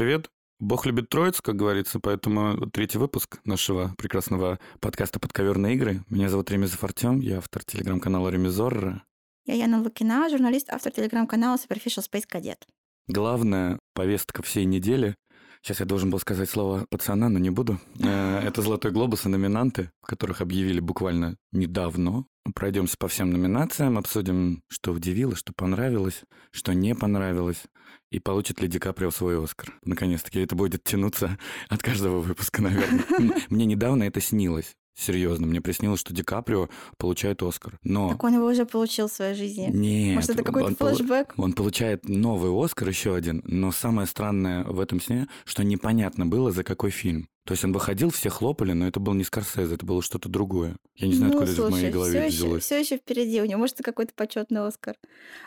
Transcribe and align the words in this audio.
привет. 0.00 0.30
Бог 0.60 0.86
любит 0.86 1.10
троиц, 1.10 1.42
как 1.42 1.56
говорится, 1.56 2.00
поэтому 2.00 2.70
третий 2.70 2.96
выпуск 2.96 3.38
нашего 3.44 3.94
прекрасного 3.98 4.58
подкаста 4.80 5.20
«Подковерные 5.20 5.74
игры». 5.74 6.02
Меня 6.08 6.30
зовут 6.30 6.50
Ремезов 6.50 6.82
Артем, 6.82 7.20
я 7.20 7.36
автор 7.36 7.62
телеграм-канала 7.62 8.30
Ремезор. 8.30 9.02
Я 9.44 9.54
Яна 9.56 9.82
Лукина, 9.82 10.30
журналист, 10.30 10.70
автор 10.70 10.90
телеграм-канала 10.90 11.58
Superficial 11.58 12.02
Space 12.02 12.24
Cadet. 12.26 12.62
Главная 13.08 13.78
повестка 13.92 14.42
всей 14.42 14.64
недели 14.64 15.16
Сейчас 15.62 15.80
я 15.80 15.86
должен 15.86 16.10
был 16.10 16.18
сказать 16.18 16.48
слово 16.48 16.86
пацана, 16.90 17.28
но 17.28 17.38
не 17.38 17.50
буду. 17.50 17.78
Э, 17.98 18.38
это 18.44 18.62
«Золотой 18.62 18.92
глобус» 18.92 19.26
и 19.26 19.28
номинанты, 19.28 19.90
которых 20.02 20.40
объявили 20.40 20.80
буквально 20.80 21.36
недавно. 21.52 22.24
Пройдемся 22.54 22.96
по 22.98 23.08
всем 23.08 23.30
номинациям, 23.30 23.98
обсудим, 23.98 24.62
что 24.68 24.92
удивило, 24.92 25.36
что 25.36 25.52
понравилось, 25.54 26.22
что 26.50 26.72
не 26.72 26.94
понравилось, 26.94 27.62
и 28.10 28.18
получит 28.18 28.60
ли 28.60 28.68
Ди 28.68 28.78
Каприо 28.78 29.10
свой 29.10 29.42
Оскар. 29.42 29.74
Наконец-таки 29.84 30.40
это 30.40 30.56
будет 30.56 30.82
тянуться 30.82 31.38
от 31.68 31.82
каждого 31.82 32.20
выпуска, 32.20 32.62
наверное. 32.62 33.04
Мне 33.50 33.66
недавно 33.66 34.04
это 34.04 34.20
снилось. 34.20 34.74
Серьезно, 34.96 35.46
мне 35.46 35.60
приснилось, 35.60 36.00
что 36.00 36.12
Ди 36.12 36.22
Каприо 36.22 36.68
получает 36.98 37.42
Оскар. 37.42 37.78
Но... 37.82 38.10
Так 38.10 38.22
он 38.24 38.34
его 38.34 38.46
уже 38.46 38.66
получил 38.66 39.08
в 39.08 39.12
своей 39.12 39.34
жизни. 39.34 39.68
Нет. 39.72 40.16
Может, 40.16 40.30
это 40.30 40.42
какой-то 40.42 40.74
флешбэк? 40.74 41.34
Он 41.36 41.52
получает 41.52 42.08
новый 42.08 42.52
Оскар, 42.52 42.88
еще 42.88 43.14
один. 43.14 43.42
Но 43.44 43.72
самое 43.72 44.06
странное 44.06 44.64
в 44.64 44.78
этом 44.80 45.00
сне, 45.00 45.28
что 45.44 45.64
непонятно 45.64 46.26
было, 46.26 46.52
за 46.52 46.64
какой 46.64 46.90
фильм. 46.90 47.28
То 47.44 47.54
есть 47.54 47.64
он 47.64 47.72
выходил, 47.72 48.10
все 48.10 48.28
хлопали, 48.28 48.72
но 48.72 48.86
это 48.86 49.00
был 49.00 49.14
не 49.14 49.24
Скорсезе, 49.24 49.74
это 49.74 49.84
было 49.84 50.02
что-то 50.02 50.28
другое. 50.28 50.76
Я 50.94 51.08
не 51.08 51.14
знаю, 51.14 51.32
ну, 51.32 51.38
откуда 51.38 51.56
слушай, 51.56 51.64
это 51.64 51.70
в 51.70 51.80
моей 51.80 51.92
голове 51.92 52.20
все 52.20 52.28
взялось. 52.28 52.52
Еще, 52.52 52.60
все 52.60 52.80
еще 52.80 52.96
впереди 52.98 53.40
у 53.40 53.44
него, 53.46 53.58
может, 53.58 53.76
это 53.76 53.82
какой-то 53.82 54.12
почетный 54.14 54.64
Оскар. 54.66 54.94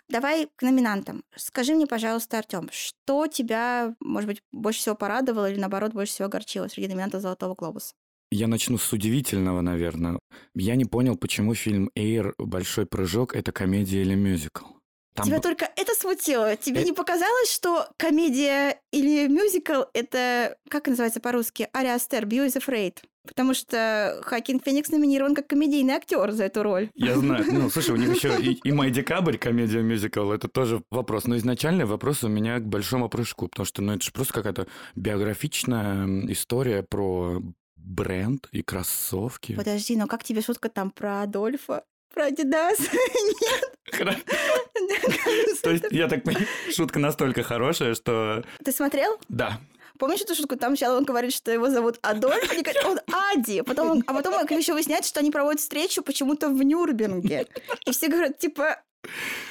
Давай 0.09 0.49
к 0.55 0.63
номинантам. 0.63 1.23
Скажи 1.35 1.75
мне, 1.75 1.85
пожалуйста, 1.85 2.39
Артем, 2.39 2.69
что 2.71 3.27
тебя, 3.27 3.95
может 3.99 4.27
быть, 4.27 4.41
больше 4.51 4.79
всего 4.79 4.95
порадовало 4.95 5.49
или, 5.49 5.59
наоборот, 5.59 5.93
больше 5.93 6.13
всего 6.13 6.25
огорчило 6.25 6.67
среди 6.67 6.87
номинантов 6.87 7.21
«Золотого 7.21 7.55
глобуса»? 7.55 7.93
Я 8.33 8.47
начну 8.47 8.79
с 8.79 8.91
удивительного, 8.91 9.61
наверное. 9.61 10.17
Я 10.55 10.75
не 10.75 10.85
понял, 10.85 11.15
почему 11.15 11.53
фильм 11.53 11.91
«Эйр. 11.95 12.33
Большой 12.39 12.87
прыжок»— 12.87 13.35
это 13.35 13.51
комедия 13.51 14.01
или 14.01 14.15
мюзикл. 14.15 14.65
Там... 15.13 15.27
Тебя 15.27 15.39
только 15.39 15.69
это 15.75 15.93
смутило. 15.93 16.55
Тебе 16.57 16.79
это... 16.79 16.89
не 16.89 16.93
показалось, 16.93 17.53
что 17.53 17.87
комедия 17.97 18.79
или 18.91 19.27
мюзикл— 19.27 19.83
это, 19.93 20.57
как 20.67 20.87
называется 20.87 21.19
по-русски, 21.19 21.69
Ари 21.73 21.89
Астер, 21.89 22.25
Beau 22.25 22.47
is 22.47 22.57
Afraid? 22.57 22.97
Потому 23.27 23.53
что 23.53 24.19
Хакин 24.23 24.59
Феникс 24.59 24.89
номинирован 24.89 25.35
как 25.35 25.47
комедийный 25.47 25.93
актер 25.93 26.31
за 26.31 26.45
эту 26.45 26.63
роль. 26.63 26.89
Я 26.95 27.15
знаю. 27.15 27.45
Ну, 27.47 27.69
слушай, 27.71 27.91
у 27.91 27.97
них 27.97 28.15
еще 28.15 28.35
и, 28.41 28.53
и 28.63 28.71
«Май 28.71 28.89
декабрь» 28.89 29.37
комедия 29.37 29.83
мюзикл, 29.83 30.31
это 30.31 30.47
тоже 30.47 30.81
вопрос. 30.89 31.25
Но 31.25 31.37
изначальный 31.37 31.85
вопрос 31.85 32.23
у 32.23 32.27
меня 32.27 32.57
к 32.57 32.65
«Большому 32.65 33.09
прыжку», 33.09 33.47
потому 33.47 33.67
что, 33.67 33.83
ну, 33.83 33.93
это 33.93 34.03
же 34.03 34.11
просто 34.11 34.33
какая-то 34.33 34.67
биографичная 34.95 36.25
история 36.31 36.81
про 36.81 37.39
бренд 37.83 38.47
и 38.51 38.61
кроссовки. 38.61 39.55
Подожди, 39.55 39.95
но 39.95 40.07
как 40.07 40.23
тебе 40.23 40.41
шутка 40.41 40.69
там 40.69 40.91
про 40.91 41.21
Адольфа? 41.21 41.83
Про 42.13 42.25
Адидас? 42.25 42.79
Нет. 43.41 43.73
То 45.63 45.69
есть, 45.69 45.85
я 45.91 46.07
так 46.07 46.23
понимаю, 46.23 46.47
шутка 46.71 46.99
настолько 46.99 47.43
хорошая, 47.43 47.95
что... 47.95 48.43
Ты 48.63 48.71
смотрел? 48.71 49.19
Да. 49.29 49.59
Помнишь 49.99 50.21
эту 50.21 50.35
шутку? 50.35 50.55
Там 50.55 50.75
сначала 50.75 50.97
он 50.97 51.05
говорит, 51.05 51.33
что 51.33 51.51
его 51.51 51.69
зовут 51.69 51.99
Адольф, 52.01 52.51
они 52.51 52.63
говорят, 52.63 52.85
он 52.85 52.99
Ади. 53.31 53.61
Потом 53.61 54.03
а 54.07 54.13
потом 54.13 54.33
еще 54.57 54.73
выясняется, 54.73 55.09
что 55.09 55.19
они 55.19 55.31
проводят 55.31 55.61
встречу 55.61 56.01
почему-то 56.01 56.49
в 56.49 56.63
Нюрнберге. 56.63 57.47
И 57.85 57.91
все 57.91 58.07
говорят, 58.07 58.39
типа, 58.39 58.81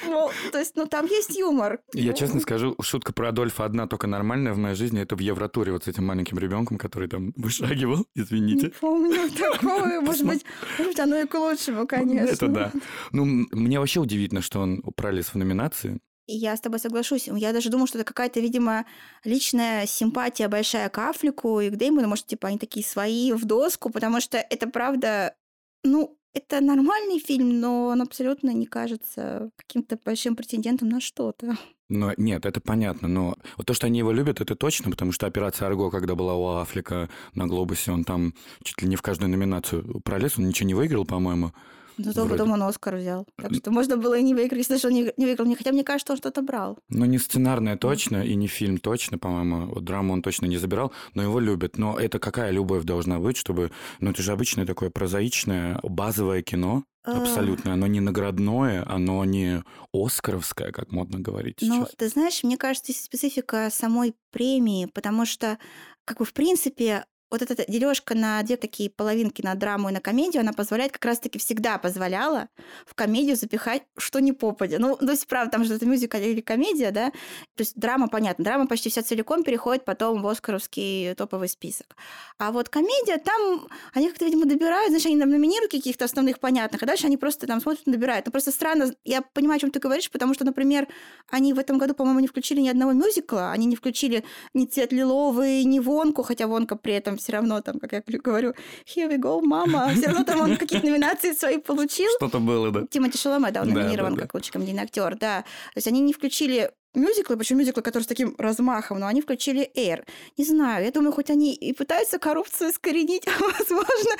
ну, 0.05 0.29
то 0.51 0.59
есть, 0.59 0.75
ну, 0.75 0.85
там 0.87 1.05
есть 1.05 1.37
юмор. 1.37 1.79
Я 1.93 2.11
ну. 2.11 2.17
честно 2.17 2.39
скажу, 2.39 2.75
шутка 2.81 3.13
про 3.13 3.29
Адольфа 3.29 3.65
одна 3.65 3.87
только 3.87 4.07
нормальная 4.07 4.53
в 4.53 4.57
моей 4.57 4.75
жизни. 4.75 5.01
Это 5.01 5.15
в 5.15 5.19
Евротуре 5.19 5.71
вот 5.71 5.85
с 5.85 5.87
этим 5.87 6.05
маленьким 6.05 6.39
ребенком, 6.39 6.77
который 6.77 7.07
там 7.07 7.33
вышагивал. 7.35 8.05
Извините. 8.15 8.67
Не 8.67 8.71
помню 8.71 9.29
такого. 9.37 10.01
Может 10.01 10.25
быть, 10.25 10.45
может, 10.77 10.99
оно 10.99 11.17
и 11.17 11.25
к 11.25 11.33
лучшему, 11.35 11.87
конечно. 11.87 12.29
Это 12.29 12.47
да. 12.47 12.71
Ну, 13.11 13.25
мне 13.51 13.79
вообще 13.79 13.99
удивительно, 13.99 14.41
что 14.41 14.59
он 14.59 14.81
пролез 14.95 15.27
в 15.27 15.35
номинации. 15.35 15.99
Я 16.25 16.55
с 16.55 16.61
тобой 16.61 16.79
соглашусь. 16.79 17.27
Я 17.27 17.51
даже 17.51 17.69
думаю, 17.69 17.87
что 17.87 17.97
это 17.97 18.05
какая-то, 18.05 18.39
видимо, 18.39 18.85
личная 19.25 19.85
симпатия 19.85 20.47
большая 20.47 20.87
к 20.89 20.97
Афлику 20.97 21.59
и 21.59 21.69
к 21.69 21.75
Деймону. 21.75 22.07
Может, 22.07 22.27
типа, 22.27 22.47
они 22.47 22.57
такие 22.57 22.85
свои 22.85 23.33
в 23.33 23.43
доску, 23.45 23.89
потому 23.89 24.21
что 24.21 24.37
это 24.37 24.67
правда, 24.67 25.35
ну, 25.83 26.17
это 26.33 26.61
нормальный 26.61 27.19
фильм, 27.19 27.59
но 27.59 27.87
он 27.87 28.01
абсолютно 28.01 28.51
не 28.51 28.65
кажется 28.65 29.51
каким-то 29.55 29.97
большим 30.03 30.35
претендентом 30.35 30.89
на 30.89 30.99
что-то. 30.99 31.57
Но 31.89 32.13
нет, 32.17 32.45
это 32.45 32.59
понятно, 32.59 33.07
но 33.07 33.35
вот 33.55 33.67
то, 33.67 33.73
что 33.75 33.85
они 33.85 33.99
его 33.99 34.11
любят, 34.11 34.41
это 34.41 34.55
точно, 34.55 34.89
потому 34.89 35.11
что 35.11 35.27
операция 35.27 35.67
Арго, 35.67 35.91
когда 35.91 36.15
была 36.15 36.33
у 36.33 36.55
Афлика 36.55 37.07
на 37.35 37.45
Глобусе, 37.45 37.91
он 37.91 38.03
там 38.03 38.33
чуть 38.63 38.81
ли 38.81 38.87
не 38.87 38.95
в 38.95 39.03
каждую 39.03 39.29
номинацию 39.29 40.01
пролез, 40.03 40.39
он 40.39 40.47
ничего 40.47 40.65
не 40.65 40.73
выиграл, 40.73 41.05
по-моему. 41.05 41.51
Зато 41.97 42.21
Вроде. 42.21 42.29
потом 42.31 42.51
он 42.53 42.63
Оскар 42.63 42.95
взял. 42.95 43.25
Так 43.37 43.53
что 43.53 43.71
можно 43.71 43.97
было 43.97 44.17
и 44.17 44.23
не 44.23 44.33
выиграть, 44.33 44.67
если 44.69 44.87
он 44.87 44.93
не, 44.93 45.13
не 45.17 45.25
выиграл. 45.25 45.53
Хотя 45.55 45.71
мне 45.71 45.83
кажется, 45.83 46.13
он 46.13 46.17
что-то 46.17 46.41
брал. 46.41 46.77
Ну, 46.89 47.05
не 47.05 47.17
сценарное 47.19 47.77
точно, 47.77 48.23
и 48.23 48.35
не 48.35 48.47
фильм 48.47 48.77
точно, 48.77 49.17
по-моему. 49.17 49.67
Вот 49.73 49.83
драму 49.83 50.13
он 50.13 50.21
точно 50.21 50.47
не 50.47 50.57
забирал, 50.57 50.91
но 51.13 51.23
его 51.23 51.39
любят. 51.39 51.77
Но 51.77 51.99
это 51.99 52.19
какая 52.19 52.51
любовь 52.51 52.83
должна 52.83 53.19
быть, 53.19 53.37
чтобы... 53.37 53.71
Ну, 53.99 54.11
это 54.11 54.21
же 54.21 54.31
обычное 54.31 54.65
такое 54.65 54.89
прозаичное, 54.89 55.79
базовое 55.83 56.41
кино. 56.41 56.83
А. 57.05 57.21
Абсолютно. 57.21 57.73
Оно 57.73 57.87
не 57.87 57.99
наградное, 57.99 58.83
оно 58.87 59.25
не 59.25 59.61
оскаровское, 59.93 60.71
как 60.71 60.91
модно 60.91 61.19
говорить 61.19 61.57
Ну, 61.61 61.85
сейчас. 61.85 61.95
ты 61.97 62.07
знаешь, 62.07 62.43
мне 62.43 62.57
кажется, 62.57 62.93
здесь 62.93 63.03
специфика 63.03 63.69
самой 63.71 64.15
премии, 64.31 64.85
потому 64.85 65.25
что, 65.25 65.57
как 66.05 66.19
бы, 66.19 66.25
в 66.25 66.31
принципе, 66.33 67.05
вот 67.33 67.41
эта 67.41 67.65
дележка 67.69 68.13
на 68.13 68.43
две 68.43 68.57
такие 68.57 68.91
половинки, 68.91 69.41
на 69.41 69.55
драму 69.55 69.89
и 69.89 69.91
на 69.91 69.99
комедию, 69.99 70.41
она 70.41 70.53
позволяет, 70.53 70.91
как 70.91 71.03
раз-таки 71.05 71.39
всегда 71.39 71.79
позволяла 71.79 72.47
в 72.85 72.93
комедию 72.93 73.35
запихать 73.35 73.81
что 73.97 74.19
ни 74.19 74.31
попадя. 74.31 74.77
Ну, 74.77 74.95
то 74.95 75.09
есть, 75.09 75.25
правда, 75.27 75.53
там 75.53 75.65
же 75.65 75.73
это 75.73 75.85
мюзикл 75.87 76.17
или 76.17 76.41
комедия, 76.41 76.91
да? 76.91 77.09
То 77.55 77.61
есть 77.61 77.73
драма, 77.75 78.07
понятно, 78.07 78.45
драма 78.45 78.67
почти 78.67 78.89
вся 78.89 79.01
целиком 79.01 79.43
переходит 79.43 79.83
потом 79.83 80.21
в 80.21 80.27
оскаровский 80.27 81.15
топовый 81.15 81.49
список. 81.49 81.95
А 82.37 82.51
вот 82.51 82.69
комедия, 82.69 83.17
там 83.17 83.67
они 83.93 84.09
как-то, 84.09 84.25
видимо, 84.25 84.45
добирают, 84.45 84.89
знаешь, 84.89 85.05
они 85.07 85.19
там 85.19 85.29
номинируют 85.29 85.71
каких-то 85.71 86.05
основных 86.05 86.39
понятных, 86.39 86.83
а 86.83 86.85
дальше 86.85 87.07
они 87.07 87.17
просто 87.17 87.47
там 87.47 87.61
смотрят 87.61 87.87
и 87.87 87.89
набирают. 87.89 88.27
Ну, 88.27 88.31
просто 88.31 88.51
странно, 88.51 88.93
я 89.03 89.23
понимаю, 89.23 89.57
о 89.57 89.59
чем 89.59 89.71
ты 89.71 89.79
говоришь, 89.79 90.11
потому 90.11 90.35
что, 90.35 90.45
например, 90.45 90.87
они 91.29 91.53
в 91.53 91.59
этом 91.59 91.79
году, 91.79 91.95
по-моему, 91.95 92.19
не 92.19 92.27
включили 92.27 92.61
ни 92.61 92.69
одного 92.69 92.91
мюзикла, 92.91 93.51
они 93.51 93.65
не 93.65 93.75
включили 93.75 94.23
ни 94.53 94.65
«Цвет 94.65 94.91
лиловый», 94.91 95.63
ни 95.63 95.79
«Вонку», 95.79 96.21
хотя 96.21 96.45
«Вонка» 96.45 96.75
при 96.75 96.93
этом 96.93 97.17
все 97.23 97.31
равно 97.31 97.61
там, 97.61 97.79
как 97.79 97.93
я 97.93 98.03
говорю, 98.23 98.53
here 98.85 99.09
we 99.09 99.17
go, 99.17 99.41
мама. 99.41 99.89
Все 99.95 100.07
равно 100.07 100.23
там 100.23 100.41
он 100.41 100.57
какие-то 100.57 100.85
номинации 100.85 101.33
свои 101.33 101.57
получил. 101.57 102.09
Что-то 102.17 102.39
было, 102.39 102.71
да. 102.71 102.85
Тимати 102.87 103.17
Шаломе, 103.17 103.51
да, 103.51 103.61
он 103.61 103.73
да, 103.73 103.81
номинирован 103.81 104.13
да, 104.13 104.17
да. 104.17 104.21
как 104.23 104.33
лучший 104.35 104.51
комедийный 104.51 104.83
актер, 104.83 105.15
да. 105.15 105.41
То 105.41 105.77
есть 105.77 105.87
они 105.87 106.01
не 106.01 106.13
включили 106.13 106.71
мюзиклы, 106.93 107.37
почему 107.37 107.59
мюзиклы, 107.59 107.81
которые 107.81 108.03
с 108.03 108.07
таким 108.07 108.35
размахом, 108.37 108.99
но 108.99 109.07
они 109.07 109.21
включили 109.21 109.71
Air. 109.75 110.05
Не 110.37 110.45
знаю, 110.45 110.85
я 110.85 110.91
думаю, 110.91 111.13
хоть 111.13 111.29
они 111.29 111.53
и 111.53 111.73
пытаются 111.73 112.19
коррупцию 112.19 112.71
искоренить, 112.71 113.25
возможно. 113.39 114.11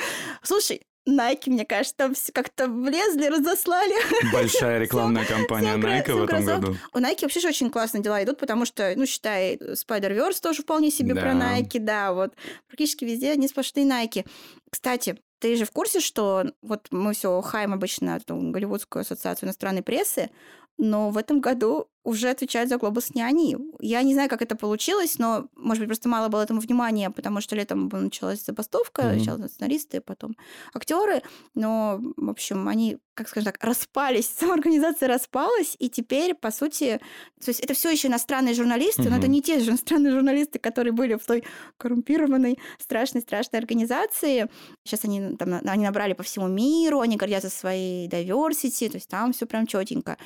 Слушай, 0.41 0.81
Nike, 1.07 1.49
мне 1.49 1.65
кажется, 1.65 1.95
там 1.97 2.13
все 2.13 2.31
как-то 2.31 2.67
влезли, 2.67 3.27
разослали. 3.27 3.93
Большая 4.33 4.79
рекламная 4.79 5.25
кампания 5.25 5.75
Nike 5.75 6.13
в 6.13 6.23
этом 6.23 6.45
году. 6.45 6.77
У 6.93 6.97
Nike 6.99 7.21
вообще 7.23 7.39
же 7.39 7.49
очень 7.49 7.69
классные 7.69 8.01
дела 8.01 8.23
идут, 8.23 8.39
потому 8.39 8.65
что, 8.65 8.93
ну, 8.95 9.05
считай, 9.05 9.57
Spider-Verse 9.57 10.41
тоже 10.41 10.61
вполне 10.61 10.91
себе 10.91 11.15
про 11.15 11.33
Nike, 11.33 11.79
да, 11.79 12.13
вот. 12.13 12.33
Практически 12.67 13.05
везде 13.05 13.31
они 13.31 13.47
сплошные 13.47 13.85
Nike. 13.85 14.25
Кстати, 14.69 15.19
ты 15.39 15.57
же 15.57 15.65
в 15.65 15.71
курсе, 15.71 15.99
что 15.99 16.45
вот 16.61 16.87
мы 16.91 17.13
все 17.13 17.41
хаем 17.41 17.73
обычно 17.73 18.11
эту 18.11 18.35
Голливудскую 18.35 19.01
ассоциацию 19.01 19.47
иностранной 19.47 19.83
прессы, 19.83 20.29
но 20.77 21.09
в 21.09 21.17
этом 21.17 21.41
году 21.41 21.89
уже 22.03 22.29
отвечают 22.29 22.69
за 22.69 22.77
глобус 22.77 23.15
не 23.15 23.21
они. 23.21 23.57
Я 23.79 24.03
не 24.03 24.13
знаю, 24.13 24.29
как 24.29 24.41
это 24.41 24.55
получилось, 24.55 25.17
но, 25.19 25.47
может 25.55 25.81
быть, 25.81 25.87
просто 25.87 26.09
мало 26.09 26.27
было 26.27 26.41
этому 26.41 26.59
внимания, 26.59 27.09
потому 27.09 27.39
что 27.39 27.55
летом 27.55 27.89
началась 27.91 28.43
забастовка, 28.43 29.01
mm-hmm. 29.01 29.15
сначала 29.15 29.47
сценаристы, 29.47 30.01
потом 30.01 30.35
актеры. 30.73 31.21
Но, 31.55 31.99
в 32.17 32.29
общем, 32.29 32.67
они, 32.67 32.97
как 33.13 33.29
скажем 33.29 33.51
так, 33.51 33.63
распались, 33.63 34.29
сама 34.39 34.55
организация 34.55 35.07
распалась, 35.07 35.77
и 35.79 35.89
теперь, 35.89 36.33
по 36.33 36.51
сути, 36.51 36.99
то 37.43 37.49
есть 37.49 37.61
это 37.61 37.73
все 37.73 37.89
еще 37.89 38.09
иностранные 38.09 38.53
журналисты, 38.53 39.03
mm-hmm. 39.03 39.09
но 39.09 39.17
это 39.17 39.27
не 39.27 39.41
те 39.41 39.59
же 39.59 39.69
иностранные 39.71 40.11
журналисты, 40.11 40.59
которые 40.59 40.91
были 40.91 41.15
в 41.15 41.25
той 41.25 41.43
коррумпированной, 41.77 42.59
страшной-страшной 42.79 43.59
организации. 43.59 44.49
Сейчас 44.83 45.05
они, 45.05 45.37
там, 45.37 45.61
они 45.65 45.85
набрали 45.85 46.13
по 46.13 46.23
всему 46.23 46.47
миру, 46.47 46.99
они 46.99 47.15
гордятся 47.15 47.49
своей 47.49 48.09
diversity, 48.09 48.89
то 48.89 48.97
есть 48.97 49.07
там 49.07 49.31
все 49.31 49.45
прям 49.45 49.67
четенько. 49.67 50.17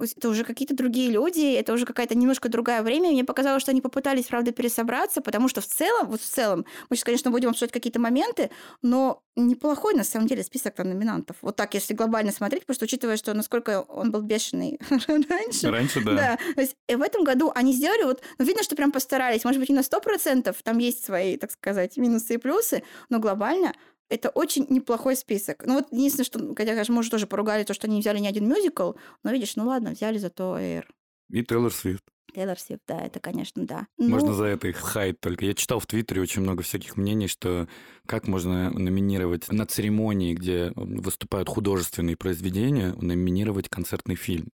это 0.00 0.28
уже 0.28 0.44
какие-то 0.44 0.74
другие 0.74 1.10
люди, 1.10 1.19
это 1.28 1.72
уже 1.72 1.86
какая-то 1.86 2.14
немножко 2.14 2.48
другая 2.48 2.82
время. 2.82 3.10
Мне 3.10 3.24
показалось, 3.24 3.62
что 3.62 3.70
они 3.70 3.80
попытались, 3.80 4.26
правда, 4.26 4.52
пересобраться, 4.52 5.20
потому 5.20 5.48
что 5.48 5.60
в 5.60 5.66
целом, 5.66 6.08
вот 6.08 6.20
в 6.20 6.24
целом, 6.24 6.64
мы 6.88 6.96
сейчас, 6.96 7.04
конечно, 7.04 7.30
будем 7.30 7.50
обсуждать 7.50 7.72
какие-то 7.72 8.00
моменты, 8.00 8.50
но 8.82 9.22
неплохой, 9.36 9.94
на 9.94 10.04
самом 10.04 10.26
деле, 10.26 10.42
список 10.42 10.74
там 10.74 10.88
номинантов. 10.88 11.36
Вот 11.42 11.56
так, 11.56 11.74
если 11.74 11.94
глобально 11.94 12.32
смотреть, 12.32 12.62
потому 12.62 12.74
что 12.74 12.84
учитывая, 12.84 13.16
что 13.16 13.34
насколько 13.34 13.82
он 13.82 14.10
был 14.10 14.22
бешеный 14.22 14.78
раньше. 15.28 15.70
Раньше, 15.70 16.04
да. 16.04 16.14
Да. 16.14 16.38
То 16.54 16.60
есть 16.60 16.76
в 16.88 17.02
этом 17.02 17.24
году 17.24 17.52
они 17.54 17.72
сделали, 17.72 18.04
вот, 18.04 18.22
ну, 18.38 18.44
видно, 18.44 18.62
что 18.62 18.76
прям 18.76 18.92
постарались. 18.92 19.44
Может 19.44 19.60
быть, 19.60 19.68
не 19.68 19.74
на 19.74 19.80
100%, 19.80 20.54
там 20.62 20.78
есть 20.78 21.04
свои, 21.04 21.36
так 21.36 21.50
сказать, 21.50 21.96
минусы 21.96 22.34
и 22.34 22.38
плюсы, 22.38 22.82
но 23.08 23.18
глобально 23.18 23.72
это 24.10 24.28
очень 24.30 24.66
неплохой 24.68 25.16
список. 25.16 25.64
Ну 25.64 25.74
вот 25.74 25.86
единственное, 25.92 26.24
что, 26.24 26.38
хотя, 26.54 26.72
конечно, 26.72 26.92
мы 26.92 27.00
уже 27.00 27.10
тоже 27.10 27.26
поругали 27.26 27.64
то, 27.64 27.72
что 27.72 27.86
они 27.86 27.94
не 27.96 28.00
взяли 28.00 28.18
ни 28.18 28.26
один 28.26 28.48
мюзикл, 28.48 28.92
но 29.22 29.30
видишь, 29.30 29.56
ну 29.56 29.66
ладно, 29.66 29.92
взяли 29.92 30.18
зато 30.18 30.58
Air. 30.58 30.84
И 31.30 31.42
Тейлор 31.44 31.72
Свифт. 31.72 32.02
Тейлор 32.34 32.58
Свифт, 32.58 32.82
да, 32.86 33.00
это, 33.00 33.20
конечно, 33.20 33.66
да. 33.66 33.86
Можно 33.98 34.30
Ну, 34.30 34.34
за 34.34 34.44
это 34.44 34.68
их 34.68 34.76
хайт 34.76 35.20
только. 35.20 35.44
Я 35.44 35.54
читал 35.54 35.80
в 35.80 35.86
Твиттере 35.86 36.22
очень 36.22 36.42
много 36.42 36.62
всяких 36.62 36.96
мнений, 36.96 37.28
что 37.28 37.68
как 38.06 38.28
можно 38.28 38.70
номинировать 38.70 39.50
на 39.50 39.66
церемонии, 39.66 40.34
где 40.34 40.72
выступают 40.74 41.48
художественные 41.48 42.16
произведения, 42.16 42.94
номинировать 42.94 43.68
концертный 43.68 44.14
фильм. 44.14 44.48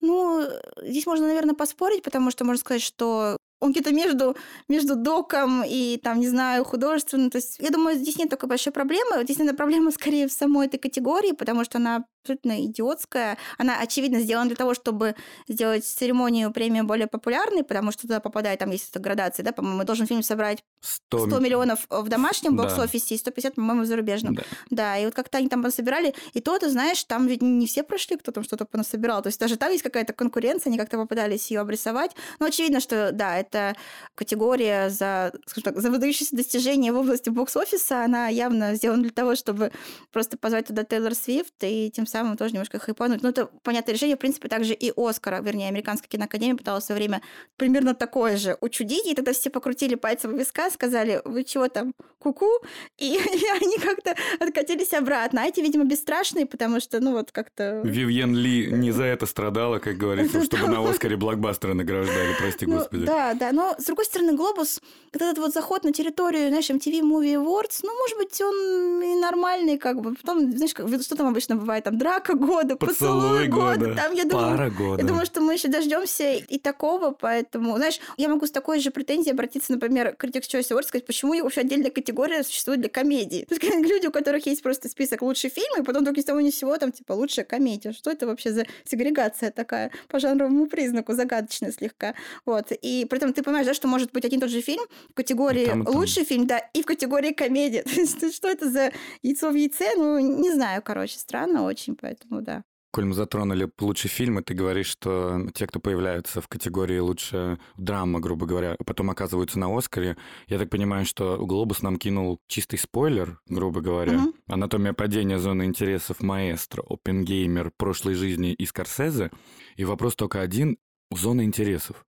Ну, 0.00 0.46
здесь 0.82 1.06
можно, 1.06 1.26
наверное, 1.26 1.54
поспорить, 1.54 2.02
потому 2.02 2.30
что 2.30 2.44
можно 2.44 2.60
сказать, 2.60 2.82
что 2.82 3.36
он 3.60 3.72
где-то 3.72 3.92
между, 3.92 4.36
между 4.68 4.94
доком 4.94 5.64
и, 5.66 5.98
там, 6.02 6.20
не 6.20 6.28
знаю, 6.28 6.64
художественным. 6.64 7.30
То 7.30 7.38
есть, 7.38 7.58
я 7.58 7.70
думаю, 7.70 7.96
здесь 7.96 8.16
нет 8.16 8.30
такой 8.30 8.48
большой 8.48 8.72
проблемы. 8.72 9.24
Здесь, 9.24 9.38
наверное, 9.38 9.56
проблема 9.56 9.90
скорее 9.90 10.28
в 10.28 10.32
самой 10.32 10.68
этой 10.68 10.78
категории, 10.78 11.32
потому 11.32 11.64
что 11.64 11.78
она 11.78 12.04
абсолютно 12.22 12.64
идиотская. 12.64 13.38
Она, 13.58 13.80
очевидно, 13.80 14.20
сделана 14.20 14.46
для 14.48 14.56
того, 14.56 14.74
чтобы 14.74 15.14
сделать 15.48 15.84
церемонию 15.84 16.52
премии 16.52 16.82
более 16.82 17.06
популярной, 17.06 17.64
потому 17.64 17.92
что 17.92 18.02
туда 18.02 18.20
попадает, 18.20 18.58
там 18.58 18.70
есть 18.70 18.90
эта 18.90 19.00
градация, 19.00 19.44
да, 19.44 19.52
по-моему, 19.52 19.84
должен 19.84 20.06
фильм 20.06 20.22
собрать 20.22 20.62
100, 20.80 21.26
100 21.26 21.38
миллионов 21.40 21.86
в 21.88 22.08
домашнем 22.08 22.56
Да. 22.56 22.64
бокс-офисе 22.64 23.14
и 23.14 23.18
150, 23.18 23.54
по-моему, 23.54 23.82
в 23.82 23.86
зарубежном. 23.86 24.34
Да. 24.34 24.42
Да, 24.70 24.98
и 24.98 25.04
вот 25.04 25.14
как-то 25.14 25.38
они 25.38 25.48
там 25.48 25.62
понасобирали, 25.62 26.14
и 26.34 26.40
то, 26.40 26.58
ты 26.58 26.68
знаешь, 26.70 27.02
там 27.04 27.26
ведь 27.26 27.42
не 27.42 27.66
все 27.66 27.82
прошли, 27.82 28.16
кто 28.16 28.32
там 28.32 28.44
что-то 28.44 28.64
понасобирал. 28.64 29.22
То 29.22 29.28
есть 29.28 29.40
даже 29.40 29.56
там 29.56 29.70
есть 29.70 29.82
какая-то 29.82 30.12
конкуренция, 30.12 30.70
они 30.70 30.78
как-то 30.78 30.96
попытались 30.98 31.50
ее 31.50 31.60
обрисовать. 31.60 32.12
Но 32.40 32.46
очевидно, 32.46 32.80
что 32.80 33.10
да, 33.12 33.38
это 33.38 33.74
категория 34.14 34.90
за, 34.90 35.32
скажем 35.46 35.74
так, 35.74 35.80
за 35.80 35.90
выдающиеся 35.90 36.36
достижения 36.36 36.92
в 36.92 36.98
области 36.98 37.30
бокс-офиса. 37.30 38.04
Она 38.04 38.28
явно 38.28 38.74
сделана 38.74 39.02
для 39.02 39.12
того, 39.12 39.34
чтобы 39.36 39.72
просто 40.12 40.36
позвать 40.38 40.66
туда 40.66 40.84
Тейлор 40.84 41.14
Свифт 41.14 41.54
и 41.62 41.90
тем 41.90 42.06
самым 42.08 42.36
тоже 42.36 42.52
немножко 42.52 42.78
хайпануть. 42.78 43.22
Ну, 43.22 43.28
это 43.28 43.46
понятное 43.62 43.94
решение. 43.94 44.16
В 44.16 44.20
принципе, 44.20 44.48
также 44.48 44.74
и 44.74 44.92
Оскар, 44.96 45.42
вернее, 45.42 45.68
Американская 45.68 46.08
киноакадемия 46.08 46.56
пыталась 46.56 46.84
в 46.84 46.86
свое 46.86 46.98
время 46.98 47.22
примерно 47.56 47.94
такое 47.94 48.36
же 48.36 48.56
учудить. 48.60 49.06
И 49.06 49.14
тогда 49.14 49.32
все 49.32 49.50
покрутили 49.50 49.94
пальцем 49.94 50.34
у 50.34 50.36
виска, 50.36 50.70
сказали, 50.70 51.20
вы 51.24 51.44
чего 51.44 51.68
там, 51.68 51.94
куку? 52.18 52.50
И, 52.98 53.06
и 53.14 53.46
они 53.60 53.78
как-то 53.78 54.14
откатились 54.40 54.92
обратно. 54.92 55.42
А 55.42 55.46
эти, 55.46 55.60
видимо, 55.60 55.84
бесстрашные, 55.84 56.46
потому 56.46 56.80
что, 56.80 57.00
ну, 57.00 57.12
вот 57.12 57.32
как-то... 57.32 57.80
Вивьен 57.84 58.34
Ли 58.34 58.70
не 58.72 58.90
за 58.90 59.04
это 59.04 59.26
страдала, 59.26 59.78
как 59.78 59.96
говорится, 59.96 60.42
чтобы 60.44 60.68
на 60.68 60.88
Оскаре 60.88 61.16
блокбастеры 61.16 61.74
награждали, 61.74 62.34
прости 62.38 62.66
Ну, 62.66 62.78
господи. 62.78 63.04
да, 63.04 63.34
да, 63.34 63.52
но 63.52 63.74
с 63.78 63.84
другой 63.84 64.04
стороны, 64.04 64.34
Глобус, 64.34 64.80
вот 65.12 65.22
этот 65.22 65.38
вот 65.38 65.52
заход 65.52 65.84
на 65.84 65.92
территорию, 65.92 66.48
знаешь, 66.48 66.70
MTV 66.70 67.00
Movie 67.00 67.34
Awards, 67.34 67.80
ну, 67.82 67.92
может 67.98 68.16
быть, 68.16 68.40
он 68.40 69.02
и 69.02 69.14
нормальный, 69.20 69.78
как 69.78 70.00
бы. 70.00 70.14
Потом, 70.14 70.50
знаешь, 70.52 70.70
что 70.70 71.16
там 71.16 71.26
обычно 71.26 71.56
бывает, 71.56 71.84
там, 71.84 71.97
драка 71.98 72.34
года, 72.34 72.76
поцелуй, 72.76 73.48
года, 73.48 73.94
там, 73.94 74.12
я 74.12 74.24
думаю, 74.24 74.56
пара 74.56 74.70
года. 74.70 75.02
я 75.02 75.08
думаю, 75.08 75.26
что 75.26 75.40
мы 75.40 75.54
еще 75.54 75.68
дождемся 75.68 76.32
и 76.32 76.58
такого, 76.58 77.10
поэтому, 77.10 77.76
знаешь, 77.76 78.00
я 78.16 78.28
могу 78.28 78.46
с 78.46 78.50
такой 78.50 78.80
же 78.80 78.90
претензией 78.90 79.32
обратиться, 79.32 79.72
например, 79.72 80.14
к 80.14 80.24
Critics' 80.24 80.48
Choice 80.48 80.70
Awards, 80.70 80.84
сказать, 80.84 81.06
почему 81.06 81.34
вообще 81.42 81.60
отдельная 81.60 81.90
категория 81.90 82.42
существует 82.42 82.80
для 82.80 82.88
комедии. 82.88 83.46
Как 83.48 83.62
люди, 83.62 84.06
у 84.06 84.12
которых 84.12 84.46
есть 84.46 84.62
просто 84.62 84.88
список 84.88 85.22
лучших 85.22 85.52
фильмов, 85.52 85.80
и 85.80 85.82
потом 85.82 86.04
только 86.04 86.20
из 86.20 86.24
того 86.24 86.40
ни 86.40 86.50
с 86.50 86.56
сего 86.56 86.76
там, 86.78 86.92
типа, 86.92 87.12
лучшая 87.12 87.44
комедия. 87.44 87.92
Что 87.92 88.10
это 88.10 88.26
вообще 88.26 88.52
за 88.52 88.66
сегрегация 88.84 89.50
такая 89.50 89.90
по 90.08 90.18
жанровому 90.18 90.66
признаку, 90.66 91.12
загадочная 91.12 91.72
слегка. 91.72 92.14
Вот. 92.44 92.72
И 92.82 93.06
при 93.08 93.18
этом 93.18 93.32
ты 93.32 93.42
понимаешь, 93.42 93.66
да, 93.66 93.74
что 93.74 93.88
может 93.88 94.12
быть 94.12 94.24
один 94.24 94.38
и 94.38 94.42
тот 94.42 94.50
же 94.50 94.60
фильм 94.60 94.82
в 95.10 95.14
категории 95.14 95.66
там, 95.66 95.84
там. 95.84 95.96
лучший 95.96 96.24
фильм, 96.24 96.46
да, 96.46 96.58
и 96.58 96.82
в 96.82 96.86
категории 96.86 97.32
комедия. 97.32 97.82
То 97.84 97.90
есть 98.00 98.34
что 98.34 98.48
это 98.48 98.70
за 98.70 98.92
яйцо 99.22 99.50
в 99.50 99.54
яйце? 99.54 99.94
Ну, 99.96 100.18
не 100.18 100.52
знаю, 100.52 100.82
короче, 100.82 101.18
странно 101.18 101.64
очень, 101.64 101.87
поэтому 101.96 102.42
да. 102.42 102.64
Коль 102.90 103.04
мы 103.04 103.12
затронули 103.12 103.70
лучший 103.78 104.08
фильм, 104.08 104.38
и 104.38 104.42
ты 104.42 104.54
говоришь, 104.54 104.86
что 104.86 105.46
те, 105.52 105.66
кто 105.66 105.78
появляются 105.78 106.40
в 106.40 106.48
категории 106.48 106.98
лучше 106.98 107.58
драма, 107.76 108.18
грубо 108.18 108.46
говоря, 108.46 108.76
потом 108.86 109.10
оказываются 109.10 109.58
на 109.58 109.76
Оскаре, 109.76 110.16
я 110.46 110.58
так 110.58 110.70
понимаю, 110.70 111.04
что 111.04 111.36
Глобус 111.36 111.82
нам 111.82 111.98
кинул 111.98 112.40
чистый 112.46 112.78
спойлер, 112.78 113.40
грубо 113.46 113.82
говоря. 113.82 114.14
Мгм. 114.14 114.34
Анатомия 114.46 114.94
падения 114.94 115.38
зоны 115.38 115.64
интересов 115.64 116.22
Маэстро, 116.22 116.82
Опенгеймер, 116.88 117.72
прошлой 117.76 118.14
жизни 118.14 118.54
и 118.54 118.64
Скорсезе. 118.64 119.30
И 119.76 119.84
вопрос 119.84 120.16
только 120.16 120.40
один— 120.40 120.78
зона 121.10 121.44
интересов. 121.44 122.06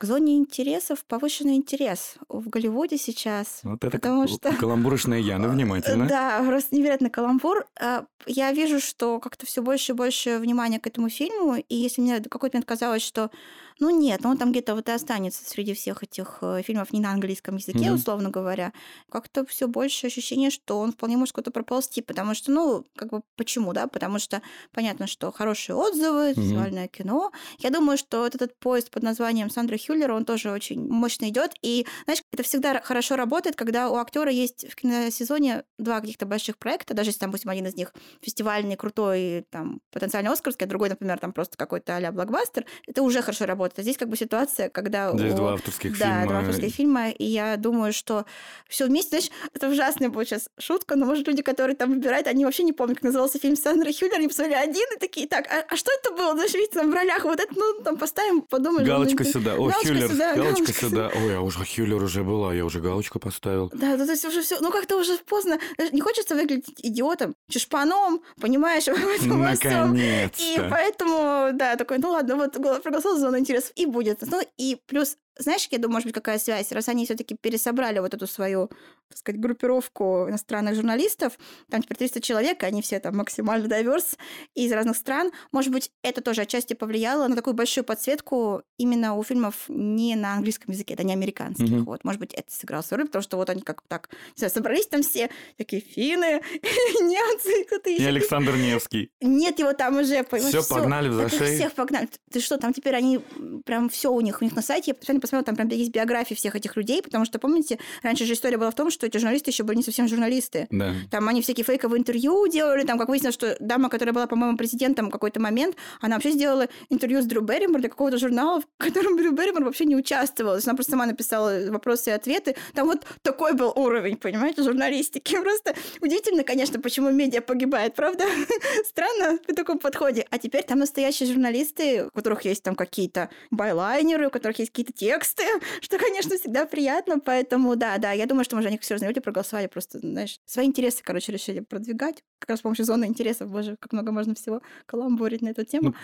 К 0.00 0.04
зоне 0.06 0.38
интересов 0.38 1.04
повышенный 1.04 1.56
интерес 1.56 2.14
в 2.30 2.48
Голливуде 2.48 2.96
сейчас. 2.96 3.60
Вот 3.64 3.84
это 3.84 3.90
Потому 3.98 4.26
что- 4.28 4.50
каламбурочная 4.56 5.18
Яна, 5.18 5.48
внимательно. 5.48 6.06
Да, 6.08 6.42
просто 6.42 6.74
невероятный 6.74 7.10
каламбур. 7.10 7.66
А, 7.78 8.06
Я 8.24 8.50
вижу, 8.52 8.80
что 8.80 9.18
как-то 9.20 9.44
все 9.44 9.60
больше 9.62 9.92
и 9.92 9.94
больше 9.94 10.38
внимания 10.38 10.78
к 10.80 10.86
этому 10.86 11.10
фильму, 11.10 11.56
и 11.56 11.74
если 11.74 12.00
мне 12.00 12.18
в 12.18 12.28
какой-то 12.30 12.56
момент 12.56 12.66
казалось, 12.66 13.02
что 13.02 13.30
ну 13.80 13.88
нет, 13.90 14.26
он 14.26 14.36
там 14.36 14.52
где-то 14.52 14.74
вот 14.74 14.88
и 14.90 14.92
останется 14.92 15.42
среди 15.48 15.72
всех 15.72 16.02
этих 16.02 16.38
э, 16.42 16.60
фильмов 16.62 16.92
не 16.92 17.00
на 17.00 17.12
английском 17.12 17.56
языке, 17.56 17.90
Мгм. 17.90 17.94
условно 17.94 18.28
говоря, 18.28 18.74
как-то 19.10 19.46
все 19.46 19.68
больше 19.68 20.06
ощущение, 20.06 20.50
что 20.50 20.78
он 20.78 20.92
вполне 20.92 21.16
может 21.16 21.34
куда-то 21.34 21.50
проползти, 21.50 22.02
потому 22.02 22.34
что, 22.34 22.52
ну, 22.52 22.84
как 22.94 23.08
бы 23.10 23.22
почему, 23.36 23.72
да? 23.72 23.86
Потому 23.86 24.18
что 24.18 24.42
понятно, 24.72 25.06
что 25.06 25.32
хорошие 25.32 25.76
отзывы, 25.76 26.34
визуальное 26.34 26.88
кино. 26.88 27.32
Я 27.58 27.70
думаю, 27.70 27.96
что 27.96 28.20
вот 28.20 28.34
этот 28.34 28.58
поезд 28.58 28.90
под 28.90 29.02
названием 29.02 29.48
Сандра 29.48 29.78
Хюллера, 29.78 30.14
он 30.14 30.26
тоже 30.26 30.50
очень 30.50 30.86
мощно 30.86 31.30
идет. 31.30 31.52
И, 31.62 31.86
знаешь, 32.04 32.22
это 32.32 32.42
всегда 32.42 32.82
хорошо 32.82 33.16
работает, 33.16 33.56
когда 33.56 33.88
у 33.88 33.96
актера 33.96 34.30
есть 34.30 34.70
в 34.70 34.76
киносезоне 34.76 35.64
два 35.78 36.00
каких-то 36.00 36.26
больших 36.26 36.58
проекта, 36.58 36.92
даже 36.92 37.10
если, 37.10 37.20
допустим, 37.20 37.48
один 37.50 37.66
из 37.66 37.74
них 37.76 37.94
фестивальный, 38.20 38.76
крутой, 38.76 39.46
там, 39.50 39.80
потенциально 39.90 40.32
оскарский, 40.32 40.66
а 40.66 40.68
другой, 40.68 40.90
например, 40.90 41.18
там 41.18 41.32
просто 41.32 41.56
какой-то 41.56 41.96
а-ля 41.96 42.12
блокбастер, 42.12 42.66
это 42.86 43.02
уже 43.02 43.22
хорошо 43.22 43.46
работает. 43.46 43.69
А 43.78 43.82
здесь 43.82 43.96
как 43.96 44.08
бы 44.08 44.16
ситуация, 44.16 44.68
когда... 44.68 45.12
Здесь 45.12 45.32
у- 45.34 45.36
два 45.36 45.54
авторских 45.54 45.98
да, 45.98 46.06
фильма. 46.06 46.26
два 46.26 46.38
авторских 46.40 46.74
фильма, 46.74 47.10
и 47.10 47.24
я 47.24 47.56
думаю, 47.56 47.92
что 47.92 48.24
все 48.68 48.86
вместе, 48.86 49.10
знаешь, 49.10 49.30
это 49.54 49.68
ужасная 49.68 50.08
будет 50.08 50.28
сейчас 50.28 50.48
шутка, 50.58 50.96
но, 50.96 51.06
может, 51.06 51.26
люди, 51.26 51.42
которые 51.42 51.76
там 51.76 51.90
выбирают, 51.90 52.26
они 52.26 52.44
вообще 52.44 52.62
не 52.62 52.72
помнят, 52.72 52.98
как 52.98 53.04
назывался 53.04 53.38
фильм 53.38 53.56
Сандра 53.56 53.90
Хюллер, 53.92 54.16
они 54.16 54.28
посмотрели 54.28 54.56
один 54.56 54.86
и 54.96 54.98
такие, 54.98 55.26
так, 55.26 55.46
а, 55.46 55.64
а 55.68 55.76
что 55.76 55.90
это 55.92 56.12
было? 56.12 56.32
Знаешь, 56.34 56.54
видите, 56.54 56.78
там 56.78 56.90
в 56.90 56.94
ролях 56.94 57.24
вот 57.24 57.40
это, 57.40 57.52
ну, 57.56 57.82
там 57.82 57.96
поставим, 57.96 58.42
подумаем. 58.42 58.86
Галочка 58.86 59.24
ну, 59.24 59.30
сюда. 59.30 59.54
О, 59.54 59.68
галочка 59.68 59.86
Хюллер. 59.88 60.08
сюда, 60.08 60.34
Галочка 60.34 60.60
галочка 60.60 60.86
сюда. 60.86 61.10
Ой, 61.14 61.36
а 61.36 61.40
уже 61.40 61.64
Хюллер 61.64 62.02
уже 62.02 62.22
была, 62.22 62.54
я 62.54 62.64
уже 62.64 62.80
галочку 62.80 63.18
поставил. 63.18 63.70
Да, 63.74 63.96
да, 63.96 64.04
то 64.04 64.12
есть 64.12 64.24
уже 64.24 64.42
все, 64.42 64.58
ну 64.60 64.70
как-то 64.70 64.96
уже 64.96 65.16
поздно. 65.18 65.58
Не 65.92 66.00
хочется 66.00 66.34
выглядеть 66.34 66.74
идиотом, 66.82 67.34
чушпаном, 67.48 68.22
понимаешь, 68.40 68.84
в 68.86 68.88
этом 68.90 69.54
всём. 69.56 69.94
И 69.94 69.98
Наконец-то. 69.98 70.68
поэтому, 70.70 71.50
да, 71.52 71.76
такой, 71.76 71.98
ну 71.98 72.10
ладно, 72.10 72.36
вот 72.36 72.56
гол- 72.56 72.78
проголосовал 72.80 73.16
за 73.16 73.22
зону 73.26 73.38
и 73.74 73.86
будет. 73.86 74.22
Ну 74.22 74.40
и 74.56 74.76
плюс, 74.86 75.16
знаешь, 75.42 75.68
я 75.70 75.78
думаю, 75.78 75.94
может 75.94 76.06
быть, 76.06 76.14
какая 76.14 76.38
связь, 76.38 76.72
раз 76.72 76.88
они 76.88 77.04
все 77.04 77.14
таки 77.14 77.36
пересобрали 77.40 77.98
вот 77.98 78.14
эту 78.14 78.26
свою, 78.26 78.70
так 79.08 79.18
сказать, 79.18 79.40
группировку 79.40 80.26
иностранных 80.28 80.74
журналистов, 80.74 81.38
там 81.70 81.82
теперь 81.82 81.98
300 81.98 82.20
человек, 82.20 82.62
и 82.62 82.66
они 82.66 82.82
все 82.82 83.00
там 83.00 83.16
максимально 83.16 83.66
diverse 83.66 84.16
из 84.54 84.72
разных 84.72 84.96
стран, 84.96 85.32
может 85.52 85.72
быть, 85.72 85.90
это 86.02 86.20
тоже 86.20 86.42
отчасти 86.42 86.74
повлияло 86.74 87.28
на 87.28 87.36
такую 87.36 87.54
большую 87.54 87.84
подсветку 87.84 88.62
именно 88.78 89.14
у 89.14 89.22
фильмов 89.22 89.64
не 89.68 90.16
на 90.16 90.34
английском 90.34 90.72
языке, 90.72 90.94
да, 90.96 91.02
не 91.02 91.12
американских. 91.12 91.68
Мгм. 91.68 91.84
Вот, 91.84 92.04
может 92.04 92.20
быть, 92.20 92.34
это 92.34 92.52
сыграло 92.52 92.82
свою 92.82 93.00
роль, 93.02 93.08
потому 93.08 93.22
что 93.22 93.36
вот 93.36 93.50
они 93.50 93.62
как 93.62 93.82
так, 93.88 94.08
не 94.10 94.38
знаю, 94.38 94.52
собрались 94.52 94.86
там 94.86 95.02
все, 95.02 95.30
такие 95.56 95.82
финны, 95.82 96.40
немцы, 97.00 97.64
кто-то 97.66 97.90
И 97.90 97.94
еще. 97.94 98.06
Александр 98.06 98.56
Невский. 98.56 99.10
Нет 99.20 99.58
его 99.58 99.72
там 99.72 99.98
уже, 99.98 100.24
всё. 100.24 100.62
погнали 100.68 101.08
в 101.08 101.14
зашей. 101.14 101.56
всех 101.56 101.72
погнали. 101.72 102.08
Ты 102.30 102.40
что, 102.40 102.58
там 102.58 102.72
теперь 102.72 102.94
они 102.94 103.20
прям 103.64 103.88
все 103.88 104.12
у 104.12 104.20
них, 104.20 104.40
у 104.40 104.44
них 104.44 104.54
на 104.54 104.62
сайте, 104.62 104.90
я 104.90 104.94
постоянно 104.94 105.20
посмотрела, 105.30 105.44
там 105.44 105.56
прям 105.56 105.68
есть 105.68 105.90
биографии 105.90 106.34
всех 106.34 106.56
этих 106.56 106.76
людей, 106.76 107.02
потому 107.02 107.24
что, 107.24 107.38
помните, 107.38 107.78
раньше 108.02 108.24
же 108.24 108.32
история 108.32 108.58
была 108.58 108.70
в 108.70 108.74
том, 108.74 108.90
что 108.90 109.06
эти 109.06 109.18
журналисты 109.18 109.50
еще 109.50 109.62
были 109.62 109.78
не 109.78 109.82
совсем 109.82 110.08
журналисты. 110.08 110.66
Да. 110.70 110.94
Там 111.10 111.28
они 111.28 111.40
всякие 111.42 111.64
фейковые 111.64 112.00
интервью 112.00 112.46
делали, 112.48 112.84
там, 112.84 112.98
как 112.98 113.08
выяснилось, 113.08 113.34
что 113.34 113.56
дама, 113.60 113.88
которая 113.88 114.12
была, 114.12 114.26
по-моему, 114.26 114.56
президентом 114.56 115.08
в 115.08 115.10
какой-то 115.10 115.40
момент, 115.40 115.76
она 116.00 116.16
вообще 116.16 116.32
сделала 116.32 116.66
интервью 116.88 117.22
с 117.22 117.26
Дрю 117.26 117.42
Берримор 117.42 117.80
для 117.80 117.88
какого-то 117.88 118.18
журнала, 118.18 118.60
в 118.60 118.64
котором 118.76 119.16
Дрю 119.16 119.32
Берримор 119.32 119.64
вообще 119.64 119.84
не 119.84 119.94
есть 120.00 120.66
она 120.66 120.74
просто 120.74 120.92
сама 120.92 121.06
написала 121.06 121.70
вопросы 121.70 122.10
и 122.10 122.12
ответы. 122.12 122.56
Там 122.74 122.86
вот 122.86 123.06
такой 123.22 123.54
был 123.54 123.72
уровень, 123.76 124.16
понимаете, 124.16 124.62
журналистики. 124.62 125.36
Просто 125.40 125.74
удивительно, 126.00 126.42
конечно, 126.42 126.80
почему 126.80 127.10
медиа 127.10 127.40
погибает, 127.40 127.94
правда? 127.94 128.24
Странно 128.84 129.38
при 129.46 129.54
таком 129.54 129.78
подходе. 129.78 130.26
А 130.30 130.38
теперь 130.38 130.64
там 130.64 130.78
настоящие 130.78 131.28
журналисты, 131.28 132.06
у 132.06 132.10
которых 132.10 132.44
есть 132.44 132.62
там 132.62 132.74
какие-то 132.74 133.30
байлайнеры, 133.50 134.26
у 134.26 134.30
которых 134.30 134.58
есть 134.58 134.70
какие-то 134.70 134.92
тексты, 134.92 135.19
что, 135.80 135.98
конечно, 135.98 136.36
всегда 136.36 136.66
приятно. 136.66 137.18
Поэтому, 137.20 137.76
да, 137.76 137.98
да, 137.98 138.12
я 138.12 138.26
думаю, 138.26 138.44
что, 138.44 138.56
они 138.56 138.76
как 138.76 138.84
серьезные 138.84 139.08
люди 139.08 139.20
проголосовали 139.20 139.66
просто, 139.66 139.98
знаешь, 139.98 140.38
свои 140.46 140.66
интересы, 140.66 141.02
короче, 141.02 141.32
решили 141.32 141.60
продвигать. 141.60 142.22
Как 142.38 142.50
раз 142.50 142.58
с 142.60 142.62
помощью 142.62 142.84
зоны 142.84 143.04
интересов, 143.04 143.50
боже, 143.50 143.76
как 143.80 143.92
много 143.92 144.12
можно 144.12 144.34
всего 144.34 144.62
каламбурить 144.86 145.42
на 145.42 145.48
эту 145.48 145.64
тему. 145.64 145.88
Ну, 145.88 145.94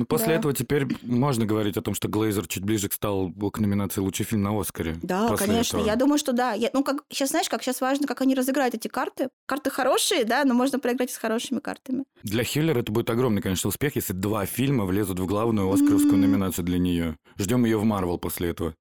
ну 0.00 0.06
после 0.06 0.28
Да. 0.28 0.34
этого 0.34 0.52
теперь 0.52 0.86
можно 1.02 1.46
говорить 1.46 1.76
о 1.76 1.82
том, 1.82 1.94
что 1.94 2.08
Глейзер 2.08 2.46
чуть 2.46 2.64
ближе 2.64 2.88
стал 2.92 3.30
к 3.30 3.58
номинации 3.58 4.00
«Лучший 4.00 4.26
фильм 4.26 4.42
на 4.42 4.58
Оскаре». 4.60 4.96
Да, 5.02 5.34
конечно. 5.36 5.78
этого. 5.78 5.86
Я 5.86 5.96
думаю, 5.96 6.18
что 6.18 6.32
да. 6.32 6.52
Я, 6.52 6.70
ну, 6.72 6.84
как 6.84 7.04
сейчас, 7.10 7.30
знаешь, 7.30 7.48
как 7.48 7.62
сейчас 7.62 7.80
важно, 7.80 8.06
как 8.06 8.20
они 8.20 8.34
разыграют 8.34 8.74
эти 8.74 8.88
карты. 8.88 9.28
Карты 9.46 9.70
хорошие, 9.70 10.24
да, 10.24 10.44
но 10.44 10.54
можно 10.54 10.78
проиграть 10.78 11.10
с 11.10 11.16
хорошими 11.16 11.60
картами. 11.60 12.04
Для 12.22 12.44
Хиллер 12.44 12.78
это 12.78 12.92
будет 12.92 13.10
огромный, 13.10 13.42
конечно, 13.42 13.68
успех, 13.68 13.96
если 13.96 14.12
два 14.12 14.46
фильма 14.46 14.84
влезут 14.84 15.20
в 15.20 15.26
главную 15.26 15.70
оскаровскую 15.72 16.14
М. 16.14 16.20
номинацию 16.22 16.64
для 16.64 16.78
нее. 16.78 17.16
Ждем 17.38 17.64
ее 17.64 17.78
в 17.78 17.84
Марвел 17.84 18.18
после 18.18 18.50
этого. 18.50 18.55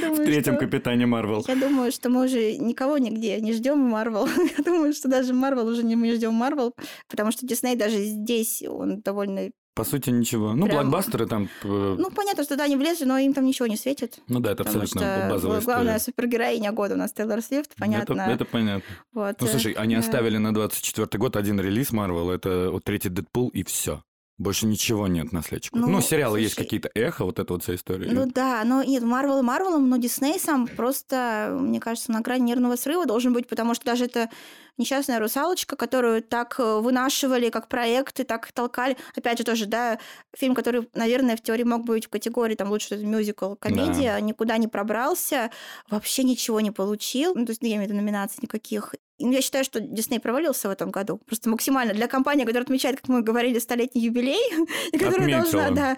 Думаю, 0.00 0.14
В 0.22 0.24
третьем 0.24 0.56
капитане 0.56 1.06
Марвел. 1.06 1.44
Я 1.48 1.56
думаю, 1.56 1.92
что 1.92 2.08
мы 2.10 2.24
уже 2.24 2.56
никого 2.56 2.98
нигде 2.98 3.40
не 3.40 3.52
ждем 3.52 3.78
Марвел. 3.78 4.26
Я 4.58 4.64
думаю, 4.64 4.92
что 4.92 5.08
даже 5.08 5.32
Марвел 5.34 5.66
уже 5.66 5.82
не 5.82 5.96
мы 5.96 6.12
ждем 6.14 6.34
Марвел, 6.34 6.74
потому 7.08 7.32
что 7.32 7.46
Дисней 7.46 7.76
даже 7.76 7.96
здесь 8.04 8.62
он 8.68 9.00
довольно. 9.00 9.50
По 9.74 9.84
сути, 9.84 10.10
ничего. 10.10 10.54
Ну, 10.54 10.66
Прям- 10.66 10.90
блокбастеры 10.90 11.26
там... 11.26 11.48
э, 11.62 11.96
Ну, 11.98 12.10
понятно, 12.10 12.42
что 12.42 12.56
да, 12.56 12.64
они 12.64 12.74
влезли, 12.74 13.04
но 13.04 13.16
им 13.18 13.32
там 13.32 13.44
ничего 13.44 13.68
не 13.68 13.76
светит. 13.76 14.18
Ну 14.26 14.40
да, 14.40 14.50
это 14.52 14.64
абсолютно 14.64 15.00
что 15.00 15.26
базовая 15.30 15.60
главная 15.60 15.96
история. 15.98 16.04
супергероиня 16.16 16.72
года 16.72 16.94
у 16.94 16.98
нас 16.98 17.12
Тейлор 17.12 17.40
Свифт, 17.42 17.76
понятно. 17.78 18.14
Это, 18.22 18.30
это 18.32 18.44
понятно. 18.44 18.82
Вот. 19.12 19.36
Ну, 19.40 19.46
слушай, 19.46 19.72
они 19.74 19.94
Да. 19.94 20.00
оставили 20.00 20.36
на 20.38 20.52
24 20.52 21.06
год 21.20 21.36
один 21.36 21.60
релиз 21.60 21.92
Марвел, 21.92 22.30
это 22.30 22.70
вот 22.72 22.82
третий 22.82 23.08
Дэдпул 23.08 23.50
и 23.50 23.62
все. 23.62 24.02
Больше 24.38 24.66
ничего 24.66 25.08
нет 25.08 25.32
на 25.32 25.42
следующий 25.42 25.70
год. 25.72 25.80
Ну, 25.82 25.88
Ну, 25.88 26.00
сериалы 26.00 26.40
есть 26.40 26.54
слушай, 26.54 26.66
какие-то 26.66 26.90
эхо, 26.94 27.24
вот 27.24 27.40
эта 27.40 27.52
вот 27.52 27.64
вся 27.64 27.74
история. 27.74 28.08
Ну 28.10 28.24
да, 28.26 28.62
но 28.64 28.84
нет, 28.84 29.02
Марвел 29.02 29.40
и 29.40 29.42
Марвелом, 29.42 29.88
но 29.88 29.96
Дисней 29.96 30.38
сам 30.38 30.68
просто, 30.68 31.56
мне 31.60 31.80
кажется, 31.80 32.12
на 32.12 32.20
грани 32.20 32.42
нервного 32.42 32.76
срыва 32.76 33.04
должен 33.04 33.32
быть, 33.32 33.48
потому 33.48 33.74
что 33.74 33.84
даже 33.84 34.04
это 34.04 34.30
несчастная 34.76 35.18
русалочка, 35.18 35.74
которую 35.74 36.22
так 36.22 36.54
э, 36.58 36.78
вынашивали 36.78 37.50
как 37.50 37.66
проекты, 37.68 38.22
так 38.22 38.52
толкали. 38.52 38.96
Опять 39.16 39.38
же, 39.38 39.44
тоже, 39.44 39.66
да, 39.66 39.98
фильм, 40.36 40.54
который, 40.54 40.88
наверное, 40.94 41.36
в 41.36 41.42
теории 41.42 41.64
мог 41.64 41.84
быть 41.84 42.06
в 42.06 42.08
категории 42.08 42.54
там 42.54 42.70
лучше 42.70 42.96
мюзикл, 42.96 43.54
комедия, 43.56 44.16
никуда 44.20 44.56
не 44.56 44.68
пробрался, 44.68 45.50
вообще 45.90 46.22
ничего 46.22 46.60
не 46.60 46.70
получил. 46.70 47.34
Ну, 47.34 47.44
то 47.44 47.50
есть, 47.50 47.60
ну, 47.60 47.68
я 47.68 47.74
имею 47.74 47.88
в 47.88 47.92
виду 47.92 48.00
номинаций 48.00 48.38
никаких. 48.42 48.94
Ну, 49.20 49.32
я 49.32 49.40
считаю, 49.42 49.64
что 49.64 49.80
Дисней 49.80 50.20
провалился 50.20 50.68
в 50.68 50.70
этом 50.70 50.90
году. 50.90 51.18
Просто 51.26 51.48
максимально. 51.50 51.92
Для 51.94 52.06
компании, 52.08 52.44
которая 52.44 52.62
отмечает, 52.64 52.96
как 53.00 53.08
мы 53.08 53.22
говорили, 53.22 53.58
столетний 53.58 54.02
юбилей, 54.02 54.38
и 54.92 54.98
которая 54.98 55.28
должна, 55.30 55.66
Отметила. 55.66 55.70
да, 55.74 55.96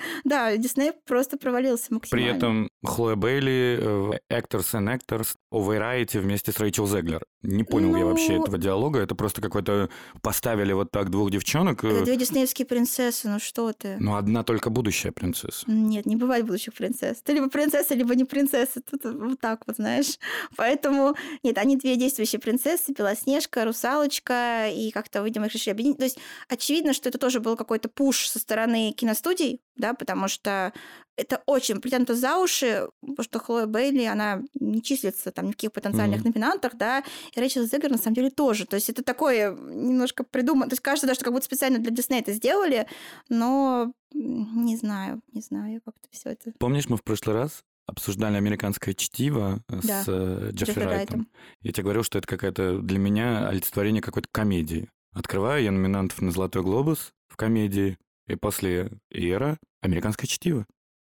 да, 0.51 0.57
Дисней 0.57 0.93
просто 1.07 1.37
провалился 1.37 1.87
При 1.89 1.95
максимально. 1.95 2.37
этом 2.37 2.71
Хлоя 2.85 3.17
Бейли 3.17 3.79
э, 3.81 3.89
в 3.99 4.11
Actors 4.33 4.73
and 4.75 4.99
Actors 4.99 5.35
Variety 5.53 6.19
вместе 6.21 6.53
с 6.53 6.59
Рэйчел 6.59 6.87
Зеглер. 6.87 7.23
Не 7.43 7.65
понял 7.65 7.95
я 7.97 8.05
вообще 8.05 8.33
Ну- 8.37 8.43
этого 8.43 8.59
диалога. 8.59 9.01
Это 9.01 9.15
просто 9.15 9.41
какой-то... 9.41 9.89
Поставили 10.23 10.73
вот 10.73 10.91
так 10.91 11.11
двух 11.11 11.31
девчонок. 11.31 11.85
э, 11.85 11.89
Это 11.89 12.05
две 12.05 12.17
диснеевские 12.17 12.67
принцессы, 12.67 13.29
ну 13.29 13.39
что 13.39 13.73
ты? 13.73 13.97
Ну, 13.99 14.15
одна 14.17 14.43
только 14.43 14.71
будущая 14.71 15.13
принцесса. 15.13 15.65
Нет, 15.67 16.07
не 16.07 16.17
бывает 16.17 16.47
будущих 16.47 16.75
принцесс. 16.75 17.23
Ты 17.23 17.33
либо 17.35 17.49
принцесса, 17.49 17.95
либо 17.95 18.15
не 18.15 18.25
принцесса. 18.25 18.81
Тут 18.83 19.05
вот 19.05 19.41
так 19.41 19.63
вот, 19.67 19.77
знаешь. 19.77 20.19
Поэтому, 20.57 21.15
нет, 21.43 21.59
они 21.59 21.77
две 21.77 21.97
действующие 21.97 22.41
принцессы, 22.41 22.93
Белоснежка, 23.11 23.65
Русалочка, 23.65 24.69
и 24.69 24.91
как-то, 24.91 25.23
видимо, 25.23 25.47
их 25.47 25.55
решили 25.55 25.73
объединить. 25.73 25.99
То 25.99 26.05
есть, 26.05 26.19
очевидно, 26.49 26.93
что 26.93 27.09
это 27.09 27.19
тоже 27.19 27.41
был 27.41 27.57
какой-то 27.57 27.89
пуш 27.89 28.29
со 28.29 28.39
стороны 28.39 28.93
киностудий, 28.93 29.61
да, 29.77 29.95
потому 29.95 30.29
что 30.29 30.73
это 31.17 31.43
очень 31.47 31.81
притянуто 31.81 32.15
за 32.15 32.39
уши, 32.39 32.89
потому 33.01 33.25
что 33.25 33.39
Хлоя 33.39 33.67
Бейли, 33.67 34.05
она 34.05 34.43
не 34.55 34.83
числится 34.83 35.33
там 35.33 35.47
ни 35.47 35.51
в 35.53 35.55
каких 35.55 35.73
потенциальных 35.73 36.21
Мгм. 36.21 36.31
номинантах, 36.31 36.75
да, 36.77 37.05
и 37.35 37.41
Рэйчел 37.41 37.65
Зегер 37.65 37.91
на 37.91 37.99
самом 37.99 38.15
деле 38.15 38.31
тоже. 38.31 38.67
То 38.67 38.77
есть 38.77 38.89
это 38.89 39.03
такое 39.03 39.53
немножко 39.53 40.25
придумано. 40.25 40.71
То 40.71 40.75
есть 40.75 40.83
кажется, 40.83 41.07
даже 41.07 41.17
что 41.17 41.25
как 41.25 41.35
будто 41.35 41.45
специально 41.47 41.79
для 41.79 41.91
Диснея 41.91 42.23
это 42.23 42.33
сделали, 42.33 42.87
но 43.29 43.93
не 44.13 44.77
знаю, 44.77 45.21
не 45.33 45.41
знаю, 45.41 45.81
как-то 45.85 46.09
все 46.11 46.31
это. 46.31 46.53
Помнишь, 46.59 46.89
мы 46.89 46.97
в 46.97 47.05
прошлый 47.05 47.37
раз 47.37 47.65
обсуждали 47.91 48.37
американское 48.37 48.95
чтиво 48.95 49.63
э, 49.69 49.81
Да, 49.83 50.03
с 50.03 50.09
э, 50.09 50.51
Джеффри 50.53 50.73
Джеффри 50.73 50.85
Райтом. 50.85 51.29
Я 51.63 51.73
тебе 51.73 51.85
говорил, 51.85 52.03
что 52.03 52.19
это 52.19 52.27
какая-то 52.27 52.79
для 52.81 52.99
меня 52.99 53.49
олицетворение 53.49 54.03
какой-то 54.03 54.29
комедии. 54.33 54.89
Открываю 55.13 55.63
я 55.63 55.71
номинантов 55.73 56.21
на 56.23 56.31
«Золотой 56.31 56.63
глобус» 56.63 57.13
в 57.29 57.37
комедии, 57.37 57.99
и 58.29 58.37
после 58.37 58.93
«Эра» 59.11 59.59
американское 59.83 60.27
чтиво. 60.29 60.67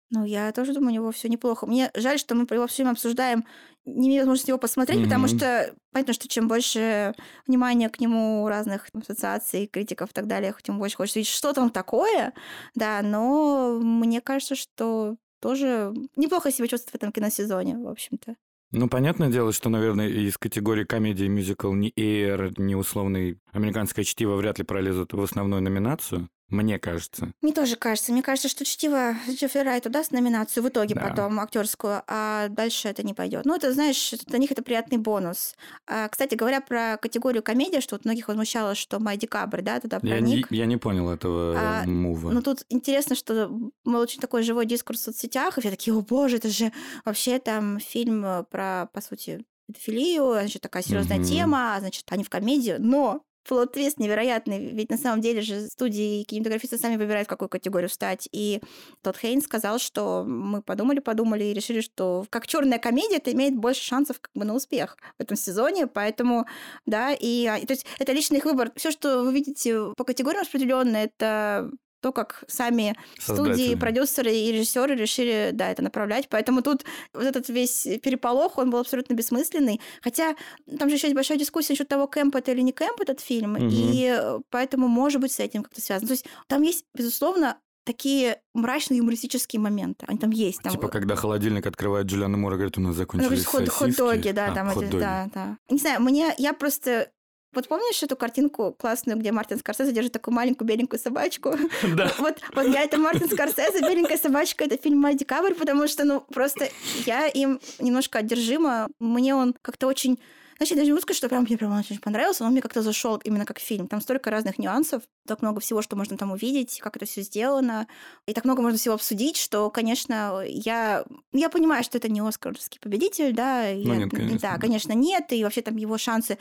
Ну, 0.10 0.26
я 0.26 0.52
тоже 0.52 0.74
думаю, 0.74 0.92
у 0.92 0.94
него 0.94 1.12
все 1.12 1.28
неплохо. 1.28 1.66
Мне 1.66 1.90
жаль, 1.96 2.20
что 2.20 2.36
мы 2.36 2.46
его 2.52 2.68
все 2.68 2.84
время 2.84 2.92
обсуждаем, 2.92 3.46
не 3.86 4.10
имея 4.10 4.22
возможности 4.22 4.52
его 4.52 4.60
посмотреть, 4.60 5.04
потому 5.04 5.26
Мгм. 5.26 5.38
что 5.38 5.74
понятно, 5.92 6.14
что 6.14 6.28
чем 6.28 6.48
больше 6.48 7.16
внимания 7.48 7.90
к 7.90 8.00
нему 8.00 8.48
разных 8.48 8.88
ассоциаций, 8.94 9.66
критиков 9.66 10.12
и 10.12 10.14
так 10.14 10.28
далее, 10.28 10.54
тем 10.62 10.78
больше 10.78 10.98
хочется 10.98 11.20
видеть, 11.20 11.32
что 11.34 11.52
там 11.54 11.72
такое, 11.72 12.34
да, 12.76 13.02
но 13.02 13.80
мне 13.82 14.22
кажется, 14.22 14.56
что 14.56 15.16
тоже 15.44 15.94
неплохо 16.16 16.52
себя 16.52 16.70
чувствует 16.70 16.94
в 16.94 16.96
этом 16.96 17.12
киносезоне, 17.12 17.78
в 17.78 17.90
общем-то. 17.90 18.36
Ну, 18.72 18.88
понятное 18.88 19.30
дело, 19.30 19.52
что, 19.52 19.70
наверное, 19.70 20.08
из 20.08 20.38
категории 20.38 20.86
комедии, 20.86 21.26
мюзикл, 21.26 21.74
ни 21.74 21.92
«Эйр», 21.98 22.58
ни 22.58 22.74
условный 22.74 23.38
американское 23.52 24.06
чтиво 24.06 24.36
вряд 24.36 24.58
ли 24.58 24.64
пролезут 24.64 25.14
в 25.14 25.22
основную 25.22 25.62
номинацию, 25.62 26.30
мне 26.54 26.80
кажется. 26.80 27.34
Мне 27.42 27.52
тоже 27.52 27.76
кажется. 27.76 28.12
Мне 28.14 28.22
кажется, 28.22 28.48
что 28.48 28.64
чтиво 28.64 29.16
Джеффри 29.30 29.60
Райт 29.60 29.90
даст 29.92 30.12
номинацию 30.12 30.64
в 30.64 30.70
итоге 30.70 30.96
Да. 30.96 31.02
потом 31.10 31.40
актерскую, 31.40 32.04
а 32.08 32.48
дальше 32.50 32.88
это 32.88 33.04
не 33.04 33.14
пойдет. 33.14 33.44
Ну, 33.46 33.56
это, 33.56 33.74
знаешь, 33.74 34.12
для 34.28 34.38
них 34.40 34.52
это 34.52 34.64
приятный 34.64 34.98
бонус. 34.98 35.56
А, 35.88 36.08
кстати, 36.08 36.36
говоря 36.36 36.62
про 36.62 36.98
категорию 37.02 37.44
комедия, 37.44 37.82
что 37.82 37.96
вот 37.96 38.06
многих 38.06 38.28
возмущало, 38.28 38.76
что 38.76 39.00
Май 39.00 39.18
Декабрь, 39.18 39.62
да, 39.62 39.80
туда 39.80 40.00
Я 40.04 40.20
не, 40.20 40.32
проник. 40.32 40.52
я 40.52 40.66
не 40.66 40.78
понял 40.78 41.10
этого 41.10 41.56
А, 41.58 41.86
мува. 41.86 42.32
Ну, 42.32 42.42
тут 42.42 42.66
интересно, 42.70 43.16
что 43.16 43.50
был 43.84 44.00
очень 44.00 44.22
такой 44.22 44.44
живой 44.44 44.66
дискурс 44.66 45.02
в 45.02 45.04
соцсетях, 45.06 45.58
и 45.58 45.62
все 45.62 45.70
такие, 45.72 45.94
о 45.96 46.02
боже, 46.02 46.38
это 46.38 46.50
же 46.50 46.72
вообще 47.06 47.40
там 47.40 47.80
фильм 47.80 48.24
э, 48.26 48.44
про, 48.50 48.90
по 48.94 49.02
сути, 49.02 49.44
педофилию, 49.68 50.32
значит, 50.34 50.62
такая 50.62 50.84
серьезная 50.84 51.18
Мгм. 51.18 51.26
тема, 51.28 51.76
а, 51.76 51.80
значит, 51.80 52.06
они 52.10 52.24
в 52.24 52.30
комедию, 52.30 52.78
но 52.80 53.24
плод-твист 53.48 54.00
невероятный, 54.00 54.72
ведь 54.72 54.90
на 54.90 54.98
самом 54.98 55.22
деле 55.22 55.42
же 55.42 55.68
студии 55.68 56.22
и 56.22 56.24
кинематографисты 56.24 56.78
сами 56.78 56.98
выбирают, 56.98 57.28
в 57.28 57.30
какую 57.30 57.50
категорию 57.50 57.90
встать. 57.90 58.28
И 58.32 58.62
тот 59.02 59.18
Хейн 59.18 59.42
сказал, 59.42 59.80
что 59.80 60.24
мы 60.24 60.62
подумали-подумали 60.62 61.46
и 61.46 61.54
решили, 61.54 61.82
что 61.82 62.26
как 62.30 62.48
черная 62.48 62.80
комедия 62.80 63.18
это 63.18 63.32
имеет 63.32 63.56
больше 63.56 63.84
шансов 63.84 64.20
как 64.20 64.32
бы 64.34 64.46
на 64.46 64.54
успех 64.54 64.98
в 65.18 65.22
этом 65.22 65.38
сезоне, 65.38 65.88
поэтому, 65.88 66.46
да, 66.86 67.14
и, 67.14 67.46
а, 67.46 67.60
то 67.60 67.74
есть 67.74 67.86
это 68.00 68.12
личный 68.12 68.40
их 68.40 68.46
выбор. 68.46 68.72
Все, 68.76 68.92
что 68.92 69.24
вы 69.24 69.34
видите 69.34 69.94
по 69.98 70.04
категориям 70.04 70.42
распределенно, 70.42 70.98
это 70.98 71.70
то, 72.04 72.12
как 72.12 72.44
сами 72.48 72.96
студии, 73.18 73.76
продюсеры 73.76 74.32
и 74.32 74.52
режиссеры 74.52 74.94
решили, 74.94 75.52
да, 75.54 75.72
это 75.72 75.82
направлять. 75.82 76.28
Поэтому 76.30 76.62
тут 76.62 76.84
вот 77.14 77.24
этот 77.24 77.48
весь 77.48 77.88
переполох, 78.04 78.58
он 78.58 78.70
был 78.70 78.80
абсолютно 78.80 79.14
бессмысленный. 79.14 79.80
Хотя 80.02 80.36
там 80.78 80.90
же 80.90 80.96
еще 80.96 81.08
есть 81.08 81.16
большая 81.16 81.38
дискуссия 81.38 81.74
насчет 81.74 81.88
того, 81.88 82.08
кэмп 82.08 82.36
это 82.36 82.52
или 82.52 82.62
не 82.62 82.74
кэмп 82.74 83.00
этот 83.02 83.22
фильм. 83.22 83.54
Мгм. 83.54 83.70
И 83.72 84.22
поэтому, 84.50 84.90
может 84.90 85.22
быть, 85.22 85.32
с 85.32 85.40
этим 85.40 85.64
как-то 85.64 85.80
связано. 85.82 86.10
То 86.10 86.14
есть 86.14 86.26
там 86.48 86.62
есть, 86.62 86.86
безусловно, 86.94 87.58
такие 87.86 88.42
мрачные 88.54 88.98
юмористические 88.98 89.60
моменты. 89.62 90.06
Они 90.08 90.18
там 90.18 90.32
есть. 90.32 90.62
Там, 90.62 90.74
Типа, 90.74 90.90
когда 90.90 91.16
холодильник 91.16 91.66
открывает 91.66 92.08
Джулиана 92.08 92.38
Мура, 92.38 92.56
говорит, 92.56 92.78
у 92.78 92.82
нас 92.82 92.96
ну, 92.96 92.98
закончились 92.98 93.46
хот- 93.46 93.66
сосиски. 93.66 94.00
хот-доги, 94.00 94.32
да, 94.32 94.52
А, 94.52 94.56
там 94.56 94.70
хот-доги. 94.72 95.00
да, 95.00 95.30
да. 95.34 95.58
Не 95.70 95.78
знаю, 95.78 96.02
мне, 96.02 96.34
я 96.38 96.54
просто... 96.54 97.12
Вот 97.54 97.68
помнишь 97.68 98.02
эту 98.02 98.16
картинку 98.16 98.76
классную, 98.78 99.18
где 99.18 99.32
Мартин 99.32 99.60
Скорсезе 99.60 99.92
держит 99.92 100.14
такую 100.14 100.34
маленькую 100.34 100.68
беленькую 100.68 101.00
собачку? 101.00 101.56
Да. 101.96 102.12
Вот, 102.18 102.38
вот 102.56 102.68
я 102.68 102.84
это 102.84 102.98
Мартин 102.98 103.30
Скорсезе, 103.30 103.82
«Беленькая 103.82 104.18
собачка»— 104.18 104.64
это 104.66 104.78
фильм 104.78 105.00
«Май 105.00 105.16
Декабрь», 105.16 105.54
потому 105.54 105.88
что, 105.88 106.06
ну, 106.06 106.22
просто 106.22 106.70
я 107.06 107.28
им 107.28 107.60
немножко 107.80 108.20
одержима. 108.20 108.88
Мне 109.00 109.36
он 109.36 109.54
как-то 109.62 109.88
очень 109.88 110.20
Значит, 110.58 110.72
я 110.72 110.78
даже 110.78 110.86
не 110.86 110.92
могу 110.94 111.02
сказать, 111.02 111.18
что 111.18 111.30
прям 111.30 111.44
мне 111.44 111.58
прям 111.58 111.78
очень 111.78 112.00
понравился, 112.00 112.44
но 112.44 112.48
он 112.48 112.54
мне 112.54 112.62
как-то 112.62 112.82
зашел 112.82 113.18
именно 113.18 113.46
как 113.46 113.60
фильм. 113.60 113.88
Там 113.88 114.02
столько 114.02 114.30
разных 114.30 114.60
нюансов, 114.60 115.04
так 115.28 115.42
много 115.42 115.60
всего, 115.60 115.82
что 115.82 115.96
можно 115.96 116.16
там 116.16 116.32
увидеть, 116.32 116.80
как 116.80 116.96
это 116.96 117.06
все 117.06 117.22
сделано, 117.22 117.88
и 118.28 118.34
так 118.34 118.46
много 118.46 118.62
можно 118.62 118.78
всего 118.78 118.94
обсудить, 118.94 119.36
что, 119.36 119.70
конечно, 119.70 120.44
я, 120.48 121.04
я 121.32 121.50
понимаю, 121.50 121.84
что 121.84 121.98
это 121.98 122.08
не 122.08 122.22
Оскаровский 122.22 122.80
победитель, 122.80 123.34
да, 123.34 123.64
ну, 123.74 123.94
я, 123.94 123.96
нет, 123.98 124.12
конечно. 124.12 124.40
да, 124.40 124.58
конечно, 124.58 124.94
нет, 124.94 125.34
и 125.34 125.44
вообще 125.44 125.62
там 125.62 125.76
его 125.76 125.98
шансы 125.98 126.38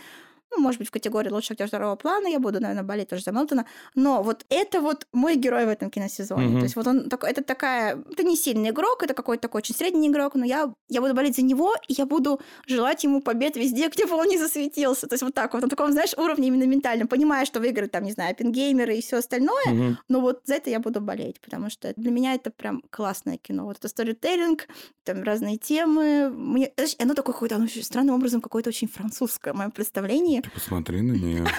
ну, 0.55 0.63
может 0.63 0.79
быть, 0.79 0.89
в 0.89 0.91
категории 0.91 1.31
лучший 1.31 1.53
актер 1.55 1.67
второго 1.67 1.97
плана, 1.97 2.27
я 2.27 2.39
буду, 2.39 2.61
наверное, 2.61 2.85
болеть 2.85 3.09
тоже 3.09 3.23
за 3.23 3.33
Мелтона. 3.33 3.67
Но 3.95 4.23
вот 4.23 4.45
это 4.49 4.81
вот 4.81 5.07
мой 5.13 5.37
герой 5.37 5.65
в 5.65 5.69
этом 5.69 5.91
киносезоне. 5.91 6.47
Mm-hmm. 6.47 6.59
То 6.59 6.63
есть 6.65 6.77
вот 6.77 6.87
он 6.87 7.09
такой, 7.09 7.31
это 7.31 7.43
такая, 7.43 8.03
это 8.11 8.23
не 8.23 8.37
сильный 8.37 8.71
игрок, 8.71 9.03
это 9.03 9.15
какой-то 9.15 9.43
такой 9.43 9.61
очень 9.61 9.75
средний 9.75 10.09
игрок, 10.09 10.35
но 10.35 10.45
я, 10.45 10.73
я 10.89 11.01
буду 11.01 11.15
болеть 11.15 11.37
за 11.37 11.43
него, 11.43 11.75
и 11.89 11.95
я 11.95 12.07
буду 12.07 12.41
желать 12.67 13.05
ему 13.05 13.21
побед 13.23 13.57
везде, 13.57 13.89
где 13.93 14.07
бы 14.07 14.15
он 14.15 14.29
не 14.29 14.39
засветился. 14.39 15.07
То 15.07 15.15
есть 15.15 15.23
вот 15.23 15.35
так 15.35 15.53
вот, 15.55 15.63
на 15.63 15.69
таком, 15.69 15.93
знаешь, 15.93 16.15
уровне 16.17 16.49
именно 16.49 16.65
ментальном, 16.65 17.09
понимая, 17.09 17.45
что 17.45 17.61
выиграет 17.61 17.93
там, 17.93 18.05
не 18.05 18.13
знаю, 18.13 18.33
Оппенгеймеры 18.33 18.97
и 18.97 19.03
все 19.03 19.17
остальное, 19.17 19.67
mm-hmm. 19.69 19.95
но 20.09 20.21
вот 20.21 20.41
за 20.45 20.55
это 20.55 20.71
я 20.71 20.81
буду 20.81 21.01
болеть, 21.01 21.41
потому 21.41 21.71
что 21.71 21.93
для 21.97 22.11
меня 22.11 22.35
это 22.35 22.51
прям 22.51 22.83
классное 22.91 23.39
кино. 23.39 23.65
Вот 23.65 23.79
это 23.79 23.89
сторителлинг, 23.89 24.69
там 25.05 25.23
разные 25.23 25.57
темы. 25.57 26.31
Мне, 26.31 26.73
оно 26.99 27.15
такое 27.15 27.33
какое-то, 27.33 27.57
оно 27.57 27.67
странным 27.69 28.15
образом 28.15 28.41
какое-то 28.41 28.71
очень 28.71 28.89
французское, 28.89 29.55
мое 29.55 29.71
представление. 29.71 30.42
Ты 30.43 30.51
посмотри 30.51 31.03
на 31.03 31.13
нее. 31.13 31.47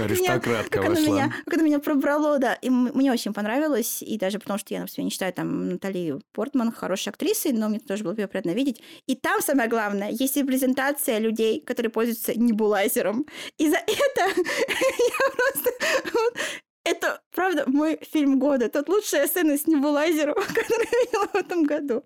Аристократка 0.00 0.80
как 0.80 0.88
вошла. 0.88 1.02
Меня, 1.02 1.32
как 1.44 1.54
это 1.54 1.62
меня 1.62 1.78
пробрало, 1.78 2.38
да. 2.38 2.54
И 2.54 2.70
мне 2.70 3.12
очень 3.12 3.32
понравилось. 3.32 4.02
И 4.02 4.18
даже 4.18 4.38
потому, 4.38 4.58
что 4.58 4.74
я, 4.74 4.80
например, 4.80 5.04
не 5.04 5.10
считаю 5.10 5.32
там 5.32 5.68
Натали 5.70 6.18
Портман 6.32 6.72
хорошей 6.72 7.10
актрисой, 7.10 7.52
но 7.52 7.68
мне 7.68 7.78
тоже 7.78 8.04
было 8.04 8.14
приятно 8.14 8.50
видеть. 8.50 8.82
И 9.06 9.14
там, 9.14 9.40
самое 9.40 9.68
главное, 9.68 10.10
есть 10.10 10.36
репрезентация 10.36 11.18
людей, 11.18 11.60
которые 11.60 11.90
пользуются 11.90 12.38
небулайзером. 12.38 13.26
И 13.58 13.68
за 13.68 13.76
это 13.76 14.20
я 14.26 15.30
просто... 15.36 15.70
Это, 16.86 17.22
правда, 17.34 17.64
мой 17.66 17.98
фильм 18.12 18.38
года. 18.38 18.66
Это 18.66 18.84
лучшая 18.86 19.26
сцена 19.26 19.56
с 19.56 19.66
небулайзером, 19.66 20.34
которую 20.48 20.86
я 20.92 21.00
видела 21.00 21.26
в 21.32 21.34
этом 21.34 21.64
году. 21.64 22.04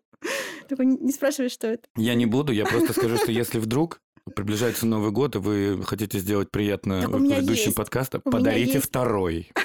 Только 0.69 0.85
не 0.85 1.13
спрашивай, 1.13 1.49
что 1.49 1.69
это. 1.69 1.89
Я 1.97 2.15
не 2.15 2.27
буду, 2.27 2.53
я 2.53 2.65
просто 2.65 2.93
скажу, 2.93 3.17
что 3.17 3.31
если 3.31 3.59
вдруг 3.59 4.01
Приближается 4.35 4.87
Новый 4.87 5.11
год, 5.11 5.37
и 5.37 5.39
вы 5.39 5.83
хотите 5.85 6.19
сделать 6.19 6.51
приятно 6.51 7.07
ведущим 7.09 7.73
подкаста, 7.73 8.21
подарите 8.21 8.81
второй. 8.81 9.51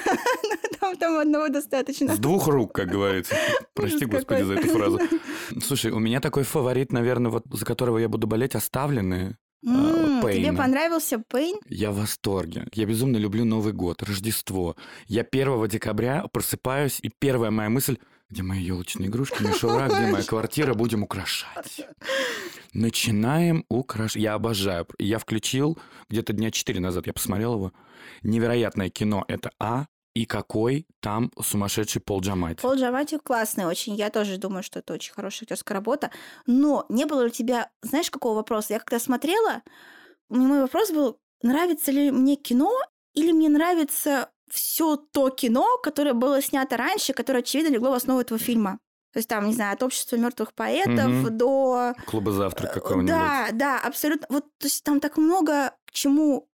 Там, 0.80 0.96
там 0.98 1.18
одного 1.18 1.48
достаточно. 1.48 2.14
С 2.14 2.18
двух 2.18 2.46
рук, 2.46 2.74
как 2.74 2.90
говорится. 2.90 3.34
Прости, 3.74 4.04
господи, 4.04 4.42
за 4.42 4.54
эту 4.54 4.68
фразу. 4.68 5.00
Слушай, 5.64 5.90
у 5.92 5.98
меня 5.98 6.20
такой 6.20 6.42
фаворит, 6.42 6.92
наверное, 6.92 7.30
вот 7.30 7.44
за 7.50 7.64
которого 7.64 7.96
я 7.96 8.08
буду 8.10 8.26
болеть, 8.26 8.54
оставленные. 8.54 9.38
Mm, 9.64 10.20
тебе 10.30 10.52
понравился 10.52 11.18
Пейн? 11.18 11.56
Я 11.68 11.90
в 11.90 11.96
восторге. 11.96 12.66
Я 12.74 12.84
безумно 12.84 13.16
люблю 13.16 13.46
Новый 13.46 13.72
год, 13.72 14.02
Рождество. 14.02 14.76
Я 15.06 15.22
1 15.22 15.68
декабря 15.68 16.26
просыпаюсь, 16.30 16.98
и 17.00 17.10
первая 17.18 17.50
моя 17.50 17.70
мысль 17.70 17.96
где 18.34 18.42
мои 18.42 18.60
елочные 18.60 19.08
игрушки, 19.08 19.42
мишура, 19.44 19.86
где 19.86 20.06
моя 20.08 20.24
квартира, 20.24 20.74
будем 20.74 21.04
украшать. 21.04 21.86
Начинаем 22.72 23.64
украшать. 23.68 24.20
Я 24.20 24.34
обожаю. 24.34 24.88
Я 24.98 25.20
включил 25.20 25.78
где-то 26.10 26.32
дня 26.32 26.50
четыре 26.50 26.80
назад, 26.80 27.06
я 27.06 27.12
посмотрел 27.12 27.54
его. 27.54 27.72
Невероятное 28.22 28.90
кино. 28.90 29.24
Это 29.28 29.52
А, 29.60 29.86
и 30.14 30.26
какой 30.26 30.88
там 31.00 31.30
сумасшедший 31.40 32.02
Пол 32.02 32.22
Джамати. 32.22 32.60
Пол 32.60 32.74
Джамати 32.74 33.18
классный 33.18 33.66
очень. 33.66 33.94
Я 33.94 34.10
тоже 34.10 34.36
думаю, 34.36 34.64
что 34.64 34.80
это 34.80 34.94
очень 34.94 35.12
хорошая 35.12 35.44
актерская 35.44 35.76
работа. 35.76 36.10
Но 36.46 36.86
не 36.88 37.04
было 37.06 37.26
у 37.26 37.28
тебя, 37.28 37.70
знаешь, 37.82 38.10
какого 38.10 38.34
вопроса? 38.34 38.72
Я 38.72 38.80
когда 38.80 38.98
смотрела, 38.98 39.62
мой 40.28 40.60
вопрос 40.60 40.90
был, 40.90 41.20
нравится 41.40 41.92
ли 41.92 42.10
мне 42.10 42.34
кино 42.34 42.72
или 43.14 43.30
мне 43.30 43.48
нравится 43.48 44.30
все 44.50 44.96
то 44.96 45.30
кино, 45.30 45.78
которое 45.82 46.12
было 46.14 46.42
снято 46.42 46.76
раньше, 46.76 47.12
которое, 47.12 47.40
очевидно, 47.40 47.72
легло 47.72 47.90
в 47.90 47.94
основу 47.94 48.20
этого 48.20 48.38
фильма. 48.38 48.78
То 49.12 49.18
есть 49.18 49.28
там, 49.28 49.46
не 49.46 49.54
знаю, 49.54 49.74
от 49.74 49.82
общества 49.82 50.16
мертвых 50.16 50.52
поэтов 50.54 51.06
угу. 51.06 51.30
до... 51.30 51.94
Клуба 52.06 52.32
завтрак 52.32 52.72
э, 52.72 52.74
какого-нибудь. 52.74 53.10
Да, 53.10 53.48
да, 53.52 53.78
абсолютно. 53.78 54.26
Вот 54.28 54.44
то 54.58 54.66
есть 54.66 54.82
там 54.82 54.98
так 54.98 55.16
много 55.16 55.72
к 55.86 55.92
чему 55.92 56.48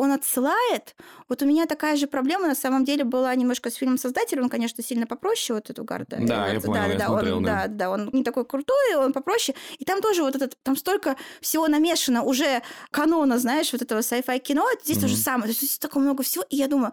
он 0.00 0.12
отсылает. 0.12 0.96
Вот 1.28 1.42
у 1.42 1.46
меня 1.46 1.66
такая 1.66 1.94
же 1.96 2.06
проблема 2.06 2.48
на 2.48 2.54
самом 2.54 2.84
деле 2.84 3.04
была 3.04 3.34
немножко 3.34 3.70
с 3.70 3.74
фильмом 3.74 3.98
«Создатель». 3.98 4.40
Он, 4.40 4.48
конечно, 4.48 4.82
сильно 4.82 5.06
попроще 5.06 5.54
вот 5.54 5.68
эту 5.68 5.84
Гарда. 5.84 6.16
Да, 6.20 6.48
я 6.48 6.60
понял, 6.60 6.74
да, 6.74 6.86
я 6.86 6.98
да, 6.98 7.06
смотрел, 7.06 7.36
он, 7.36 7.42
да. 7.44 7.66
да, 7.66 7.68
да, 7.68 7.90
он 7.90 8.10
не 8.12 8.24
такой 8.24 8.46
крутой, 8.46 8.96
он 8.96 9.12
попроще. 9.12 9.56
И 9.78 9.84
там 9.84 10.00
тоже 10.00 10.22
вот 10.22 10.34
этот, 10.34 10.56
там 10.62 10.74
столько 10.76 11.16
всего 11.42 11.68
намешано 11.68 12.22
уже 12.22 12.62
канона, 12.90 13.38
знаешь, 13.38 13.72
вот 13.72 13.82
этого 13.82 14.00
sci-fi 14.00 14.38
кино. 14.38 14.66
Здесь 14.82 14.96
mm-hmm. 14.96 15.00
то 15.02 15.08
же 15.08 15.16
самое. 15.16 15.44
То 15.44 15.48
есть 15.50 15.60
здесь 15.60 15.78
такое 15.78 16.02
много 16.02 16.22
всего. 16.22 16.44
И 16.48 16.56
я 16.56 16.66
думаю, 16.66 16.92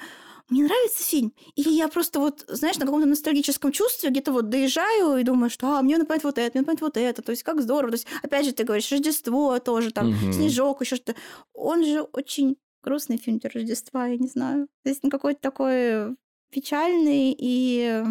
мне 0.49 0.63
нравится 0.63 1.03
фильм. 1.03 1.33
Или 1.55 1.69
я 1.69 1.87
просто 1.89 2.19
вот, 2.19 2.45
знаешь, 2.47 2.77
на 2.77 2.85
каком-то 2.85 3.07
ностальгическом 3.07 3.71
чувстве 3.71 4.09
где-то 4.09 4.31
вот 4.31 4.49
доезжаю 4.49 5.17
и 5.17 5.23
думаю, 5.23 5.49
что 5.49 5.75
а, 5.75 5.81
мне 5.81 5.97
напоминает 5.97 6.23
вот 6.23 6.37
это, 6.37 6.51
мне 6.53 6.61
напоминает 6.61 6.81
вот 6.81 6.97
это. 6.97 7.21
То 7.21 7.31
есть 7.31 7.43
как 7.43 7.61
здорово. 7.61 7.91
То 7.91 7.95
есть, 7.95 8.07
опять 8.23 8.45
же, 8.45 8.53
ты 8.53 8.63
говоришь, 8.63 8.91
Рождество 8.91 9.59
тоже, 9.59 9.91
там, 9.91 10.09
угу. 10.09 10.31
Снежок, 10.31 10.81
еще 10.81 10.95
что-то. 10.95 11.19
Он 11.53 11.83
же 11.83 12.01
очень 12.01 12.57
грустный 12.81 13.17
фильм 13.17 13.39
для 13.39 13.49
Рождества, 13.49 14.07
я 14.07 14.17
не 14.17 14.27
знаю. 14.27 14.67
Здесь 14.85 14.99
он 15.03 15.09
какой-то 15.09 15.41
такой 15.41 16.15
печальный 16.49 17.35
и 17.37 18.03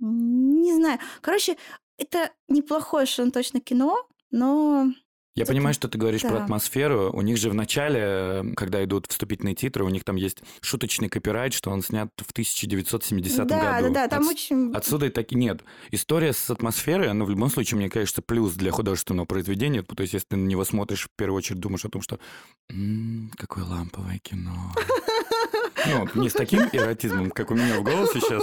не 0.00 0.72
знаю. 0.74 0.98
Короче, 1.20 1.56
это 1.96 2.30
неплохое 2.48 3.06
что 3.06 3.22
он 3.22 3.30
точно 3.30 3.60
кино, 3.60 4.06
но 4.30 4.88
я 5.34 5.46
понимаю, 5.46 5.74
что 5.74 5.88
ты 5.88 5.98
говоришь 5.98 6.22
да. 6.22 6.28
про 6.28 6.44
атмосферу. 6.44 7.10
У 7.12 7.20
них 7.20 7.38
же 7.38 7.50
в 7.50 7.54
начале, 7.54 8.54
когда 8.54 8.84
идут 8.84 9.06
вступительные 9.08 9.56
титры, 9.56 9.84
у 9.84 9.88
них 9.88 10.04
там 10.04 10.14
есть 10.14 10.42
шуточный 10.60 11.08
копирайт, 11.08 11.52
что 11.52 11.70
он 11.70 11.82
снят 11.82 12.08
в 12.16 12.30
1970 12.30 13.46
да, 13.46 13.80
году. 13.80 13.92
Да, 13.92 14.02
да, 14.02 14.08
там 14.08 14.24
От... 14.24 14.30
очень... 14.30 14.72
Отсюда 14.72 15.06
и 15.06 15.10
так 15.10 15.32
и 15.32 15.34
нет. 15.34 15.64
История 15.90 16.32
с 16.32 16.50
атмосферой, 16.50 17.08
она 17.08 17.24
в 17.24 17.30
любом 17.30 17.50
случае, 17.50 17.78
мне 17.78 17.90
кажется, 17.90 18.22
плюс 18.22 18.54
для 18.54 18.70
художественного 18.70 19.26
произведения. 19.26 19.82
То 19.82 20.00
есть, 20.02 20.14
если 20.14 20.28
ты 20.28 20.36
на 20.36 20.46
него 20.46 20.64
смотришь, 20.64 21.04
в 21.04 21.16
первую 21.16 21.38
очередь 21.38 21.58
думаешь 21.58 21.84
о 21.84 21.88
том, 21.88 22.00
что 22.00 22.20
м-м, 22.70 23.32
какое 23.36 23.64
ламповое 23.64 24.18
кино. 24.18 24.72
Ну, 25.86 26.08
не 26.22 26.30
с 26.30 26.32
таким 26.32 26.62
эротизмом, 26.72 27.30
как 27.30 27.50
у 27.50 27.54
меня 27.54 27.78
в 27.78 27.82
голосе 27.82 28.18
сейчас. 28.18 28.42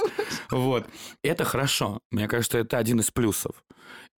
Вот. 0.52 0.86
Это 1.24 1.44
хорошо. 1.44 2.00
Мне 2.12 2.28
кажется, 2.28 2.60
это 2.60 2.78
один 2.78 3.00
из 3.00 3.10
плюсов. 3.10 3.64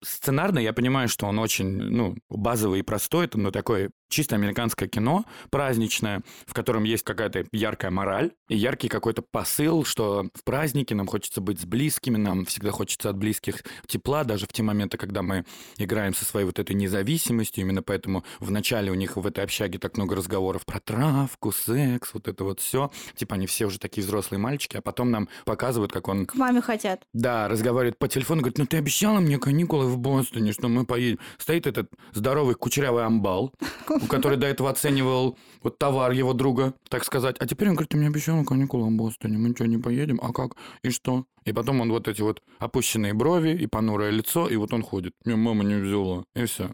Сценарно 0.03 0.59
я 0.59 0.73
понимаю, 0.73 1.09
что 1.09 1.27
он 1.27 1.39
очень, 1.39 1.69
ну, 1.69 2.17
базовый 2.29 2.81
и 2.81 2.83
простой, 2.83 3.27
это, 3.27 3.39
ну, 3.39 3.51
такое 3.51 3.91
чисто 4.13 4.37
американское 4.37 4.89
кино, 4.89 5.25
праздничное, 5.51 6.23
в 6.47 6.55
котором 6.55 6.85
есть 6.85 7.03
какая-то 7.03 7.47
яркая 7.51 7.91
мораль 7.91 8.33
и 8.49 8.57
яркий 8.57 8.89
какой-то 8.89 9.23
посыл, 9.23 9.85
что 9.85 10.27
в 10.35 10.45
празднике 10.45 10.95
нам 10.95 11.07
хочется 11.07 11.41
быть 11.41 11.61
с 11.61 11.65
близкими, 11.65 12.17
нам 12.19 12.45
всегда 12.45 12.71
хочется 12.71 13.11
от 13.11 13.17
близких 13.17 13.65
тепла, 13.87 14.25
даже 14.25 14.47
в 14.47 14.53
те 14.53 14.63
моменты, 14.63 14.99
когда 14.99 15.23
мы 15.23 15.45
играем 15.79 16.15
со 16.15 16.25
своей 16.25 16.47
вот 16.47 16.59
этой 16.59 16.77
независимостью, 16.77 17.65
именно 17.65 17.83
поэтому 17.83 18.25
в 18.39 18.51
начале 18.51 18.93
у 18.93 18.95
них 18.95 19.17
в 19.17 19.27
этой 19.27 19.43
общаге 19.43 19.79
так 19.79 19.97
много 19.97 20.15
разговоров 20.15 20.67
про 20.67 20.79
травку, 20.79 21.51
секс, 21.51 22.11
вот 22.13 22.29
это 22.29 22.45
вот 22.45 22.61
все. 22.61 22.91
Типа 23.17 23.37
они 23.37 23.47
все 23.47 23.67
уже 23.67 23.79
такие 23.79 24.05
взрослые 24.05 24.39
мальчики, 24.39 24.77
а 24.77 24.83
потом 24.83 25.11
нам 25.11 25.29
показывают, 25.45 25.93
как 25.93 26.09
он... 26.09 26.27
К 26.27 26.35
маме 26.35 26.61
хотят. 26.61 27.07
Да, 27.15 27.49
разговаривает 27.49 27.99
по 27.99 28.09
телефону, 28.09 28.43
говорит, 28.43 28.59
ну 28.59 28.67
ты 28.67 28.77
обещала 28.77 29.21
мне 29.21 29.39
каникулы 29.39 29.87
в 29.87 29.99
Бостоне, 29.99 30.53
что 30.53 30.69
мы 30.69 30.85
поедем. 30.85 31.19
Стоит 31.39 31.67
этот 31.67 31.91
здоровый 32.13 32.55
кучерявый 32.55 33.05
амбал, 33.05 33.55
который 34.09 34.39
до 34.39 34.47
этого 34.47 34.71
оценивал 34.71 35.39
вот 35.63 35.79
товар 35.79 36.13
его 36.13 36.33
друга, 36.33 36.75
так 36.89 37.05
сказать. 37.05 37.37
А 37.39 37.47
теперь 37.47 37.69
он 37.69 37.75
говорит, 37.75 37.91
ты 37.91 37.97
мне 37.97 38.09
обещала 38.09 38.45
каникулы 38.45 38.89
в 38.89 38.93
Бостоне, 38.93 39.39
мы 39.39 39.55
что, 39.55 39.67
не 39.67 39.79
поедем? 39.79 40.21
А 40.23 40.33
как? 40.33 40.57
И 40.83 40.91
что? 40.91 41.25
И 41.45 41.53
потом 41.53 41.81
он 41.81 41.91
вот 41.91 42.09
эти 42.09 42.23
вот 42.23 42.43
опущенные 42.59 43.15
брови 43.15 43.51
и 43.51 43.67
понурое 43.67 44.11
лицо, 44.11 44.49
и 44.49 44.57
вот 44.57 44.73
он 44.73 44.83
ходит. 44.83 45.15
Меня 45.25 45.37
мама 45.37 45.65
не 45.65 45.75
взяла. 45.75 46.25
И 46.35 46.45
все. 46.45 46.71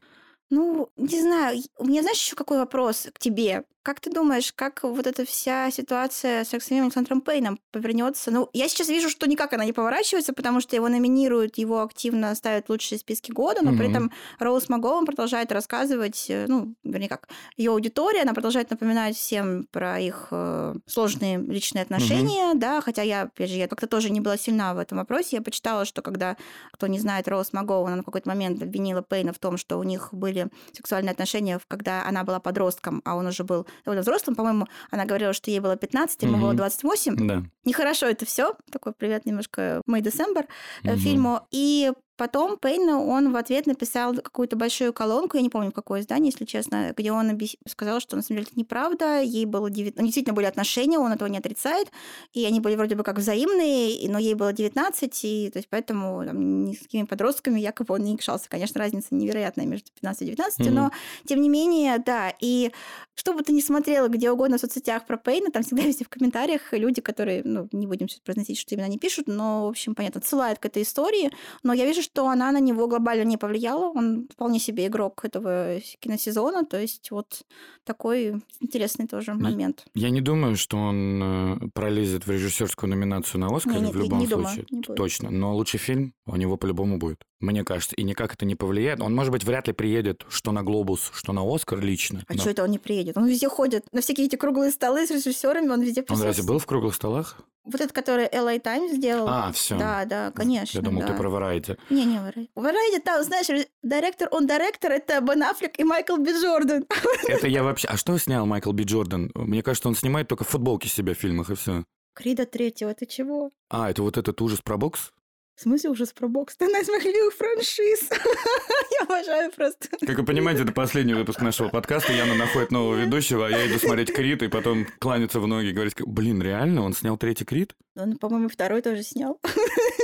Ну, 0.50 0.88
не 0.96 1.20
знаю. 1.20 1.60
У 1.78 1.84
меня, 1.84 2.02
знаешь, 2.02 2.18
еще 2.18 2.36
какой 2.36 2.58
вопрос 2.58 3.08
к 3.12 3.18
тебе? 3.18 3.64
Как 3.88 4.00
ты 4.00 4.10
думаешь, 4.10 4.52
как 4.54 4.82
вот 4.82 5.06
эта 5.06 5.24
вся 5.24 5.70
ситуация 5.70 6.44
с 6.44 6.52
Александром 6.52 6.88
Александром 6.88 7.20
Пейном 7.22 7.58
повернется? 7.72 8.30
Ну, 8.30 8.50
я 8.52 8.68
сейчас 8.68 8.90
вижу, 8.90 9.08
что 9.08 9.26
никак 9.26 9.54
она 9.54 9.64
не 9.64 9.72
поворачивается, 9.72 10.34
потому 10.34 10.60
что 10.60 10.76
его 10.76 10.90
номинируют, 10.90 11.56
его 11.56 11.80
активно 11.80 12.34
ставят 12.34 12.66
в 12.66 12.68
лучшие 12.68 12.98
списки 12.98 13.32
года, 13.32 13.62
но 13.62 13.72
mm-hmm. 13.72 13.78
при 13.78 13.88
этом 13.88 14.12
Роуз 14.40 14.68
Магован 14.68 15.06
продолжает 15.06 15.52
рассказывать, 15.52 16.26
э, 16.28 16.44
ну, 16.48 16.74
вернее 16.84 17.08
как, 17.08 17.30
ее 17.56 17.70
аудитория, 17.70 18.20
она 18.24 18.34
продолжает 18.34 18.68
напоминать 18.68 19.16
всем 19.16 19.66
про 19.70 19.98
их 19.98 20.28
э, 20.32 20.74
сложные 20.84 21.38
личные 21.38 21.80
отношения, 21.80 22.52
mm-hmm. 22.52 22.58
да, 22.58 22.82
хотя 22.82 23.00
я, 23.00 23.22
опять 23.22 23.48
же, 23.48 23.56
я 23.56 23.68
как-то 23.68 23.86
тоже 23.86 24.10
не 24.10 24.20
была 24.20 24.36
сильна 24.36 24.74
в 24.74 24.78
этом 24.80 24.98
вопросе. 24.98 25.36
Я 25.36 25.42
почитала, 25.42 25.86
что 25.86 26.02
когда, 26.02 26.36
кто 26.72 26.88
не 26.88 26.98
знает, 26.98 27.26
Роуз 27.26 27.54
Магован, 27.54 27.94
она 27.94 28.02
в 28.02 28.04
какой-то 28.04 28.28
момент 28.28 28.62
обвинила 28.62 29.00
Пейна 29.00 29.32
в 29.32 29.38
том, 29.38 29.56
что 29.56 29.78
у 29.78 29.82
них 29.82 30.10
были 30.12 30.48
сексуальные 30.74 31.12
отношения, 31.12 31.58
когда 31.68 32.04
она 32.04 32.22
была 32.22 32.38
подростком, 32.38 33.00
а 33.06 33.16
он 33.16 33.26
уже 33.28 33.44
был 33.44 33.66
довольно 33.84 34.02
взрослым. 34.02 34.36
По-моему, 34.36 34.66
она 34.90 35.04
говорила, 35.04 35.32
что 35.32 35.50
ей 35.50 35.60
было 35.60 35.76
15, 35.76 36.22
ему 36.22 36.34
угу. 36.34 36.42
было 36.42 36.54
28. 36.54 37.26
Да. 37.26 37.42
Нехорошо 37.64 38.06
это 38.06 38.26
все. 38.26 38.54
Такой 38.70 38.92
привет 38.92 39.26
немножко 39.26 39.82
May 39.88 40.00
December 40.00 40.46
угу. 40.84 40.96
фильму. 40.96 41.46
И 41.50 41.92
потом 42.18 42.58
Пейн, 42.58 42.88
он 42.90 43.32
в 43.32 43.36
ответ 43.36 43.66
написал 43.66 44.14
какую-то 44.14 44.56
большую 44.56 44.92
колонку, 44.92 45.36
я 45.36 45.42
не 45.42 45.48
помню, 45.48 45.72
какое 45.72 46.00
издание, 46.00 46.30
если 46.30 46.44
честно, 46.44 46.92
где 46.94 47.12
он 47.12 47.30
объяс... 47.30 47.56
сказал, 47.66 48.00
что 48.00 48.16
на 48.16 48.22
самом 48.22 48.40
деле 48.40 48.48
это 48.50 48.60
неправда, 48.60 49.22
ей 49.22 49.46
было 49.46 49.70
9... 49.70 49.96
Ну, 49.96 50.02
действительно 50.02 50.34
были 50.34 50.46
отношения, 50.46 50.98
он 50.98 51.12
этого 51.12 51.28
не 51.28 51.38
отрицает, 51.38 51.88
и 52.32 52.44
они 52.44 52.60
были 52.60 52.74
вроде 52.74 52.96
бы 52.96 53.04
как 53.04 53.16
взаимные, 53.18 54.10
но 54.10 54.18
ей 54.18 54.34
было 54.34 54.52
19, 54.52 55.24
и 55.24 55.50
то 55.50 55.58
есть 55.58 55.68
поэтому 55.70 56.24
там, 56.26 56.64
ни 56.64 56.74
с 56.74 56.80
какими 56.80 57.04
подростками 57.04 57.60
якобы 57.60 57.94
он 57.94 58.02
не 58.02 58.12
якшался. 58.12 58.48
Конечно, 58.48 58.80
разница 58.80 59.14
невероятная 59.14 59.66
между 59.66 59.90
15 59.92 60.22
и 60.22 60.24
19, 60.26 60.60
mm-hmm. 60.60 60.70
но 60.70 60.90
тем 61.24 61.40
не 61.40 61.48
менее, 61.48 61.98
да, 61.98 62.34
и 62.40 62.72
что 63.14 63.32
бы 63.32 63.42
ты 63.42 63.52
ни 63.52 63.60
смотрела 63.60 64.08
где 64.08 64.30
угодно 64.30 64.58
в 64.58 64.60
соцсетях 64.60 65.06
про 65.06 65.16
Пейна, 65.16 65.50
там 65.50 65.62
всегда 65.62 65.82
везде 65.86 66.04
в 66.04 66.08
комментариях 66.08 66.72
люди, 66.72 67.00
которые, 67.00 67.42
ну, 67.44 67.68
не 67.72 67.86
будем 67.86 68.08
сейчас 68.08 68.20
произносить, 68.20 68.58
что 68.58 68.74
именно 68.74 68.86
они 68.86 68.98
пишут, 68.98 69.26
но, 69.26 69.66
в 69.66 69.70
общем, 69.70 69.94
понятно, 69.94 70.20
отсылают 70.20 70.58
к 70.58 70.66
этой 70.66 70.82
истории, 70.82 71.30
но 71.62 71.72
я 71.72 71.84
вижу, 71.84 72.02
что 72.12 72.28
она 72.28 72.52
на 72.52 72.60
него 72.60 72.86
глобально 72.88 73.24
не 73.24 73.36
повлияла, 73.36 73.92
он 73.94 74.28
вполне 74.32 74.58
себе 74.58 74.86
игрок 74.86 75.24
этого 75.24 75.78
киносезона, 76.00 76.64
то 76.64 76.80
есть 76.80 77.10
вот 77.10 77.42
такой 77.84 78.42
интересный 78.60 79.06
тоже 79.06 79.34
момент. 79.34 79.84
Я 79.94 80.10
не 80.10 80.20
думаю, 80.20 80.56
что 80.56 80.78
он 80.78 81.22
э, 81.22 81.68
пролезет 81.74 82.26
в 82.26 82.30
режиссерскую 82.30 82.90
номинацию 82.90 83.40
на 83.40 83.54
Оскар 83.54 83.78
в 83.78 83.96
любом 83.96 84.20
не 84.20 84.26
случае. 84.26 84.64
Думаю, 84.70 84.96
Точно, 84.96 85.30
но 85.30 85.54
лучший 85.54 85.78
фильм 85.78 86.14
у 86.26 86.36
него 86.36 86.56
по-любому 86.56 86.98
будет, 86.98 87.20
мне 87.40 87.64
кажется, 87.64 87.94
и 87.94 88.02
никак 88.02 88.34
это 88.34 88.44
не 88.44 88.54
повлияет. 88.54 89.00
Он, 89.00 89.14
может 89.14 89.32
быть, 89.32 89.44
вряд 89.44 89.68
ли 89.68 89.72
приедет, 89.72 90.24
что 90.28 90.52
на 90.52 90.62
Глобус, 90.62 91.10
что 91.14 91.32
на 91.32 91.42
Оскар 91.42 91.80
лично. 91.80 92.24
А 92.26 92.34
но... 92.34 92.40
что 92.40 92.50
это 92.50 92.64
он 92.64 92.70
не 92.70 92.78
приедет? 92.78 93.16
Он 93.16 93.26
везде 93.26 93.48
ходит, 93.48 93.86
на 93.92 94.00
всякие 94.00 94.26
эти 94.26 94.36
круглые 94.36 94.72
столы 94.72 95.06
с 95.06 95.10
режиссерами, 95.10 95.68
он 95.68 95.80
везде 95.80 96.02
присутствует. 96.02 96.20
Он 96.20 96.26
разве 96.26 96.42
был 96.42 96.58
в 96.58 96.66
круглых 96.66 96.94
столах? 96.94 97.36
Вот 97.64 97.82
этот, 97.82 97.92
который 97.92 98.26
LA 98.26 98.60
Times 98.60 98.92
сделал. 98.92 99.28
А, 99.28 99.52
все. 99.52 99.78
Да, 99.78 100.06
да, 100.06 100.32
конечно. 100.32 100.78
Я 100.78 100.82
думал, 100.82 101.02
да. 101.02 101.08
ты 101.08 101.14
про 101.14 101.28
Variety. 101.28 101.78
Не, 101.90 102.06
не 102.06 102.16
Variety. 102.16 102.48
Variety, 102.56 103.00
там, 103.04 103.22
знаешь, 103.22 103.46
директор, 103.82 104.28
он 104.30 104.46
директор, 104.46 104.90
это 104.90 105.20
Бен 105.20 105.42
Аффлек 105.42 105.78
и 105.78 105.84
Майкл 105.84 106.16
Би 106.16 106.32
Джордан. 106.32 106.86
Это 107.28 107.46
я 107.46 107.62
вообще... 107.62 107.86
А 107.88 107.98
что 107.98 108.16
снял 108.16 108.46
Майкл 108.46 108.72
Би 108.72 108.84
Джордан? 108.84 109.30
Мне 109.34 109.62
кажется, 109.62 109.88
он 109.88 109.94
снимает 109.94 110.28
только 110.28 110.44
футболки 110.44 110.88
себя 110.88 111.12
в 111.12 111.18
фильмах, 111.18 111.50
и 111.50 111.54
все. 111.56 111.84
Крида 112.14 112.46
третьего, 112.46 112.94
ты 112.94 113.04
чего? 113.04 113.50
А, 113.68 113.90
это 113.90 114.02
вот 114.02 114.16
этот 114.16 114.40
ужас 114.40 114.60
про 114.60 114.78
бокс? 114.78 115.12
В 115.58 115.62
смысле 115.62 115.90
ужас 115.90 116.12
про 116.12 116.28
бокс? 116.28 116.56
Ты 116.56 116.66
одна 116.66 116.78
из 116.78 116.88
моих 116.88 117.04
любимых 117.04 117.34
франшиз. 117.34 118.08
я 118.92 119.00
обожаю 119.00 119.50
просто. 119.50 119.88
Как 120.06 120.16
вы 120.16 120.24
понимаете, 120.24 120.62
это 120.62 120.70
последний 120.70 121.14
выпуск 121.14 121.40
нашего 121.40 121.68
подкаста. 121.68 122.12
Яна 122.12 122.36
находит 122.36 122.70
нового 122.70 122.94
ведущего, 122.94 123.44
а 123.44 123.50
я 123.50 123.66
иду 123.66 123.76
смотреть 123.80 124.12
Крит 124.12 124.44
и 124.44 124.48
потом 124.48 124.86
кланяться 125.00 125.40
в 125.40 125.48
ноги 125.48 125.70
и 125.70 125.72
говорить, 125.72 125.94
блин, 125.98 126.40
реально, 126.40 126.84
он 126.84 126.92
снял 126.92 127.18
третий 127.18 127.44
Крит? 127.44 127.74
Он, 127.96 128.18
по-моему, 128.18 128.48
второй 128.48 128.82
тоже 128.82 129.02
снял. 129.02 129.40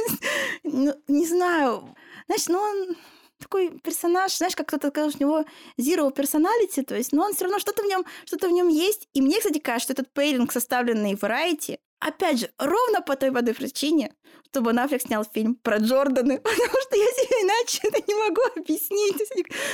ну, 0.64 0.92
не 1.06 1.24
знаю. 1.24 1.94
Знаешь, 2.26 2.48
ну 2.48 2.58
он 2.58 2.96
такой 3.38 3.78
персонаж, 3.78 4.36
знаешь, 4.36 4.56
как 4.56 4.66
кто-то 4.66 4.88
сказал, 4.88 5.10
что 5.10 5.18
у 5.18 5.22
него 5.22 5.44
zero 5.80 6.12
personality, 6.12 6.82
то 6.82 6.96
есть, 6.96 7.12
но 7.12 7.26
он 7.26 7.32
все 7.32 7.44
равно 7.44 7.60
что-то 7.60 7.84
в 7.84 7.86
нем, 7.86 8.04
что-то 8.24 8.48
в 8.48 8.52
нем 8.52 8.66
есть. 8.66 9.08
И 9.12 9.22
мне, 9.22 9.38
кстати, 9.38 9.60
кажется, 9.60 9.92
что 9.92 10.02
этот 10.02 10.12
пейлинг, 10.12 10.50
составленный 10.50 11.14
в 11.14 11.22
Variety, 11.22 11.78
опять 12.00 12.40
же, 12.40 12.50
ровно 12.58 13.02
по 13.02 13.14
той 13.14 13.30
воды 13.30 13.54
причине, 13.54 14.12
чтобы 14.54 14.72
Нафлик 14.72 15.02
снял 15.02 15.24
фильм 15.24 15.56
про 15.56 15.78
Джорданы, 15.78 16.38
потому 16.42 16.80
что 16.82 16.96
я 16.96 17.06
себе 17.06 17.36
иначе 17.42 17.80
это 17.82 18.00
не 18.06 18.14
могу 18.14 18.40
объяснить. 18.56 19.16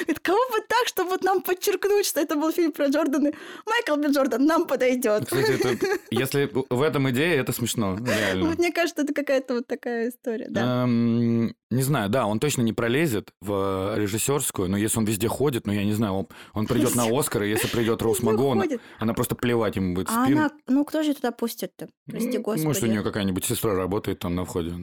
Это 0.06 0.20
кого 0.20 0.38
бы 0.50 0.58
так, 0.66 0.88
чтобы 0.88 1.10
вот 1.10 1.22
нам 1.22 1.42
подчеркнуть, 1.42 2.06
что 2.06 2.20
это 2.20 2.34
был 2.36 2.50
фильм 2.50 2.72
про 2.72 2.86
Джорданы. 2.86 3.34
Майкл 3.66 3.96
Би 3.96 4.12
Джордан 4.12 4.46
нам 4.46 4.66
подойдет. 4.66 5.26
Кстати, 5.26 5.60
это, 5.60 5.86
если 6.10 6.50
в 6.70 6.82
этом 6.82 7.10
идея, 7.10 7.40
это 7.40 7.52
смешно, 7.52 7.98
реально. 7.98 8.48
Вот 8.48 8.58
мне 8.58 8.72
кажется, 8.72 9.02
это 9.02 9.12
какая-то 9.12 9.54
вот 9.54 9.66
такая 9.66 10.08
история, 10.08 10.46
да. 10.48 10.84
Эм, 10.84 11.54
не 11.70 11.82
знаю, 11.82 12.08
да, 12.08 12.26
он 12.26 12.40
точно 12.40 12.62
не 12.62 12.72
пролезет 12.72 13.32
в 13.40 13.94
режиссерскую, 13.96 14.68
но 14.68 14.76
если 14.76 14.98
он 14.98 15.04
везде 15.04 15.28
ходит, 15.28 15.66
ну 15.66 15.72
я 15.72 15.84
не 15.84 15.92
знаю, 15.92 16.14
он, 16.14 16.28
он 16.52 16.66
придет 16.66 16.96
на 16.96 17.06
Оскар, 17.06 17.44
и 17.44 17.50
если 17.50 17.68
придет 17.72 18.02
Роуз 18.02 18.22
Магон, 18.22 18.64
она 18.98 19.14
просто 19.14 19.36
плевать 19.36 19.76
ему 19.76 19.94
будет 19.94 20.08
в 20.08 20.12
а 20.12 20.24
спину. 20.24 20.40
А 20.40 20.44
она, 20.46 20.50
ну 20.66 20.84
кто 20.84 21.02
же 21.02 21.14
туда 21.14 21.30
пустит-то? 21.30 21.88
Прости 22.06 22.38
господи. 22.38 22.66
Может, 22.66 22.82
у 22.82 22.86
нее 22.86 23.02
какая-нибудь 23.02 23.44
сестра 23.44 23.74
работает 23.74 24.18
там 24.18 24.34
на 24.34 24.44
входе. 24.50 24.74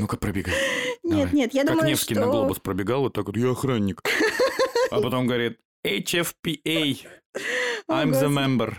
Ну-ка, 0.00 0.16
пробегай. 0.16 0.54
Нет, 1.02 1.32
нет, 1.32 1.54
я 1.54 1.64
думаю, 1.64 1.78
что... 1.78 1.80
Как 1.80 1.88
Невский 1.88 2.14
на 2.14 2.26
глобус 2.26 2.60
пробегал, 2.60 3.02
вот 3.02 3.14
так 3.14 3.26
вот, 3.26 3.36
я 3.36 3.50
охранник. 3.50 4.02
А 4.92 5.00
потом 5.00 5.28
говорит, 5.28 5.58
HFPA, 5.86 6.98
I'm 7.88 8.12
the 8.12 8.28
member. 8.28 8.74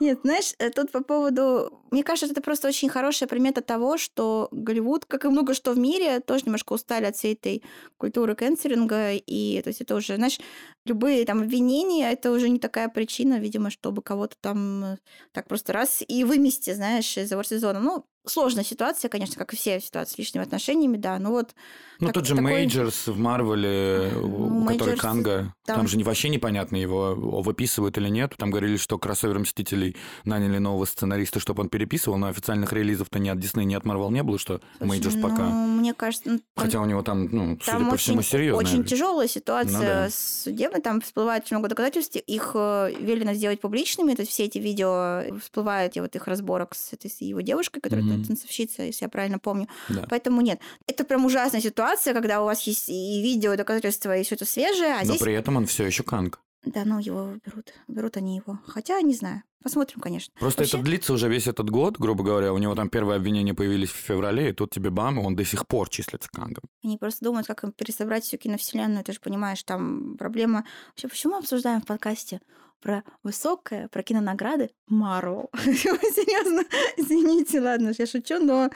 Нет, 0.00 0.20
знаешь, 0.22 0.54
э, 0.58 0.70
тут 0.70 0.90
по 0.90 1.02
поводу... 1.02 1.82
Мне 1.90 2.02
кажется, 2.02 2.32
это 2.32 2.40
просто 2.40 2.68
очень 2.68 2.88
хорошая 2.88 3.28
примета 3.28 3.60
того, 3.60 3.98
что 3.98 4.48
Голливуд, 4.50 5.04
как 5.04 5.24
и 5.24 5.28
много 5.28 5.54
что 5.54 5.72
в 5.72 5.78
мире, 5.78 6.20
тоже 6.20 6.44
немножко 6.46 6.72
устали 6.72 7.04
от 7.04 7.16
всей 7.16 7.34
этой 7.34 7.62
культуры 7.96 8.34
кэнсеринга. 8.34 9.12
И 9.12 9.60
то 9.62 9.68
есть 9.68 9.80
это 9.80 9.94
уже, 9.94 10.16
знаешь, 10.16 10.38
любые 10.84 11.24
там 11.24 11.42
обвинения, 11.42 12.10
это 12.10 12.32
уже 12.32 12.48
не 12.48 12.58
такая 12.58 12.88
причина, 12.88 13.38
видимо, 13.38 13.70
чтобы 13.70 14.02
кого-то 14.02 14.36
там 14.40 14.84
э, 14.84 14.98
так 15.32 15.48
просто 15.48 15.72
раз 15.72 16.02
и 16.06 16.24
вымести, 16.24 16.72
знаешь, 16.74 17.16
из 17.16 17.28
сезона. 17.28 17.80
Ну, 17.80 18.06
сложная 18.26 18.64
ситуация, 18.64 19.08
конечно, 19.08 19.36
как 19.36 19.52
и 19.52 19.56
все 19.56 19.80
ситуации 19.80 20.14
с 20.14 20.18
личными 20.18 20.44
отношениями, 20.44 20.96
да, 20.96 21.18
но 21.18 21.30
вот... 21.30 21.54
Ну, 22.00 22.08
так, 22.08 22.14
тот 22.14 22.26
же 22.26 22.34
такой... 22.34 22.50
Мейджерс 22.50 23.06
в 23.06 23.18
Марвеле, 23.18 24.10
ну, 24.14 24.62
у 24.62 24.66
которого 24.66 24.96
Канга, 24.96 25.54
там... 25.64 25.76
там 25.76 25.88
же 25.88 25.98
вообще 26.00 26.28
непонятно, 26.28 26.76
его 26.76 27.14
выписывают 27.14 27.96
или 27.98 28.08
нет. 28.08 28.34
Там 28.36 28.50
говорили, 28.56 28.76
что 28.78 28.98
кроссовер 28.98 29.38
Мстителей 29.38 29.96
наняли 30.24 30.58
нового 30.58 30.86
сценариста, 30.86 31.40
чтобы 31.40 31.62
он 31.62 31.68
переписывал, 31.68 32.16
но 32.16 32.28
официальных 32.28 32.72
релизов-то 32.72 33.18
ни 33.18 33.28
от 33.28 33.38
Дисней, 33.38 33.66
ни 33.66 33.74
от 33.74 33.84
Марвел 33.84 34.10
не 34.10 34.22
было, 34.22 34.38
что 34.38 34.60
Мейджерс 34.80 35.16
ну, 35.16 35.22
пока... 35.22 35.42
мне 35.48 35.92
кажется... 35.92 36.30
Ну, 36.30 36.40
Хотя 36.56 36.80
у 36.80 36.86
него 36.86 37.02
там, 37.02 37.24
ну, 37.24 37.56
там 37.56 37.78
судя 37.78 37.90
по 37.90 37.96
всему, 37.96 38.22
серьезная... 38.22 38.64
Очень 38.64 38.84
тяжелая 38.84 39.28
ситуация 39.28 39.78
ну, 39.78 39.84
да. 39.84 40.10
с 40.10 40.42
судебной, 40.44 40.80
там 40.80 41.00
всплывает 41.00 41.44
очень 41.44 41.56
много 41.56 41.68
доказательств, 41.68 42.16
их 42.16 42.52
э, 42.54 42.92
велено 42.98 43.34
сделать 43.34 43.60
публичными, 43.60 44.14
то 44.14 44.22
есть 44.22 44.32
все 44.32 44.44
эти 44.44 44.58
видео 44.58 45.22
всплывают, 45.38 45.96
я 45.96 46.02
вот 46.02 46.16
их 46.16 46.26
разборок 46.26 46.74
с 46.74 46.92
этой 46.92 47.10
с 47.10 47.20
его 47.20 47.42
девушкой, 47.42 47.80
которая 47.80 48.06
mm-hmm. 48.06 48.26
танцовщица, 48.26 48.82
если 48.82 49.04
я 49.04 49.08
правильно 49.08 49.38
помню. 49.38 49.68
Да. 49.88 50.06
Поэтому 50.08 50.40
нет. 50.40 50.60
Это 50.86 51.04
прям 51.04 51.26
ужасная 51.26 51.60
ситуация, 51.60 52.14
когда 52.14 52.40
у 52.42 52.46
вас 52.46 52.62
есть 52.62 52.88
и 52.88 53.22
видео, 53.22 53.52
и 53.52 53.56
доказательства, 53.56 54.16
и 54.16 54.24
все 54.24 54.34
это 54.34 54.46
свежее, 54.46 54.94
а 54.94 54.98
Но 55.00 55.04
здесь... 55.04 55.20
при 55.20 55.34
этом 55.34 55.56
он 55.56 55.66
все 55.66 55.84
еще 55.84 56.02
канг. 56.02 56.40
Да, 56.66 56.84
ну 56.84 56.98
его 56.98 57.36
берут. 57.44 57.72
Берут 57.86 58.16
они 58.16 58.36
его. 58.36 58.58
Хотя, 58.66 59.00
не 59.00 59.14
знаю. 59.14 59.44
Посмотрим, 59.62 60.00
конечно. 60.00 60.34
Просто 60.38 60.62
Вообще... 60.62 60.76
это 60.76 60.84
длится 60.84 61.12
уже 61.12 61.28
весь 61.28 61.46
этот 61.46 61.70
год, 61.70 61.96
грубо 61.96 62.24
говоря. 62.24 62.52
У 62.52 62.58
него 62.58 62.74
там 62.74 62.88
первые 62.88 63.16
обвинения 63.16 63.54
появились 63.54 63.90
в 63.90 63.96
феврале, 63.96 64.50
и 64.50 64.52
тут 64.52 64.70
тебе 64.70 64.90
бам, 64.90 65.18
и 65.18 65.22
он 65.22 65.36
до 65.36 65.44
сих 65.44 65.66
пор 65.66 65.88
числится 65.88 66.28
кангом. 66.28 66.64
Они 66.82 66.98
просто 66.98 67.24
думают, 67.24 67.46
как 67.46 67.62
им 67.62 67.72
пересобрать 67.72 68.24
всю 68.24 68.36
киновселенную. 68.36 69.04
Ты 69.04 69.12
же 69.12 69.20
понимаешь, 69.20 69.62
там 69.62 70.16
проблема... 70.16 70.64
Вообще, 70.88 71.08
почему 71.08 71.34
мы 71.34 71.38
обсуждаем 71.38 71.80
в 71.80 71.86
подкасте 71.86 72.40
про 72.80 73.04
высокое, 73.22 73.88
про 73.88 74.02
кинонаграды 74.02 74.70
Марвел? 74.88 75.50
Серьезно, 75.54 76.64
извините, 76.96 77.60
ладно, 77.60 77.92
я 77.96 78.06
шучу, 78.06 78.40
но 78.40 78.70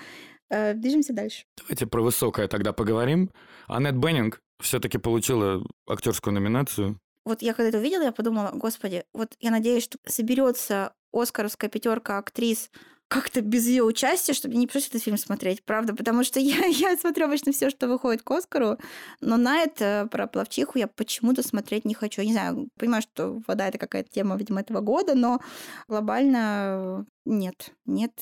э, 0.48 0.74
движемся 0.74 1.12
дальше. 1.12 1.44
Давайте 1.58 1.86
про 1.86 2.02
высокое 2.02 2.46
тогда 2.46 2.72
поговорим. 2.72 3.30
Аннет 3.66 3.96
Беннинг 3.96 4.40
все-таки 4.60 4.98
получила 4.98 5.64
актерскую 5.88 6.34
номинацию 6.34 7.00
вот 7.24 7.42
я 7.42 7.54
когда 7.54 7.68
это 7.68 7.78
увидела, 7.78 8.02
я 8.02 8.12
подумала, 8.12 8.50
господи, 8.52 9.04
вот 9.12 9.36
я 9.40 9.50
надеюсь, 9.50 9.84
что 9.84 9.98
соберется 10.06 10.94
Оскаровская 11.12 11.68
пятерка 11.68 12.18
актрис 12.18 12.70
как-то 13.10 13.40
без 13.40 13.66
ее 13.66 13.82
участия, 13.82 14.34
чтобы 14.34 14.54
не 14.54 14.68
пришлось 14.68 14.88
этот 14.88 15.02
фильм 15.02 15.18
смотреть, 15.18 15.64
правда, 15.64 15.96
потому 15.96 16.22
что 16.22 16.38
я, 16.40 16.64
я 16.66 16.96
смотрю 16.96 17.26
обычно 17.26 17.50
все, 17.50 17.68
что 17.68 17.88
выходит 17.88 18.22
к 18.22 18.30
Оскару, 18.30 18.78
но 19.20 19.36
на 19.36 19.62
это 19.62 20.08
про 20.12 20.28
плавчиху 20.28 20.78
я 20.78 20.86
почему-то 20.86 21.42
смотреть 21.42 21.84
не 21.84 21.94
хочу. 21.94 22.22
Я 22.22 22.26
не 22.28 22.32
знаю, 22.32 22.68
понимаю, 22.78 23.02
что 23.02 23.42
вода 23.48 23.66
это 23.66 23.78
какая-то 23.78 24.08
тема, 24.10 24.36
видимо, 24.36 24.60
этого 24.60 24.80
года, 24.80 25.16
но 25.16 25.40
глобально 25.88 27.04
нет, 27.24 27.72
нет, 27.84 28.12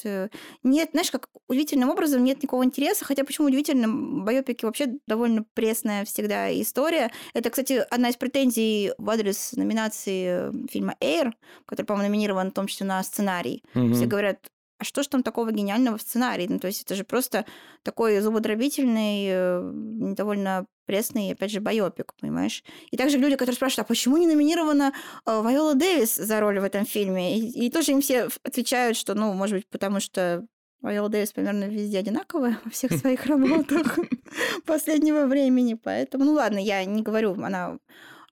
нет, 0.63 0.89
знаешь, 0.93 1.11
как 1.11 1.29
удивительным 1.49 1.91
образом 1.91 2.25
нет 2.25 2.43
никакого 2.43 2.65
интереса, 2.65 3.05
хотя 3.05 3.25
почему 3.25 3.49
удивительно, 3.49 3.89
байопики 4.25 4.65
вообще 4.65 4.99
довольно 5.07 5.45
пресная 5.53 6.07
всегда 6.07 6.51
история. 6.61 7.11
Это, 7.35 7.51
кстати, 7.51 7.85
одна 7.91 8.09
из 8.09 8.17
претензий 8.17 8.93
в 8.97 9.09
адрес 9.11 9.53
номинации 9.53 10.51
фильма 10.69 10.97
«Эйр», 11.01 11.35
который, 11.67 11.87
по-моему, 11.87 12.09
номинирован 12.09 12.51
в 12.51 12.55
том 12.55 12.67
числе 12.67 12.87
на 12.87 13.03
сценарий. 13.03 13.63
Mm-hmm. 13.75 13.95
Все 13.95 14.07
говорят, 14.07 14.39
а 14.79 14.85
что 14.85 15.03
ж 15.03 15.09
там 15.09 15.23
такого 15.23 15.51
гениального 15.51 15.99
в 15.99 16.03
сценарии? 16.03 16.47
Ну, 16.49 16.59
то 16.59 16.69
есть 16.69 16.83
это 16.83 16.95
же 16.95 17.05
просто 17.05 17.45
такой 17.83 18.21
зубодробительный, 18.21 19.27
э, 19.29 19.71
довольно 20.15 20.67
пресный, 20.87 21.33
опять 21.33 21.51
же, 21.51 21.61
байопик, 21.61 22.15
понимаешь? 22.21 22.63
И 22.91 22.97
также 22.97 23.19
люди, 23.19 23.37
которые 23.37 23.57
спрашивают, 23.57 23.87
а 23.87 23.89
почему 23.89 24.17
не 24.17 24.27
номинирована 24.27 24.93
э, 25.27 25.41
Вайола 25.41 25.75
Дэвис 25.75 26.17
за 26.17 26.41
роль 26.41 26.61
в 26.61 26.65
этом 26.65 26.87
фильме? 26.87 27.39
И, 27.39 27.67
и 27.67 27.71
тоже 27.71 27.93
им 27.93 28.01
все 28.01 28.29
отвечают, 28.45 28.97
что, 28.97 29.15
ну, 29.15 29.33
может 29.33 29.57
быть, 29.57 29.69
потому 29.69 30.01
что 30.01 30.47
Вайола 30.81 31.09
Дэвис 31.09 31.33
примерно 31.33 31.65
везде 31.65 31.99
одинаковая 31.99 32.61
во 32.65 32.71
всех 32.71 32.93
своих 32.93 33.27
работах 33.27 33.99
последнего 34.65 35.27
времени, 35.27 35.75
поэтому, 35.75 36.25
ну 36.25 36.33
ладно, 36.35 36.59
я 36.59 36.85
не 36.85 37.03
говорю, 37.03 37.35
она 37.43 37.79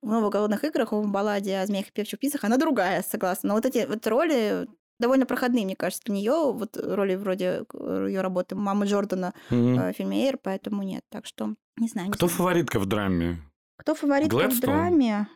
в 0.00 0.08
новых 0.08 0.32
голодных 0.32 0.62
играх, 0.62 0.92
в 0.92 1.10
балладе 1.10 1.58
о 1.58 1.66
змеях 1.66 1.88
и 1.88 1.92
певчих 1.92 2.20
птицах, 2.20 2.44
она 2.44 2.56
другая, 2.56 3.02
согласна. 3.02 3.48
Но 3.48 3.54
вот 3.54 3.66
эти 3.66 3.84
вот 3.86 4.06
роли 4.06 4.68
довольно 4.98 5.26
проходные, 5.26 5.64
мне 5.64 5.76
кажется, 5.76 6.04
для 6.06 6.14
нее 6.14 6.52
вот 6.52 6.76
роли 6.76 7.14
вроде 7.16 7.64
ее 7.72 8.20
работы 8.20 8.54
мамы 8.56 8.86
Джордана 8.86 9.34
Мгм. 9.50 9.76
в 9.76 9.92
фильме 9.92 10.24
Эйр, 10.26 10.38
поэтому 10.42 10.82
нет. 10.82 11.04
Так 11.10 11.26
что 11.26 11.54
не 11.76 11.88
знаю. 11.88 12.08
не 12.08 12.12
Кто 12.12 12.26
знаю. 12.26 12.38
фаворитка 12.38 12.78
в 12.78 12.86
драме? 12.86 13.38
Кто 13.76 13.94
фаворитка 13.94 14.34
в 14.36 14.38
Глэдстоун? 14.38 14.60
драме? 14.76 15.28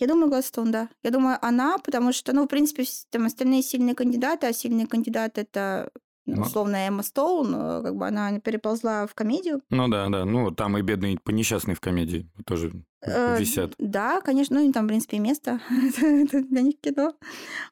Я 0.00 0.06
думаю, 0.06 0.28
Гладстон, 0.30 0.70
да. 0.70 0.88
Я 1.02 1.10
думаю, 1.10 1.38
она, 1.42 1.78
потому 1.78 2.12
что, 2.12 2.32
ну, 2.32 2.44
в 2.44 2.48
принципе, 2.48 2.84
там 3.10 3.26
остальные 3.26 3.62
сильные 3.62 3.96
кандидаты, 3.96 4.46
а 4.46 4.52
сильный 4.52 4.86
кандидат 4.86 5.38
это 5.38 5.90
ну, 6.36 6.42
условно 6.42 6.76
Эмма 6.76 7.02
Стоун, 7.02 7.54
э, 7.54 7.82
как 7.82 7.96
бы 7.96 8.06
она 8.06 8.38
переползла 8.40 9.06
в 9.06 9.14
комедию. 9.14 9.62
Ну 9.70 9.88
да, 9.88 10.08
да. 10.08 10.24
Ну, 10.24 10.50
там 10.50 10.76
и 10.78 10.82
бедные 10.82 11.18
по 11.18 11.30
несчастные 11.30 11.74
в 11.74 11.80
комедии 11.80 12.28
тоже 12.44 12.72
Э, 13.02 13.38
висят. 13.38 13.74
Да, 13.78 14.20
конечно, 14.20 14.60
ну, 14.60 14.68
и 14.68 14.72
там, 14.72 14.86
в 14.86 14.88
принципе, 14.88 15.18
и 15.18 15.20
место 15.20 15.60
это 15.70 16.42
для 16.42 16.62
них 16.62 16.80
кино. 16.80 17.14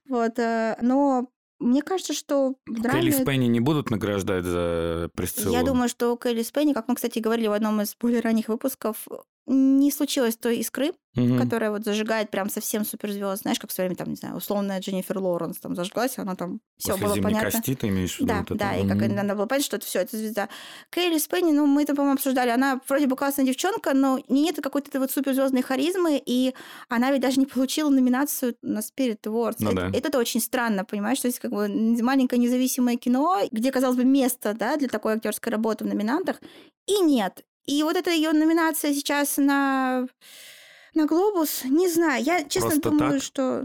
Вот, 0.08 0.38
э, 0.38 0.76
но 0.80 1.28
мне 1.58 1.82
кажется, 1.82 2.12
что 2.12 2.54
в 2.66 2.80
драме... 2.80 3.12
Спенни 3.12 3.46
не 3.46 3.60
будут 3.60 3.90
награждать 3.90 4.44
за 4.44 5.10
Присциллу? 5.14 5.52
Я 5.52 5.64
думаю, 5.64 5.88
что 5.88 6.12
у 6.12 6.16
Келли 6.16 6.42
Спенни, 6.42 6.74
как 6.74 6.86
мы, 6.88 6.94
кстати, 6.94 7.18
говорили 7.18 7.48
в 7.48 7.52
одном 7.52 7.80
из 7.80 7.96
более 7.96 8.20
ранних 8.20 8.48
выпусков, 8.48 9.06
не 9.46 9.90
случилось 9.92 10.36
той 10.36 10.58
искры, 10.58 10.92
Мгм. 11.14 11.38
которая 11.38 11.70
вот 11.70 11.84
зажигает 11.84 12.30
прям 12.30 12.50
совсем 12.50 12.84
суперзвезд. 12.84 13.42
Знаешь, 13.42 13.58
как 13.58 13.70
в 13.70 13.72
свое 13.72 13.88
время, 13.88 13.96
там, 13.98 14.08
не 14.10 14.16
знаю, 14.16 14.36
условная 14.36 14.80
Дженнифер 14.80 15.18
Лоуренс 15.18 15.58
там 15.58 15.74
зажглась, 15.74 16.18
она 16.18 16.34
там 16.36 16.60
все 16.78 16.96
было 16.96 17.14
«Зимней 17.14 17.32
понятно. 17.32 17.52
кости» 17.52 17.74
ты 17.74 17.88
имеешь 17.88 18.16
в 18.16 18.20
виду 18.20 18.28
Да, 18.28 18.38
вот 18.40 18.50
это? 18.50 18.58
да, 18.58 18.76
и 18.76 18.86
как 18.86 18.96
Мгм. 19.02 19.16
надо 19.16 19.34
было 19.34 19.46
понять, 19.46 19.64
что 19.64 19.76
это 19.76 19.86
все, 19.86 20.00
это 20.00 20.16
звезда. 20.16 20.48
Кейли 20.90 21.18
Спенни, 21.18 21.52
ну, 21.52 21.66
мы 21.66 21.82
это, 21.82 21.94
по-моему, 21.94 22.14
обсуждали, 22.14 22.50
она 22.50 22.80
вроде 22.88 23.06
бы 23.06 23.16
классная 23.16 23.44
девчонка, 23.46 23.94
но 23.94 24.20
нет 24.28 24.56
какой-то 24.62 24.98
вот 25.00 25.10
суперзвездной 25.10 25.62
харизмы, 25.62 26.22
и 26.24 26.54
она 26.88 27.10
ведь 27.12 27.20
даже 27.22 27.38
не 27.40 27.46
получила 27.46 27.88
номинацию 27.90 28.56
на 28.62 28.80
Spirit 28.80 29.20
Awards. 29.24 29.56
Ну 29.60 29.70
это, 29.72 29.76
да. 29.76 29.90
это 29.92 30.18
очень 30.18 30.40
странно, 30.40 30.84
понимаешь, 30.84 31.20
то 31.20 31.28
есть 31.28 31.38
как 31.38 31.50
бы 31.52 31.68
маленькое 31.68 32.40
независимое 32.40 32.96
кино, 32.96 33.40
где, 33.52 33.70
казалось 33.72 33.96
бы, 33.96 34.04
место, 34.04 34.54
да, 34.54 34.76
для 34.76 34.88
такой 34.88 35.14
актерской 35.14 35.52
работы 35.52 35.84
в 35.84 35.88
номинантах, 35.88 36.40
и 36.86 37.00
нет. 37.00 37.44
И 37.66 37.82
вот 37.82 37.96
эта 37.96 38.10
ее 38.10 38.32
номинация 38.32 38.92
сейчас 38.94 39.36
на 39.38 40.06
на 40.96 41.06
глобус, 41.06 41.62
не 41.64 41.88
знаю, 41.88 42.24
я 42.24 42.42
честно 42.44 42.70
Просто 42.70 42.90
думаю, 42.90 43.12
так? 43.12 43.22
что 43.22 43.64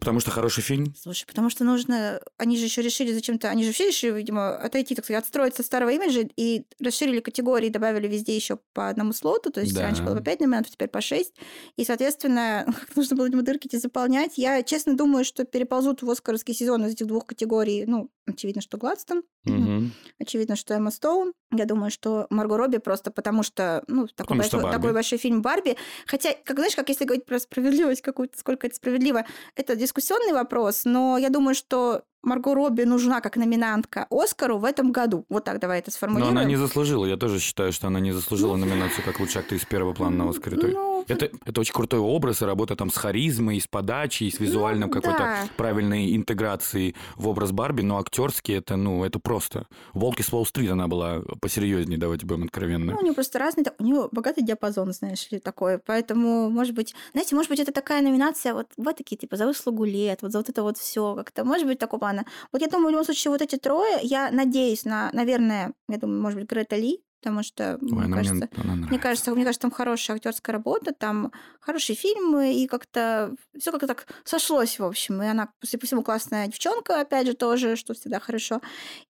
Потому 0.00 0.18
что 0.20 0.30
хороший 0.30 0.62
фильм? 0.62 0.94
Слушай, 0.98 1.26
потому 1.26 1.50
что 1.50 1.62
нужно... 1.62 2.22
Они 2.38 2.56
же 2.56 2.64
еще 2.64 2.80
решили 2.80 3.12
зачем-то... 3.12 3.50
Они 3.50 3.64
же 3.64 3.72
все 3.72 3.86
решили, 3.88 4.12
видимо, 4.12 4.56
отойти, 4.56 4.94
так 4.94 5.04
сказать, 5.04 5.22
отстроиться 5.24 5.60
от 5.60 5.66
старого 5.66 5.90
имиджа 5.90 6.22
и 6.36 6.64
расширили 6.82 7.20
категории, 7.20 7.68
добавили 7.68 8.08
везде 8.08 8.34
еще 8.34 8.58
по 8.72 8.88
одному 8.88 9.12
слоту. 9.12 9.50
То 9.50 9.60
есть 9.60 9.74
Да. 9.74 9.82
раньше 9.82 10.02
было 10.02 10.14
по 10.16 10.22
5 10.22 10.40
номинантов, 10.40 10.72
теперь 10.72 10.88
по 10.88 11.02
6. 11.02 11.34
И, 11.76 11.84
соответственно, 11.84 12.64
нужно 12.96 13.14
было, 13.14 13.26
видимо, 13.26 13.42
дырки 13.42 13.66
эти 13.66 13.76
заполнять. 13.76 14.38
Я, 14.38 14.62
честно, 14.62 14.96
думаю, 14.96 15.24
что 15.26 15.44
переползут 15.44 16.00
в 16.00 16.10
Оскаровский 16.10 16.54
сезон 16.54 16.86
из 16.86 16.92
этих 16.94 17.06
двух 17.06 17.26
категорий. 17.26 17.84
Ну, 17.86 18.10
очевидно, 18.26 18.62
что 18.62 18.78
Гладстон. 18.78 19.22
Мгм. 19.44 19.92
Очевидно, 20.18 20.56
что 20.56 20.72
Эмма 20.72 20.90
Стоун. 20.92 21.34
Я 21.54 21.66
думаю, 21.66 21.90
что 21.90 22.26
Марго 22.30 22.56
Робби 22.56 22.78
просто 22.78 23.10
потому 23.10 23.42
что, 23.42 23.82
ну, 23.86 24.06
такой, 24.06 24.38
Потому 24.38 24.42
что 24.44 24.56
большой, 24.56 24.62
Барби. 24.62 24.76
такой 24.76 24.92
большой 24.94 25.18
фильм 25.18 25.42
Барби. 25.42 25.76
Хотя, 26.06 26.32
как 26.44 26.58
знаешь, 26.70 26.76
как 26.76 26.88
если 26.88 27.04
говорить 27.04 27.26
про 27.26 27.38
справедливость 27.38 28.02
какую-то, 28.02 28.38
сколько 28.38 28.66
это 28.66 28.76
справедливо, 28.76 29.24
это 29.56 29.76
дискуссионный 29.76 30.32
вопрос, 30.32 30.84
но 30.84 31.18
я 31.18 31.30
думаю, 31.30 31.54
что 31.54 32.02
Марго 32.22 32.54
Робби 32.54 32.82
нужна 32.82 33.20
как 33.20 33.36
номинантка 33.36 34.06
Оскару 34.10 34.58
в 34.58 34.64
этом 34.64 34.92
году. 34.92 35.24
Вот 35.28 35.44
так 35.44 35.58
давай 35.60 35.78
это 35.78 35.90
Но 35.90 35.92
сформулируем. 35.92 36.36
она 36.36 36.44
не 36.44 36.56
заслужила. 36.56 37.06
Я 37.06 37.16
тоже 37.16 37.38
считаю, 37.40 37.72
что 37.72 37.86
она 37.86 38.00
не 38.00 38.12
заслужила 38.12 38.56
номинацию 38.56 39.04
как 39.04 39.20
лучшая 39.20 39.42
актриса 39.42 39.66
первого 39.66 39.94
плана 39.94 40.24
на 40.24 40.30
Оскаре. 40.30 40.56
Ну, 40.56 41.04
Это, 41.08 41.30
это 41.44 41.60
очень 41.60 41.72
крутой 41.72 42.00
образ 42.00 42.42
и 42.42 42.44
работа 42.44 42.76
там 42.76 42.90
с 42.90 42.96
харизмой, 42.96 43.60
с 43.60 43.66
подачей, 43.66 44.28
и 44.28 44.30
с 44.30 44.38
визуальным 44.38 44.88
Ну, 44.88 44.94
какой-то 44.94 45.18
да. 45.18 45.48
правильной 45.56 46.14
интеграцией 46.16 46.94
в 47.16 47.26
образ 47.28 47.52
Барби, 47.52 47.82
но 47.82 47.98
актерски 47.98 48.52
это, 48.52 48.76
ну, 48.76 49.04
это 49.04 49.18
просто. 49.18 49.66
Волки 49.94 50.22
с 50.22 50.32
Уолл-стрит 50.32 50.70
она 50.70 50.88
была 50.88 51.22
посерьезнее, 51.40 51.98
давайте 51.98 52.26
будем 52.26 52.44
откровенны. 52.44 52.92
Ну, 52.92 52.98
у 52.98 53.02
нее 53.02 53.14
просто 53.14 53.38
разный, 53.38 53.64
у 53.78 53.82
нее 53.82 54.08
богатый 54.12 54.42
диапазон, 54.42 54.92
знаешь 54.92 55.26
ли, 55.30 55.38
такой. 55.38 55.78
Поэтому, 55.78 56.50
может 56.50 56.74
быть, 56.74 56.94
знаете, 57.12 57.34
может 57.34 57.50
быть, 57.50 57.60
это 57.60 57.72
такая 57.72 58.02
номинация, 58.02 58.52
вот, 58.54 58.66
вот 58.76 58.96
такие, 58.96 59.16
типа, 59.16 59.36
за 59.36 59.46
выслугу 59.46 59.84
лет, 59.84 60.20
вот 60.22 60.32
за 60.32 60.38
вот 60.38 60.48
это 60.48 60.62
вот 60.62 60.76
все 60.78 61.14
как-то. 61.14 61.44
Может 61.44 61.66
быть, 61.66 61.78
такого 61.78 62.09
плана. 62.10 62.26
Вот 62.52 62.62
я 62.62 62.68
думаю, 62.68 62.88
в 62.88 62.90
любом 62.90 63.04
случае, 63.04 63.30
вот 63.30 63.42
эти 63.42 63.56
трое, 63.56 63.98
я 64.02 64.30
надеюсь 64.30 64.84
на, 64.84 65.10
наверное, 65.12 65.72
я 65.88 65.98
думаю, 65.98 66.20
может 66.20 66.38
быть, 66.38 66.48
Грета 66.48 66.76
Ли, 66.76 67.02
потому 67.20 67.42
что, 67.42 67.78
Ой, 67.80 68.06
мне 68.06 68.14
кажется, 68.14 68.34
мне, 68.34 68.86
Мне 68.86 68.98
кажется, 68.98 69.34
мне 69.34 69.44
кажется, 69.44 69.62
там 69.62 69.70
хорошая 69.70 70.16
актерская 70.16 70.54
работа, 70.54 70.92
там 70.92 71.32
хорошие 71.60 71.96
фильмы, 71.96 72.54
и 72.54 72.66
как-то 72.66 73.34
все 73.58 73.72
как-то 73.72 73.86
так 73.86 74.06
сошлось, 74.24 74.78
в 74.78 74.84
общем. 74.84 75.22
И 75.22 75.26
она, 75.26 75.50
судя 75.62 75.78
по 75.78 75.86
всему, 75.86 76.02
классная 76.02 76.46
девчонка, 76.46 77.00
опять 77.00 77.26
же, 77.26 77.34
тоже, 77.34 77.76
что 77.76 77.94
всегда 77.94 78.20
хорошо. 78.20 78.60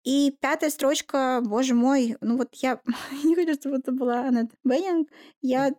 И 0.07 0.33
пятая 0.39 0.69
строчка, 0.69 1.41
боже 1.43 1.73
мой, 1.73 2.15
ну 2.21 2.37
вот 2.37 2.47
я 2.55 2.79
не 3.25 3.35
хочу, 3.35 3.55
чтобы 3.55 3.75
это 3.77 3.91
была 3.91 4.21
Аннет 4.21 4.49
Беннинг. 4.63 5.09
Я, 5.41 5.71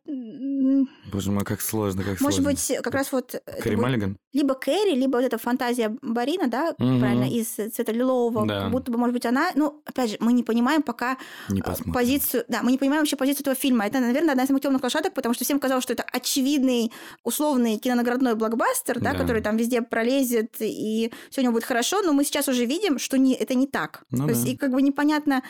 Боже 1.13 1.31
мой, 1.33 1.45
как 1.45 1.61
сложно, 1.63 2.03
как 2.05 2.21
может 2.21 2.43
сложно. 2.43 2.51
быть, 2.51 2.73
как 2.83 2.95
раз 2.95 3.11
вот 3.13 3.35
это 3.35 3.63
Кэрри 3.63 3.77
Маллиган? 3.77 4.19
либо 4.35 4.55
Кэрри, 4.55 4.95
либо 4.95 5.17
вот 5.17 5.25
эта 5.25 5.39
фантазия 5.39 5.97
Барина, 6.03 6.49
да, 6.49 6.75
Мгм. 6.79 7.01
правильно, 7.01 7.25
из 7.25 7.47
цвета 7.49 7.93
лилового, 7.93 8.47
Да. 8.47 8.61
как 8.65 8.71
будто 8.73 8.93
бы, 8.93 8.99
может 8.99 9.15
быть, 9.15 9.25
она, 9.25 9.51
ну, 9.55 9.83
опять 9.87 10.11
же, 10.11 10.17
мы 10.21 10.33
не 10.35 10.43
понимаем 10.43 10.83
пока 10.83 11.17
Не 11.49 11.61
а, 11.61 11.65
посмотрим. 11.65 11.95
позицию, 11.95 12.45
да, 12.49 12.63
мы 12.63 12.71
не 12.71 12.79
понимаем 12.79 13.01
вообще 13.03 13.17
позицию 13.17 13.41
этого 13.45 13.57
фильма. 13.57 13.87
Это, 13.87 13.99
наверное, 14.01 14.33
одна 14.33 14.43
из 14.45 14.49
самых 14.49 14.63
темных 14.63 14.83
лошадок, 14.83 15.15
потому 15.15 15.35
что 15.35 15.45
всем 15.45 15.59
казалось, 15.59 15.83
что 15.85 15.95
это 15.95 16.05
очевидный, 16.13 16.93
условный 17.25 17.79
кинонаградной 17.79 18.35
блокбастер, 18.35 19.01
да, 19.01 19.13
Да. 19.15 19.19
который 19.19 19.41
там 19.43 19.57
везде 19.57 19.81
пролезет 19.83 20.57
и 20.61 21.11
все 21.31 21.41
у 21.41 21.45
него 21.45 21.55
будет 21.55 21.65
хорошо, 21.65 22.03
но 22.03 22.13
мы 22.13 22.23
сейчас 22.25 22.49
уже 22.49 22.67
видим, 22.67 22.99
что 22.99 23.17
не, 23.19 23.35
это 23.35 23.55
не 23.55 23.67
так. 23.67 24.03
Ну 24.19 24.27
То 24.27 24.31
есть, 24.33 24.45
да. 24.45 24.51
и 24.51 24.57
как 24.57 24.71
бы 24.73 24.83
непонятно, 24.83 25.43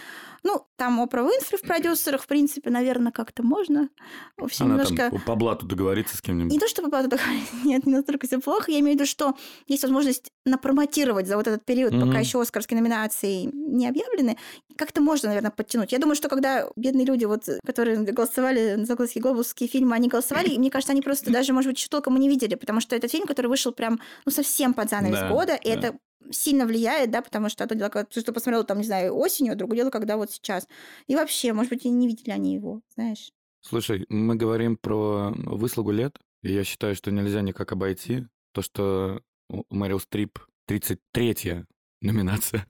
ну, 0.45 0.65
там 0.77 1.01
Опра 1.01 1.23
Уинфри 1.25 1.57
в 1.59 1.63
продюсерах, 1.63 2.23
в 2.23 2.27
принципе, 2.27 2.71
наверное, 2.71 3.13
как-то 3.13 3.43
можно. 3.43 3.89
В 4.37 4.45
общем, 4.45 4.67
Она 4.67 4.75
немножко... 4.75 5.11
там 5.11 5.21
по 5.23 5.35
блату 5.35 5.67
договориться 5.67 6.17
с 6.17 6.21
кем-нибудь. 6.21 6.53
Не 6.53 6.59
то, 6.59 6.69
чтобы 6.69 6.91
по 6.91 6.99
нет, 7.65 7.87
не 7.87 7.93
настолько 7.93 8.27
все 8.27 8.39
плохо. 8.41 8.71
Я 8.71 8.81
имею 8.81 8.97
в 8.97 9.01
виду, 9.01 9.07
что 9.07 9.35
есть 9.67 9.83
возможность 9.83 10.31
напромотировать 10.45 11.27
за 11.27 11.37
вот 11.37 11.47
этот 11.47 11.65
период, 11.65 11.93
Мгм. 11.93 12.09
пока 12.09 12.21
еще 12.21 12.41
Оскарские 12.41 12.81
номинации 12.81 13.51
не 13.53 13.89
объявлены. 13.89 14.37
Как-то 14.77 15.01
можно, 15.01 15.29
наверное, 15.29 15.51
подтянуть. 15.51 15.93
Я 15.93 15.99
думаю, 15.99 16.15
что 16.17 16.29
когда 16.29 16.69
бедные 16.77 17.05
люди, 17.07 17.25
вот, 17.25 17.45
которые 17.67 17.99
голосовали 17.99 18.85
за 18.85 18.95
Глазки 18.95 19.19
Глобусские 19.19 19.69
фильмы, 19.69 19.97
они 19.97 20.09
голосовали, 20.09 20.49
и 20.49 20.59
мне 20.59 20.71
кажется, 20.71 20.93
они 20.93 21.03
просто 21.03 21.31
даже, 21.33 21.53
может 21.53 21.71
быть, 21.71 21.79
еще 21.79 21.89
толком 21.89 22.17
и 22.17 22.21
не 22.21 22.29
видели, 22.29 22.55
потому 22.55 22.81
что 22.81 22.95
этот 22.97 23.11
фильм, 23.11 23.27
который 23.27 23.49
вышел 23.49 23.73
прям, 23.73 24.01
ну, 24.25 24.33
совсем 24.33 24.75
под 24.75 24.91
занавес 24.91 25.19
Да, 25.19 25.29
года, 25.29 25.55
и 25.55 25.69
да. 25.69 25.75
это 25.75 25.99
сильно 26.31 26.67
влияет, 26.67 27.11
да, 27.11 27.23
потому 27.23 27.49
что 27.49 27.65
одно 27.65 27.77
дело, 27.77 27.89
когда 27.89 28.07
ты 28.07 28.21
что 28.21 28.33
посмотрел 28.33 28.65
там, 28.65 28.79
не 28.79 28.85
знаю, 28.85 29.17
осенью, 29.17 29.53
а 29.53 29.57
другое 29.57 29.79
дело, 29.79 29.91
когда 29.91 30.17
вот 30.17 30.31
сейчас. 30.31 30.67
И 31.07 31.15
вообще, 31.15 31.53
может 31.53 31.71
быть, 31.71 31.85
и 31.85 31.91
не 31.91 32.07
видели 32.07 32.31
они 32.31 32.55
его, 32.55 32.83
знаешь. 32.95 33.33
Слушай, 33.61 34.07
мы 34.09 34.37
говорим 34.37 34.77
про 34.77 35.33
выслугу 35.35 35.91
лет, 35.91 36.19
и 36.43 36.53
я 36.53 36.65
считаю, 36.65 36.95
что 36.95 37.11
нельзя 37.11 37.41
никак 37.41 37.73
обойти 37.73 38.27
то, 38.53 38.63
что 38.63 39.21
Мэрил 39.71 40.01
Стрип 40.01 40.39
33-я 40.69 41.65
номинация. 42.01 42.67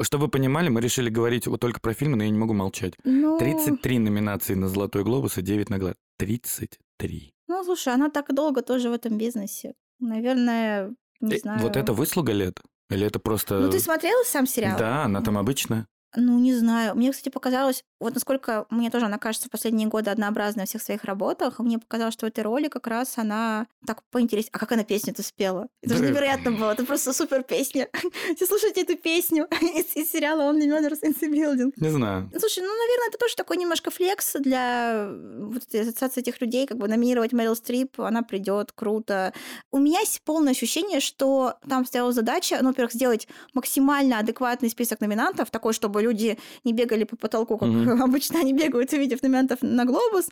Чтобы 0.00 0.24
вы 0.24 0.30
понимали, 0.30 0.68
мы 0.68 0.80
решили 0.80 1.10
говорить 1.10 1.46
вот 1.46 1.60
только 1.60 1.80
про 1.80 1.94
фильмы, 1.94 2.16
но 2.16 2.24
я 2.24 2.30
не 2.30 2.38
могу 2.38 2.54
молчать. 2.54 2.94
Ну, 3.04 3.38
33 3.38 3.98
номинации 3.98 4.54
на 4.54 4.68
«Золотой 4.68 5.04
глобус» 5.04 5.38
и 5.38 5.42
9 5.42 5.70
на 5.70 5.78
«Глад». 5.78 5.96
33. 6.18 7.32
Ну, 7.46 7.64
слушай, 7.64 7.94
она 7.94 8.10
так 8.10 8.34
долго 8.34 8.62
тоже 8.62 8.90
в 8.90 8.92
этом 8.92 9.16
бизнесе. 9.16 9.74
Наверное, 10.00 10.94
не 11.20 11.36
Э, 11.36 11.38
знаю. 11.38 11.60
Вот 11.60 11.76
это 11.76 11.92
выслуга 11.92 12.32
лет? 12.32 12.60
Или 12.90 13.06
это 13.06 13.18
просто... 13.18 13.58
Ну, 13.60 13.70
ты 13.70 13.80
смотрела 13.80 14.24
сам 14.24 14.46
сериал? 14.46 14.78
Да, 14.78 15.04
она 15.04 15.20
там 15.20 15.36
обычная. 15.36 15.86
Ну, 16.16 16.38
не 16.38 16.54
знаю. 16.54 16.94
Мне, 16.94 17.10
кстати, 17.12 17.28
показалось, 17.28 17.84
вот 18.00 18.14
насколько 18.14 18.66
мне 18.70 18.90
тоже 18.90 19.06
она 19.06 19.18
кажется 19.18 19.48
в 19.48 19.50
последние 19.50 19.88
годы 19.88 20.10
однообразной 20.10 20.62
во 20.62 20.66
всех 20.66 20.82
своих 20.82 21.04
работах, 21.04 21.58
мне 21.58 21.78
показалось, 21.78 22.14
что 22.14 22.26
в 22.26 22.28
этой 22.28 22.44
роли 22.44 22.68
как 22.68 22.86
раз 22.86 23.18
она 23.18 23.66
так 23.86 24.02
поинтереснее. 24.10 24.50
А 24.52 24.58
как 24.58 24.72
она 24.72 24.84
песню-то 24.84 25.22
спела? 25.22 25.68
Это 25.82 25.96
же 25.96 26.04
невероятно 26.04 26.52
было. 26.52 26.72
Это 26.72 26.84
просто 26.84 27.12
супер 27.12 27.42
песня. 27.42 27.88
Все 28.36 28.46
слушайте 28.46 28.82
эту 28.82 28.96
песню 28.96 29.48
из, 29.60 29.96
из 29.96 30.10
сериала 30.10 30.52
Only 30.52 30.66
Murders 30.66 31.02
in 31.02 31.14
the 31.18 31.30
Building. 31.30 31.72
Не 31.76 31.90
знаю. 31.90 32.30
Слушай, 32.38 32.60
ну, 32.60 32.68
наверное, 32.68 33.08
это 33.08 33.18
тоже 33.18 33.36
такой 33.36 33.56
немножко 33.56 33.90
флекс 33.90 34.36
для 34.38 35.10
вот 35.10 35.62
этой 35.64 35.82
ассоциации 35.82 36.20
этих 36.20 36.40
людей, 36.40 36.66
как 36.66 36.78
бы 36.78 36.88
номинировать 36.88 37.32
Мэрил 37.32 37.56
Стрип, 37.56 38.00
она 38.00 38.22
придет, 38.22 38.72
круто. 38.72 39.32
У 39.70 39.78
меня 39.78 40.00
есть 40.00 40.22
полное 40.22 40.52
ощущение, 40.52 41.00
что 41.00 41.54
там 41.68 41.84
стояла 41.84 42.12
задача, 42.12 42.58
ну, 42.62 42.68
во-первых, 42.68 42.92
сделать 42.92 43.28
максимально 43.54 44.18
адекватный 44.18 44.70
список 44.70 45.00
номинантов, 45.00 45.50
такой, 45.50 45.72
чтобы 45.72 45.97
люди 46.00 46.38
не 46.64 46.72
бегали 46.72 47.04
по 47.04 47.16
потолку, 47.16 47.58
как 47.58 47.68
Мгм. 47.68 48.02
обычно 48.02 48.40
они 48.40 48.52
бегают, 48.52 48.92
увидев 48.92 49.22
номинантов 49.22 49.58
на 49.62 49.84
Глобус, 49.84 50.28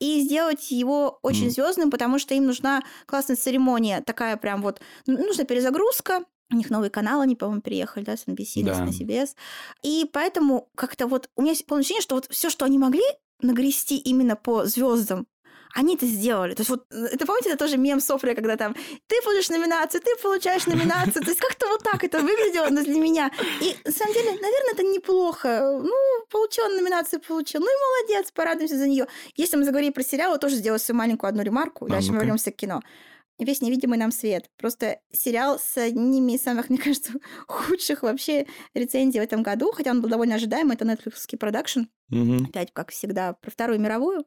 и 0.00 0.20
сделать 0.20 0.70
его 0.70 1.18
очень 1.22 1.44
Мгм. 1.46 1.50
звездным, 1.52 1.90
потому 1.90 2.18
что 2.18 2.34
им 2.34 2.46
нужна 2.46 2.82
классная 3.06 3.36
церемония, 3.36 4.00
такая 4.02 4.36
прям 4.36 4.62
вот, 4.62 4.80
ну, 5.06 5.18
нужна 5.18 5.44
перезагрузка, 5.44 6.24
у 6.50 6.56
них 6.56 6.70
новый 6.70 6.88
канал, 6.90 7.20
они, 7.20 7.36
по-моему, 7.36 7.60
переехали, 7.60 8.04
да, 8.04 8.16
с 8.16 8.26
NBC 8.26 8.62
Да. 8.64 8.84
на 8.84 8.88
CBS. 8.90 9.30
И 9.82 10.08
поэтому 10.12 10.70
как-то 10.74 11.06
вот 11.06 11.28
у 11.36 11.42
меня 11.42 11.52
есть 11.52 11.66
полное 11.66 11.80
ощущение, 11.82 12.02
что 12.02 12.14
вот 12.14 12.26
все, 12.30 12.48
что 12.48 12.64
они 12.64 12.78
могли 12.78 13.02
нагрести 13.42 13.96
именно 13.98 14.34
по 14.34 14.64
звездам, 14.64 15.26
они 15.74 15.94
это 15.96 16.06
сделали. 16.06 16.54
То 16.54 16.60
есть 16.60 16.70
вот, 16.70 16.86
э, 16.90 17.06
это 17.12 17.26
помните, 17.26 17.50
это 17.50 17.58
тоже 17.58 17.76
мем 17.76 18.00
Софрия, 18.00 18.34
когда 18.34 18.56
там 18.56 18.74
ты 19.06 19.16
получишь 19.22 19.50
номинацию, 19.50 20.00
ты 20.00 20.10
получаешь 20.22 20.66
номинацию. 20.66 21.22
То 21.22 21.30
есть 21.30 21.40
как-то 21.40 21.68
вот 21.68 21.82
так 21.82 22.04
это 22.04 22.20
выглядело 22.20 22.70
для 22.70 23.00
меня. 23.00 23.30
И 23.60 23.76
на 23.84 23.92
самом 23.92 24.14
деле, 24.14 24.30
наверное, 24.30 24.72
это 24.72 24.82
неплохо. 24.82 25.80
Ну, 25.82 26.24
получил 26.30 26.68
номинацию, 26.68 27.20
получил. 27.20 27.60
Ну 27.60 27.66
и 27.66 28.08
молодец, 28.08 28.30
порадуемся 28.32 28.76
за 28.76 28.86
нее. 28.86 29.06
Если 29.36 29.56
мы 29.56 29.64
заговорим 29.64 29.92
про 29.92 30.02
сериал, 30.02 30.32
я 30.32 30.38
тоже 30.38 30.56
сделаю 30.56 30.78
свою 30.78 30.98
маленькую 30.98 31.28
одну 31.28 31.42
ремарку. 31.42 31.86
А, 31.86 31.88
Дальше 31.88 32.08
мы 32.08 32.14
ну-ка. 32.14 32.24
вернемся 32.24 32.50
к 32.50 32.56
кино. 32.56 32.82
Весь 33.38 33.60
невидимый 33.60 33.98
нам 33.98 34.10
свет. 34.10 34.50
Просто 34.56 34.98
сериал 35.12 35.60
с 35.60 35.76
одними 35.76 36.32
из 36.32 36.42
самых, 36.42 36.68
мне 36.70 36.78
кажется, 36.78 37.12
худших 37.46 38.02
вообще 38.02 38.46
рецензий 38.74 39.20
в 39.20 39.24
этом 39.24 39.42
году, 39.42 39.72
хотя 39.72 39.90
он 39.90 40.00
был 40.00 40.08
довольно 40.08 40.36
ожидаемый. 40.36 40.74
Это 40.74 40.84
Netflix 40.84 41.36
продакшн. 41.36 41.82
Мгм. 42.10 42.46
Опять, 42.46 42.70
как 42.72 42.90
всегда, 42.90 43.34
про 43.34 43.50
Вторую 43.50 43.78
мировую. 43.80 44.24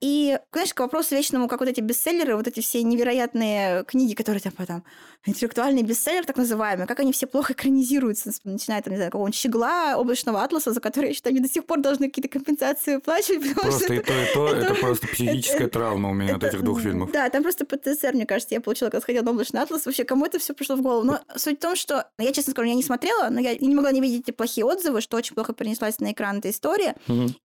И, 0.00 0.38
знаешь, 0.52 0.74
к 0.74 0.80
вопросу 0.80 1.14
вечному, 1.14 1.48
как 1.48 1.60
вот 1.60 1.68
эти 1.68 1.80
бестселлеры, 1.80 2.36
вот 2.36 2.46
эти 2.46 2.60
все 2.60 2.82
невероятные 2.82 3.84
книги, 3.84 4.14
которые 4.14 4.40
там 4.42 4.52
потом 4.52 4.84
интеллектуальный 5.26 5.82
бестселлер, 5.82 6.26
так 6.26 6.36
называемый, 6.36 6.86
как 6.86 7.00
они 7.00 7.12
все 7.12 7.26
плохо 7.26 7.54
экранизируются, 7.54 8.30
начиная 8.44 8.82
там, 8.82 8.92
не 8.92 8.96
знаю, 8.98 9.10
какого-нибудь 9.10 9.34
щегла, 9.38 9.96
облачного 9.96 10.42
атласа, 10.42 10.72
за 10.72 10.80
который, 10.80 11.08
я 11.08 11.14
считаю, 11.14 11.32
они 11.34 11.40
до 11.40 11.48
сих 11.48 11.64
пор 11.64 11.80
должны 11.80 12.08
какие-то 12.08 12.28
компенсации 12.28 12.96
выплачивать, 12.96 13.40
потому 13.54 13.72
что 13.72 13.86
Просто 13.86 13.94
и 13.94 13.96
это- 13.98 14.06
то, 14.06 14.12
и 14.22 14.34
то, 14.34 14.48
это- 14.48 14.66
это 14.66 14.74
просто 14.74 15.06
психическая 15.08 15.68
травма 15.68 16.10
у 16.10 16.12
меня 16.14 16.36
от 16.36 16.42
это- 16.42 16.48
этих 16.56 16.62
двух 16.62 16.80
фильмов. 16.82 17.10
Да, 17.10 17.28
там 17.30 17.42
просто 17.42 17.64
ПТСР, 17.64 18.12
мне 18.12 18.26
кажется, 18.26 18.54
я 18.54 18.60
получила, 18.60 18.90
когда 18.90 19.00
сходила 19.00 19.22
на 19.24 19.30
облачный 19.30 19.62
атлас. 19.62 19.86
Вообще, 19.86 20.04
кому 20.04 20.26
это 20.26 20.38
все 20.38 20.52
пришло 20.52 20.76
в 20.76 20.82
голову? 20.82 21.04
Но 21.04 21.20
суть 21.36 21.56
в 21.58 21.62
том, 21.62 21.74
что 21.74 22.06
я, 22.18 22.32
честно 22.32 22.50
скажу, 22.52 22.68
я 22.68 22.74
не 22.74 22.82
смотрела, 22.82 23.30
но 23.30 23.40
я 23.40 23.56
не 23.56 23.74
могла 23.74 23.92
не 23.92 24.02
видеть 24.02 24.22
эти 24.28 24.30
плохие 24.30 24.66
отзывы, 24.66 25.00
что 25.00 25.16
очень 25.16 25.34
плохо 25.34 25.54
принеслась 25.54 26.00
на 26.00 26.12
экран 26.12 26.38
эта 26.38 26.50
история. 26.50 26.96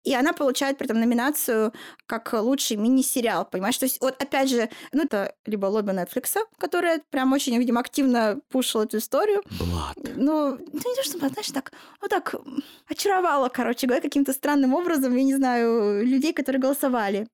И 0.04 0.14
она 0.14 0.32
получает 0.32 0.78
при 0.78 0.86
этом 0.86 1.00
номинацию 1.00 1.72
как 2.06 2.32
лучший 2.32 2.76
мини-сериал, 2.76 3.44
понимаешь? 3.44 3.78
То 3.78 3.86
есть 3.86 4.00
вот 4.00 4.20
опять 4.22 4.48
же, 4.48 4.68
ну 4.92 5.04
это 5.04 5.34
либо 5.46 5.66
лобби 5.66 5.90
Netflix, 5.90 6.36
которая 6.58 7.00
прям 7.10 7.32
очень, 7.32 7.56
видимо, 7.58 7.80
активно 7.80 8.40
пушила 8.48 8.84
эту 8.84 8.98
историю. 8.98 9.42
Блад. 9.58 9.96
Ну, 10.16 10.56
ну 10.56 10.58
не 10.72 10.96
то, 10.96 11.02
что, 11.02 11.18
знаешь, 11.18 11.50
так, 11.52 11.72
вот 12.00 12.10
так 12.10 12.34
очаровала, 12.88 13.48
короче 13.48 13.86
говоря, 13.86 14.02
каким-то 14.02 14.32
странным 14.32 14.74
образом, 14.74 15.14
я 15.16 15.24
не 15.24 15.34
знаю, 15.34 16.04
людей, 16.04 16.32
которые 16.32 16.60
голосовали. 16.60 17.26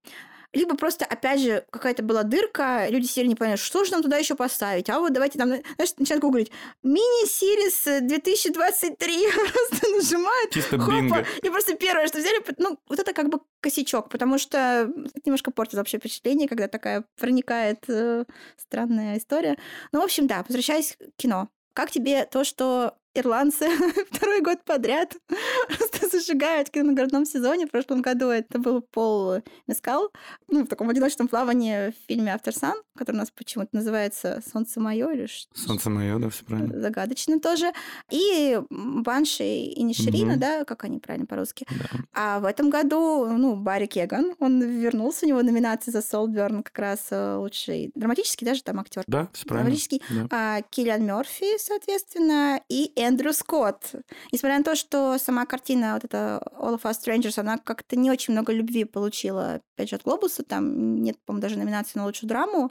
Либо 0.55 0.77
просто, 0.77 1.05
опять 1.05 1.40
же, 1.40 1.64
какая-то 1.71 2.03
была 2.03 2.23
дырка, 2.23 2.87
люди 2.88 3.07
сидели 3.07 3.29
не 3.29 3.35
поняли, 3.35 3.57
что 3.57 3.85
же 3.85 3.93
нам 3.93 4.03
туда 4.03 4.17
еще 4.17 4.35
поставить. 4.35 4.88
А 4.88 5.01
вот 5.01 5.12
давайте 5.12 5.38
там, 5.38 5.49
знаешь, 5.49 5.95
начинают 5.99 6.23
гуглить. 6.23 6.51
Мини-сирис 6.83 8.03
2023. 8.03 9.29
Просто 9.53 9.90
нажимают. 9.90 10.51
Чисто 10.53 10.79
Хопа. 10.79 10.93
бинго. 10.93 11.27
И 11.43 11.51
просто 11.51 11.75
первое, 11.75 12.07
что 12.07 12.19
взяли, 12.19 12.43
ну, 12.59 12.79
вот 12.88 12.99
это 12.99 13.12
как 13.12 13.29
бы 13.29 13.40
косячок, 13.61 14.09
потому 14.09 14.38
что 14.38 14.90
это 15.14 15.21
немножко 15.25 15.51
портит 15.51 15.75
вообще 15.75 15.99
впечатление, 15.99 16.49
когда 16.49 16.69
такая 16.69 17.05
проникает 17.19 17.85
э, 17.88 18.25
странная 18.57 19.19
история. 19.19 19.57
Ну, 19.93 20.01
в 20.01 20.05
общем, 20.05 20.27
да, 20.27 20.45
возвращаясь 20.47 20.97
к 20.97 21.17
кино. 21.17 21.49
Как 21.73 21.90
тебе 21.90 22.25
то, 22.25 22.45
что 22.45 22.97
ирландцы 23.14 23.66
второй 24.11 24.40
год 24.40 24.64
подряд 24.64 25.16
просто 25.68 26.09
зажигают 26.09 26.68
в 26.68 26.70
кинонаградном 26.72 27.24
сезоне? 27.24 27.66
В 27.66 27.70
прошлом 27.70 28.03
году 28.03 28.27
это 28.29 28.59
был 28.59 28.81
Пол 28.83 29.42
Мескал, 29.66 30.11
ну, 30.48 30.64
в 30.64 30.68
таком 30.68 30.90
одиночном 30.90 31.29
плавании 31.29 31.90
в 31.90 31.94
фильме 32.09 32.33
«After 32.33 32.53
Sun», 32.53 32.74
который 32.96 33.16
у 33.16 33.18
нас 33.18 33.31
почему-то 33.31 33.70
называется 33.72 34.42
«Солнце 34.53 34.81
мое» 34.81 35.11
или 35.12 35.27
что 35.27 35.48
Солнце 35.59 35.90
мое, 35.90 36.18
да, 36.18 36.29
все 36.29 36.44
правильно. 36.44 36.81
загадочно 36.81 37.40
тоже. 37.40 37.72
И 38.11 38.59
Банши 38.70 39.44
и 39.44 39.83
Ниширина, 39.83 40.33
Мгм. 40.33 40.40
да, 40.40 40.64
как 40.64 40.85
они 40.85 40.98
правильно 40.98 41.27
по-русски. 41.27 41.66
Да. 41.70 41.98
А 42.12 42.40
в 42.40 42.44
этом 42.44 42.70
году, 42.70 43.27
ну, 43.27 43.57
Барри 43.57 43.87
Кеган, 43.87 44.35
он 44.38 44.61
вернулся, 44.62 45.27
у 45.27 45.29
него 45.29 45.42
номинация 45.42 45.92
за 45.92 46.03
Солберн 46.03 46.62
как 46.62 46.79
раз 46.79 47.07
э, 47.11 47.37
лучший 47.37 47.90
драматический 47.94 48.46
даже 48.46 48.62
там 48.62 48.81
актер. 48.81 49.05
Да, 49.07 49.29
все 49.33 49.44
правильно. 49.46 49.64
Драматический. 49.70 50.03
Да. 50.11 50.27
А, 50.31 50.62
Киллиан 50.62 51.05
Мерфи, 51.05 51.59
соответственно, 51.59 52.61
и 52.68 52.92
Эндрю 53.05 53.33
Скотт. 53.33 53.93
Несмотря 54.33 54.59
на 54.59 54.64
то, 54.64 54.75
что 54.75 55.19
сама 55.19 55.47
картина, 55.47 55.95
вот 55.95 56.05
эта 56.05 56.43
All 56.59 56.79
of 56.79 56.83
Us 56.83 56.97
Strangers, 57.05 57.38
она 57.38 57.59
как-то 57.59 57.97
не 57.97 58.11
очень 58.11 58.33
много 58.33 58.53
любви 58.53 58.85
получила, 58.85 59.61
опять 59.77 59.90
же, 59.90 59.97
от 59.97 60.03
Глобуса, 60.03 60.43
там 60.43 61.03
нет, 61.03 61.17
по-моему, 61.25 61.43
даже 61.43 61.59
номинации 61.59 61.99
на 61.99 62.07
лучшую 62.07 62.29
драму, 62.29 62.71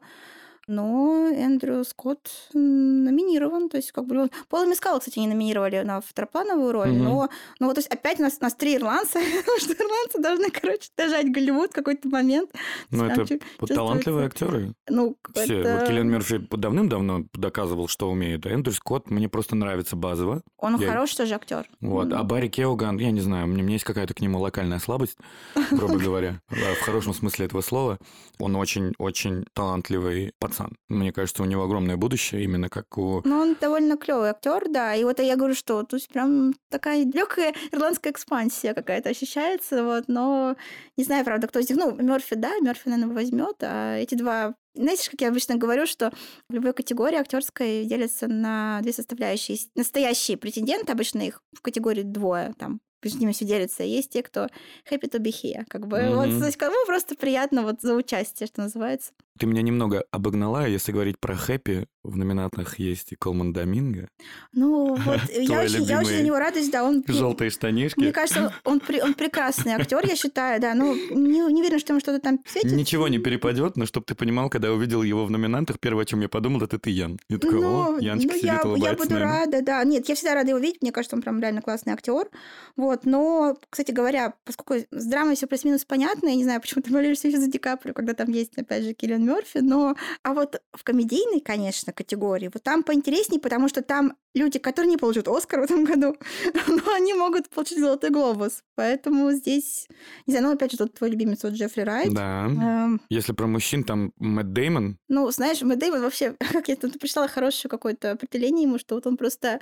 но 0.68 1.28
Эндрю 1.30 1.84
Скотт 1.84 2.30
номинирован, 2.54 3.70
то 3.70 3.78
есть 3.78 3.92
как 3.92 4.06
бы... 4.06 4.18
он- 4.24 4.32
Пола 4.50 4.66
Мискала, 4.66 5.00
кстати, 5.00 5.20
не 5.20 5.28
номинировали 5.28 5.82
на 5.82 6.02
второплановую 6.02 6.72
роль, 6.72 6.92
Мгм. 6.92 7.04
но, 7.04 7.30
но 7.60 7.68
вот 7.68 7.76
то 7.76 7.80
есть 7.80 7.90
опять 7.90 8.20
у 8.20 8.24
нас, 8.24 8.38
у 8.40 8.44
нас 8.44 8.56
три 8.56 8.76
ирландца, 8.78 9.20
потому 9.46 9.60
что 9.60 9.74
ирландцы 9.74 10.20
должны, 10.22 10.50
короче, 10.50 10.90
дожать 10.98 11.32
Голливуд 11.32 11.72
в 11.72 11.74
какой-то 11.74 12.08
момент. 12.08 12.52
Ну, 12.92 13.06
это 13.06 13.26
талантливые 13.68 14.28
актеры. 14.28 14.74
Ну, 14.90 15.18
Все. 15.34 15.60
это- 15.60 15.78
Вот 15.80 15.88
Киллиан 15.88 16.10
Мерфи 16.10 16.38
давным-давно 16.38 17.26
доказывал, 17.34 17.88
что 17.88 18.10
умеет. 18.10 18.46
А 18.46 18.50
Эндрю 18.50 18.74
Скотт 18.74 19.10
мне 19.10 19.30
просто 19.30 19.56
нравится 19.56 19.96
базово. 19.96 20.42
Он 20.58 20.80
Я- 20.80 20.90
хороший 20.92 21.18
тоже 21.18 21.36
актер. 21.36 21.68
Вот. 21.82 22.12
А 22.14 22.24
Барри 22.24 22.48
Кеоган, 22.48 22.98
я 22.98 23.12
не 23.12 23.22
знаю, 23.22 23.46
у 23.46 23.48
меня, 23.48 23.62
у 23.62 23.66
меня 23.66 23.74
есть 23.74 23.86
какая-то 23.86 24.14
к 24.14 24.22
нему 24.22 24.40
локальная 24.40 24.80
слабость, 24.80 25.18
грубо 25.72 25.98
говоря, 25.98 26.40
в 26.50 26.82
хорошем 26.86 27.14
смысле 27.14 27.46
этого 27.48 27.62
слова. 27.62 27.98
Он 28.40 28.56
очень-очень 28.56 29.46
талантливый 29.54 30.34
пацан. 30.54 30.78
Мне 30.90 31.12
кажется, 31.12 31.44
у 31.44 31.46
него 31.46 31.64
огромное 31.64 31.98
будущее, 31.98 32.44
именно 32.44 32.70
как 32.70 32.98
у... 32.98 33.22
Ну, 33.26 33.40
он 33.40 33.56
довольно 33.60 33.98
клевый 33.98 34.30
актер, 34.30 34.66
да. 34.70 34.96
И 34.96 35.04
вот 35.04 35.20
я 35.20 35.36
говорю, 35.36 35.56
что 35.56 35.84
тут 35.84 36.08
прям 36.08 36.54
такая 36.70 37.04
легкая 37.06 37.54
ирландская 37.72 38.14
экспансия 38.14 38.74
какая-то 38.74 39.10
ощущается, 39.10 39.84
вот, 39.84 40.06
но 40.08 40.56
не 40.98 41.04
знаю, 41.04 41.26
правда, 41.26 41.48
кто 41.48 41.60
из 41.60 41.70
них. 41.70 41.78
Ну, 41.78 41.96
Мерфи, 41.96 42.36
да, 42.36 42.58
Мерфи, 42.60 42.88
наверное, 42.90 43.14
возьмет, 43.14 43.58
а 43.62 43.98
эти 43.98 44.16
два 44.16 44.56
знаете, 44.76 45.12
как 45.12 45.22
я 45.22 45.28
обычно 45.28 45.56
говорю, 45.56 45.86
что 45.86 46.12
в 46.50 46.54
любой 46.54 46.74
категории 46.74 47.18
актерской 47.18 47.86
делятся 47.86 48.28
на 48.28 48.80
две 48.82 48.92
составляющие. 48.92 49.56
Настоящие 49.76 50.36
претенденты, 50.36 50.92
обычно 50.92 51.22
их 51.22 51.44
в 51.56 51.62
категории 51.62 52.02
двое, 52.02 52.56
там 52.58 52.80
между 53.04 53.20
ними 53.20 53.34
все 53.34 53.46
делится. 53.46 53.84
Есть 53.84 54.12
те, 54.12 54.24
кто 54.24 54.48
happy 54.90 55.10
to 55.10 55.20
be 55.20 55.32
here. 55.32 55.64
Как 55.68 55.88
бы, 55.88 56.10
вот, 56.16 56.28
Мгм. 56.28 56.40
то 56.40 56.46
есть, 56.46 56.58
кому 56.58 56.76
просто 56.88 57.16
приятно 57.16 57.62
вот 57.64 57.82
за 57.82 57.94
участие, 57.94 58.48
что 58.48 58.62
называется. 58.62 59.12
Ты 59.40 59.48
меня 59.48 59.62
немного 59.62 60.04
обогнала, 60.12 60.68
если 60.68 60.92
говорить 60.92 61.20
про 61.20 61.36
хэппи, 61.36 61.88
в 62.04 62.18
номинатах 62.18 62.80
есть 62.80 63.14
и 63.14 63.16
Колман 63.16 63.54
Доминго, 63.54 64.08
Ну, 64.52 64.96
вот, 65.06 65.20
я 65.32 65.62
очень, 65.62 65.84
я 65.84 66.00
очень 66.00 66.18
за 66.18 66.22
него 66.22 66.38
радуюсь, 66.38 66.70
да, 66.70 66.84
он... 66.84 67.04
желтые 67.08 67.50
штанишки. 67.50 68.00
Мне 68.00 68.12
кажется, 68.12 68.54
он, 68.66 68.80
при- 68.80 69.02
он 69.02 69.14
прекрасный 69.14 69.72
актер, 69.74 70.06
я 70.06 70.16
считаю, 70.16 70.60
да. 70.62 70.76
Ну, 70.76 70.94
не, 70.96 71.40
не 71.52 71.62
уверена, 71.62 71.80
что 71.80 71.94
ему 71.94 72.00
что-то 72.02 72.20
там 72.20 72.40
светит. 72.46 72.74
Ничего 72.74 73.08
не 73.08 73.20
перепадет, 73.20 73.78
но 73.78 73.86
чтобы 73.86 74.06
ты 74.06 74.16
понимал, 74.16 74.50
когда 74.50 74.68
я 74.68 74.74
увидел 74.74 75.02
его 75.02 75.26
в 75.26 75.32
номинантах, 75.32 75.80
первое, 75.80 76.04
о 76.04 76.06
чем 76.06 76.20
я 76.22 76.30
подумал, 76.30 76.62
это 76.62 76.78
ты, 76.78 76.90
Ян. 76.92 77.18
Я 77.30 77.38
такой, 77.40 77.62
Ну, 77.62 77.98
о, 77.98 78.00
Янчик 78.00 78.32
ну, 78.32 78.38
сидит, 78.38 78.46
я, 78.46 78.54
я 78.56 78.62
улыбается, 78.64 79.04
буду 79.04 79.14
наверное. 79.16 79.40
рада, 79.40 79.62
да. 79.62 79.84
Нет, 79.84 80.10
я 80.10 80.16
всегда 80.16 80.34
рада 80.36 80.50
его 80.50 80.60
видеть. 80.60 80.82
Мне 80.82 80.92
кажется, 80.92 81.16
он 81.16 81.22
прям 81.22 81.40
реально 81.42 81.62
классный 81.62 81.94
актер. 81.94 82.30
Вот, 82.76 83.06
но, 83.06 83.58
кстати 83.70 83.92
говоря, 83.92 84.34
поскольку 84.44 84.86
с 84.92 85.06
драмой 85.06 85.36
все 85.36 85.48
плюс-минус 85.48 85.86
понятно, 85.86 86.28
я 86.28 86.36
не 86.36 86.44
знаю, 86.44 86.60
почему 86.62 86.82
ты 86.84 86.92
болеешь 86.92 87.18
все 87.18 87.32
за 87.32 87.48
Ди 87.48 87.58
Каприо, 87.58 87.94
когда 87.94 88.14
там 88.14 88.30
есть, 88.30 88.58
опять 88.58 88.84
же, 88.84 88.94
Киллиан 88.94 89.23
Мерфи, 89.26 89.60
но... 89.60 89.96
А 90.24 90.34
вот 90.34 90.62
в 90.74 90.84
комедийной, 90.84 91.40
конечно, 91.40 91.94
категории, 91.94 92.50
вот 92.54 92.64
там 92.64 92.84
поинтереснее, 92.84 93.40
потому 93.40 93.68
что 93.70 93.82
там 93.82 94.16
люди, 94.34 94.60
которые 94.60 94.90
не 94.90 94.98
получат 94.98 95.28
Оскар 95.28 95.62
в 95.62 95.64
этом 95.64 95.84
году, 95.84 96.16
но 96.68 96.94
они 96.94 97.14
могут 97.14 97.50
получить 97.50 97.80
Золотой 97.80 98.10
Глобус. 98.10 98.64
Поэтому 98.76 99.32
здесь, 99.32 99.88
не 100.26 100.34
знаю, 100.34 100.48
ну, 100.48 100.54
опять 100.54 100.72
же, 100.72 100.78
тут 100.78 100.94
твой 100.94 101.12
любимец, 101.12 101.44
вот 101.44 101.54
Джеффри 101.54 101.82
Райт. 101.82 102.14
Да. 102.14 102.46
Эм, 102.46 103.02
Если 103.10 103.34
про 103.34 103.48
мужчин, 103.48 103.84
там 103.84 104.12
Мэтт 104.18 104.54
Деймон, 104.54 104.98
ну, 105.08 105.30
знаешь, 105.32 105.62
Мэтт 105.62 105.80
Дэймон 105.80 106.02
вообще, 106.02 106.36
как 106.52 106.68
я 106.68 106.76
тут 106.76 107.00
прочитала 107.00 107.28
хорошее 107.28 107.70
какое-то 107.70 108.12
определение 108.12 108.64
ему, 108.64 108.80
что 108.80 108.96
вот 108.96 109.08
он 109.08 109.18
просто 109.18 109.60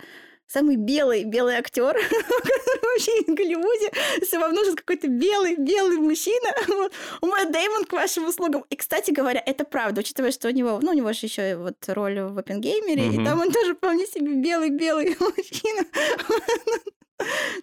самый 0.52 0.76
белый, 0.76 1.24
белый 1.24 1.56
актер, 1.56 1.94
вообще 2.82 3.12
в 3.28 3.34
Голливуде. 3.36 3.92
Если 4.20 4.38
вам 4.38 4.54
нужен 4.54 4.76
какой-то 4.76 5.08
белый, 5.08 5.56
белый 5.58 5.98
мужчина, 5.98 6.52
у 7.22 7.26
Мэтт 7.28 7.52
Дэймон 7.52 7.86
к 7.86 7.94
вашим 7.94 8.28
услугам. 8.28 8.64
И, 8.70 8.76
кстати 8.76 9.12
говоря, 9.12 9.42
это 9.46 9.64
правда, 9.66 10.02
учитывая, 10.02 10.32
что 10.32 10.48
у 10.48 10.52
него, 10.52 10.80
ну, 10.82 10.92
у 10.92 10.94
него 10.94 11.14
же 11.14 11.26
еще 11.26 11.56
вот 11.58 11.76
роль 11.88 12.20
в 12.22 12.38
Оппенгеймере, 12.38 13.14
и 13.14 13.24
там 13.26 13.40
он 13.40 13.52
тоже 13.52 13.76
вполне 13.76 14.06
себе 14.08 14.34
белый-белый 14.36 15.16
мужчина. 15.20 15.86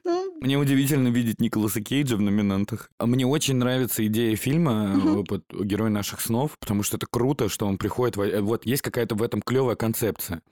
Ну, 0.04 0.36
Мне 0.40 0.56
удивительно 0.56 1.08
видеть 1.08 1.40
Николаса 1.40 1.80
Кейджа 1.80 2.16
в 2.16 2.20
номинантах. 2.20 2.90
А 2.96 3.06
мне 3.06 3.26
очень 3.26 3.56
нравится 3.56 4.06
идея 4.06 4.36
фильма 4.36 4.86
Мгм. 4.94 5.24
э, 5.28 5.64
«Герой 5.64 5.90
наших 5.90 6.20
снов», 6.20 6.56
потому 6.60 6.84
что 6.84 6.96
это 6.96 7.06
круто, 7.10 7.48
что 7.48 7.66
он 7.66 7.76
приходит... 7.76 8.16
во- 8.16 8.26
э, 8.26 8.40
Вот 8.40 8.66
есть 8.66 8.82
какая-то 8.82 9.16
в 9.16 9.22
этом 9.22 9.42
клевая 9.42 9.74
концепция. 9.74 10.42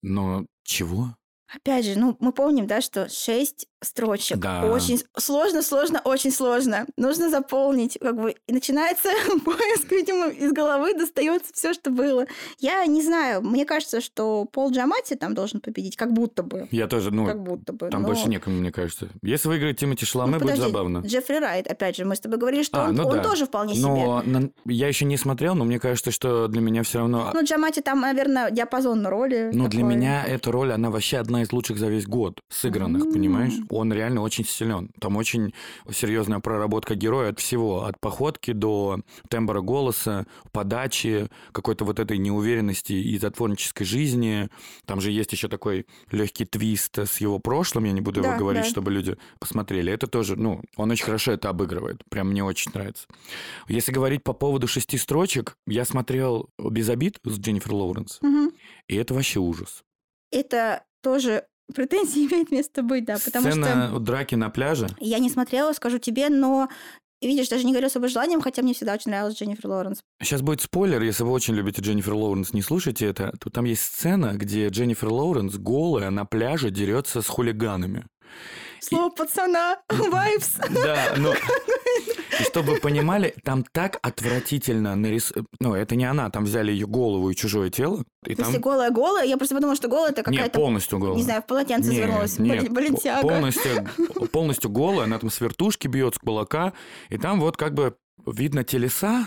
Но 0.00 0.46
чего? 0.64 1.14
Опять 1.48 1.84
же, 1.84 1.98
ну, 1.98 2.16
мы 2.20 2.32
помним, 2.32 2.66
да, 2.66 2.80
что 2.80 3.08
шесть 3.08 3.66
строчек. 3.84 4.38
Да. 4.38 4.64
Очень 4.64 5.00
сложно, 5.16 5.62
сложно, 5.62 6.00
очень 6.04 6.30
сложно. 6.32 6.86
Нужно 6.96 7.30
заполнить, 7.30 7.98
как 8.00 8.16
бы, 8.16 8.34
и 8.46 8.52
начинается 8.52 9.08
поиск, 9.44 9.90
видимо, 9.90 10.28
из 10.28 10.52
головы 10.52 10.94
достается 10.94 11.52
все, 11.52 11.72
что 11.74 11.90
было. 11.90 12.26
Я 12.58 12.84
не 12.86 13.02
знаю, 13.02 13.42
мне 13.42 13.64
кажется, 13.64 14.00
что 14.00 14.44
Пол 14.46 14.70
Джамати 14.70 15.14
там 15.14 15.34
должен 15.34 15.60
победить, 15.60 15.96
как 15.96 16.12
будто 16.12 16.42
бы. 16.42 16.68
Я 16.70 16.86
тоже, 16.86 17.10
ну, 17.10 17.26
как 17.26 17.42
будто 17.42 17.72
бы. 17.72 17.88
там 17.90 18.02
но- 18.02 18.08
больше 18.08 18.28
некому, 18.28 18.56
мне 18.56 18.72
кажется. 18.72 19.08
Если 19.22 19.48
выиграет 19.48 19.78
Тимати 19.78 20.04
Шаломе, 20.06 20.32
Ну, 20.32 20.38
будет 20.40 20.52
подожди, 20.52 20.72
забавно. 20.72 20.98
Джеффри 20.98 21.36
Райт, 21.38 21.66
опять 21.66 21.96
же, 21.96 22.04
мы 22.04 22.16
с 22.16 22.20
тобой 22.20 22.38
говорили, 22.38 22.62
что 22.62 22.84
А, 22.84 22.88
он, 22.88 22.94
ну 22.94 23.06
он 23.06 23.16
да. 23.16 23.22
тоже 23.22 23.46
вполне 23.46 23.74
себе. 23.74 23.84
Но 23.86 24.22
на- 24.24 24.50
я 24.66 24.88
еще 24.88 25.04
не 25.04 25.16
смотрел, 25.16 25.54
но 25.54 25.64
мне 25.64 25.78
кажется, 25.78 26.10
что 26.10 26.48
для 26.48 26.60
меня 26.60 26.82
все 26.82 26.98
равно... 26.98 27.30
Ну, 27.34 27.42
Джамати 27.44 27.80
там, 27.80 28.00
наверное, 28.00 28.50
диапазон 28.50 29.06
роли. 29.06 29.50
Ну, 29.52 29.68
для 29.68 29.82
меня 29.82 30.24
эта 30.24 30.50
роль, 30.52 30.72
она 30.72 30.90
вообще 30.90 31.18
одна 31.18 31.42
из 31.42 31.52
лучших 31.52 31.78
за 31.78 31.88
весь 31.88 32.06
год 32.06 32.40
сыгранных, 32.48 33.04
М. 33.06 33.12
понимаешь? 33.12 33.54
Он 33.74 33.92
реально 33.92 34.22
очень 34.22 34.44
силен. 34.44 34.90
Там 35.00 35.16
очень 35.16 35.52
серьезная 35.90 36.38
проработка 36.40 36.94
героя 36.94 37.30
от 37.30 37.40
всего. 37.40 37.84
От 37.84 37.98
походки 38.00 38.52
до 38.52 39.00
тембра 39.28 39.60
голоса, 39.60 40.26
подачи, 40.52 41.28
какой-то 41.52 41.84
вот 41.84 41.98
этой 41.98 42.18
неуверенности 42.18 42.92
и 42.92 43.18
затворнической 43.18 43.84
жизни. 43.86 44.48
Там 44.86 45.00
же 45.00 45.10
есть 45.10 45.32
еще 45.32 45.48
такой 45.48 45.86
легкий 46.10 46.44
твист 46.44 46.98
с 46.98 47.20
его 47.20 47.38
прошлым, 47.38 47.84
я 47.84 47.92
не 47.92 48.00
буду 48.00 48.22
Да, 48.22 48.28
его 48.28 48.38
говорить, 48.38 48.62
да. 48.64 48.68
чтобы 48.70 48.90
люди 48.92 49.16
посмотрели. 49.40 49.92
Это 49.92 50.06
тоже, 50.06 50.36
ну, 50.36 50.62
он 50.76 50.90
очень 50.90 51.04
хорошо 51.04 51.32
это 51.32 51.48
обыгрывает. 51.48 52.02
Прям 52.10 52.30
мне 52.30 52.44
очень 52.44 52.70
нравится. 52.74 53.06
Если 53.68 53.92
говорить 53.92 54.22
по 54.22 54.32
поводу 54.32 54.66
шести 54.68 54.98
строчек, 54.98 55.56
я 55.66 55.84
смотрел 55.84 56.48
«Без 56.58 56.88
обид» 56.88 57.18
с 57.24 57.38
Дженнифер 57.38 57.72
Лоуренс, 57.74 58.18
Мгм. 58.22 58.52
и 58.88 58.96
это 58.96 59.14
вообще 59.14 59.40
ужас. 59.40 59.82
Это 60.30 60.84
тоже 61.02 61.44
претензии 61.72 62.26
имеет 62.30 62.50
место 62.50 62.82
быть, 62.82 63.04
да, 63.04 63.18
потому 63.24 63.50
Сцена 63.50 63.88
что 63.88 63.98
драки 64.00 64.34
на 64.34 64.50
пляже. 64.50 64.88
я 65.00 65.18
не 65.18 65.30
смотрела, 65.30 65.72
скажу 65.72 65.98
тебе, 65.98 66.28
но 66.28 66.68
видишь, 67.20 67.48
даже 67.48 67.64
не 67.64 67.72
говорю 67.72 67.86
особо 67.86 68.08
желанием, 68.08 68.40
хотя 68.40 68.62
мне 68.62 68.74
всегда 68.74 68.94
очень 68.94 69.10
нравилась 69.10 69.36
Дженнифер 69.36 69.66
Лоуренс. 69.66 70.02
Сейчас 70.22 70.42
будет 70.42 70.60
спойлер, 70.60 71.02
если 71.02 71.22
вы 71.22 71.30
очень 71.30 71.54
любите 71.54 71.82
Дженнифер 71.82 72.14
Лоуренс, 72.14 72.52
не 72.52 72.62
слушайте 72.62 73.06
это. 73.06 73.32
То 73.38 73.50
там 73.50 73.64
есть 73.64 73.82
сцена, 73.82 74.32
где 74.34 74.68
Дженнифер 74.68 75.08
Лоуренс 75.08 75.54
голая 75.56 76.10
на 76.10 76.24
пляже 76.24 76.70
дерется 76.70 77.22
с 77.22 77.26
хулиганами. 77.26 78.04
Слово 78.88 79.10
пацана, 79.10 79.78
vibes. 79.88 80.56
Да. 80.70 81.14
И 82.40 82.42
чтобы 82.44 82.72
вы 82.72 82.78
понимали, 82.80 83.34
там 83.44 83.64
так 83.64 83.98
отвратительно 84.02 84.96
нарис... 84.96 85.32
Ну, 85.60 85.74
это 85.74 85.94
не 85.94 86.04
она, 86.04 86.30
там 86.30 86.44
взяли 86.44 86.72
ее 86.72 86.86
голову 86.86 87.30
и 87.30 87.34
чужое 87.34 87.70
тело. 87.70 88.04
И 88.26 88.34
там... 88.34 88.46
Если 88.46 88.60
голая-голая, 88.60 89.24
я 89.24 89.36
просто 89.36 89.54
подумала, 89.54 89.76
что 89.76 89.88
голая 89.88 90.10
это 90.10 90.22
Нет, 90.22 90.40
какая-то, 90.40 90.58
полностью 90.58 90.98
голая. 90.98 91.16
не 91.16 91.22
знаю, 91.22 91.42
в 91.42 91.46
полотенце 91.46 91.90
Нет, 91.90 91.96
завернулась, 91.96 92.38
нет, 92.38 92.68
по- 92.68 93.22
полностью, 93.22 93.88
полностью 94.32 94.70
голая, 94.70 95.04
она 95.04 95.18
там 95.18 95.30
с 95.30 95.40
вертушки 95.40 95.86
бьет, 95.86 96.16
с 96.16 96.18
кулака, 96.18 96.72
и 97.08 97.18
там 97.18 97.40
вот 97.40 97.56
как 97.56 97.74
бы 97.74 97.96
видно 98.26 98.64
телеса. 98.64 99.26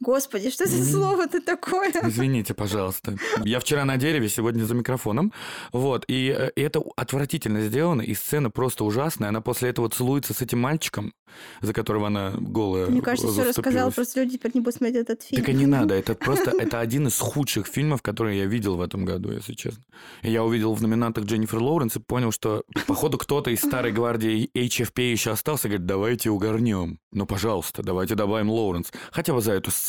Господи, 0.00 0.50
что 0.50 0.66
за 0.66 0.84
слово-то 0.84 1.40
такое? 1.40 1.90
Извините, 2.02 2.54
пожалуйста. 2.54 3.16
Я 3.44 3.58
вчера 3.58 3.84
на 3.84 3.96
дереве, 3.96 4.28
сегодня 4.28 4.64
за 4.64 4.74
микрофоном. 4.74 5.32
Вот, 5.72 6.04
и 6.06 6.34
э, 6.36 6.50
это 6.54 6.80
отвратительно 6.96 7.62
сделано, 7.62 8.02
и 8.02 8.14
сцена 8.14 8.48
просто 8.48 8.84
ужасная. 8.84 9.30
Она 9.30 9.40
после 9.40 9.70
этого 9.70 9.88
целуется 9.90 10.34
с 10.34 10.40
этим 10.40 10.60
мальчиком, 10.60 11.12
за 11.60 11.72
которого 11.72 12.06
она 12.06 12.32
голая 12.38 12.86
Мне 12.86 13.02
кажется, 13.02 13.26
все 13.28 13.42
рассказала, 13.42 13.90
заступилась. 13.90 13.94
просто 13.94 14.20
люди 14.22 14.36
теперь 14.36 14.52
не 14.54 14.60
будут 14.60 14.76
смотреть 14.76 14.96
этот 15.02 15.22
фильм. 15.22 15.42
Так 15.42 15.52
и 15.52 15.56
не 15.56 15.66
надо, 15.66 15.94
это 15.96 16.14
просто 16.14 16.52
это 16.56 16.78
один 16.78 17.08
из 17.08 17.18
худших 17.18 17.66
фильмов, 17.66 18.00
которые 18.00 18.38
я 18.38 18.46
видел 18.46 18.76
в 18.76 18.80
этом 18.80 19.04
году, 19.04 19.32
если 19.32 19.54
честно. 19.54 19.82
И 20.22 20.30
я 20.30 20.44
увидел 20.44 20.74
в 20.74 20.82
номинантах 20.82 21.24
Дженнифер 21.24 21.58
Лоуренс 21.58 21.96
и 21.96 22.00
понял, 22.00 22.30
что, 22.30 22.62
походу, 22.86 23.18
кто-то 23.18 23.50
из 23.50 23.58
старой 23.58 23.90
гвардии 23.90 24.48
HFP 24.54 25.10
еще 25.10 25.32
остался, 25.32 25.66
говорит, 25.68 25.86
давайте 25.86 26.30
угорнем. 26.30 27.00
Ну, 27.10 27.26
пожалуйста, 27.26 27.82
давайте 27.82 28.14
добавим 28.14 28.48
Лоуренс. 28.50 28.92
Хотя 29.10 29.34
бы 29.34 29.40
за 29.40 29.52
эту 29.54 29.72
сцену 29.72 29.87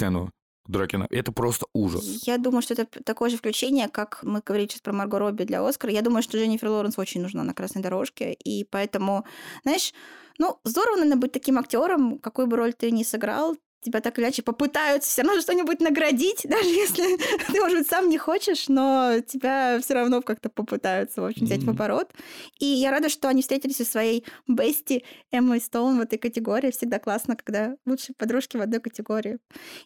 Дракина. 0.69 1.07
Это 1.09 1.31
просто 1.31 1.65
ужас. 1.73 2.27
Я 2.27 2.37
думаю, 2.37 2.61
что 2.61 2.75
это 2.75 2.85
такое 3.03 3.31
же 3.31 3.37
включение, 3.37 3.89
как 3.89 4.19
мы 4.21 4.41
говорили 4.45 4.67
сейчас 4.67 4.81
про 4.81 4.93
Марго 4.93 5.17
Робби 5.17 5.43
для 5.43 5.67
Оскара. 5.67 5.91
Я 5.91 6.03
думаю, 6.03 6.21
что 6.21 6.37
Дженнифер 6.37 6.69
Лоуренс 6.69 6.99
очень 6.99 7.21
нужна 7.21 7.43
на 7.43 7.55
красной 7.55 7.81
дорожке. 7.81 8.33
И 8.33 8.65
поэтому, 8.65 9.25
знаешь, 9.63 9.93
ну, 10.37 10.59
здорово, 10.63 10.97
наверное, 10.97 11.19
быть 11.19 11.31
таким 11.31 11.57
актером, 11.57 12.19
какую 12.19 12.45
бы 12.45 12.55
роль 12.55 12.73
ты 12.73 12.91
ни 12.91 13.01
сыграл, 13.01 13.57
тебя 13.81 14.01
так 14.01 14.17
или 14.17 14.25
иначе 14.25 14.41
попытаются 14.41 15.09
все 15.09 15.21
равно 15.21 15.41
что-нибудь 15.41 15.79
наградить, 15.79 16.41
даже 16.49 16.69
если 16.69 17.17
ты, 17.51 17.59
может 17.61 17.79
быть, 17.79 17.87
сам 17.87 18.09
не 18.09 18.17
хочешь, 18.17 18.67
но 18.67 19.19
тебя 19.25 19.79
все 19.81 19.93
равно 19.93 20.21
как-то 20.21 20.49
попытаются, 20.49 21.21
в 21.21 21.25
общем, 21.25 21.45
взять 21.45 21.63
в 21.63 21.67
Мгм. 21.67 21.75
оборот. 21.75 22.11
И 22.59 22.65
я 22.65 22.91
рада, 22.91 23.09
что 23.09 23.27
они 23.29 23.41
встретились 23.41 23.77
со 23.77 23.85
своей 23.85 24.25
бести 24.47 25.03
Эммой 25.31 25.61
Стоун 25.61 25.97
в 25.97 26.01
этой 26.01 26.17
категории. 26.17 26.71
Всегда 26.71 26.99
классно, 26.99 27.35
когда 27.35 27.75
лучшие 27.85 28.15
подружки 28.17 28.57
в 28.57 28.61
одной 28.61 28.79
категории. 28.81 29.39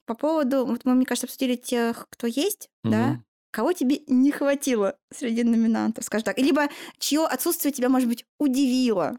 По 0.05 0.15
поводу, 0.15 0.65
вот 0.65 0.85
мы, 0.85 0.93
мне 0.95 1.05
кажется, 1.05 1.27
обсудили 1.27 1.55
тех, 1.55 2.07
кто 2.09 2.27
есть, 2.27 2.69
да? 2.83 3.09
Мгм. 3.09 3.23
Кого 3.51 3.71
тебе 3.73 4.01
не 4.07 4.31
хватило 4.31 4.97
среди 5.13 5.43
номинантов, 5.43 6.05
скажем 6.05 6.25
так? 6.25 6.39
Либо 6.39 6.69
чье 6.97 7.25
отсутствие 7.25 7.71
тебя, 7.71 7.89
может 7.89 8.09
быть, 8.09 8.25
удивило? 8.39 9.17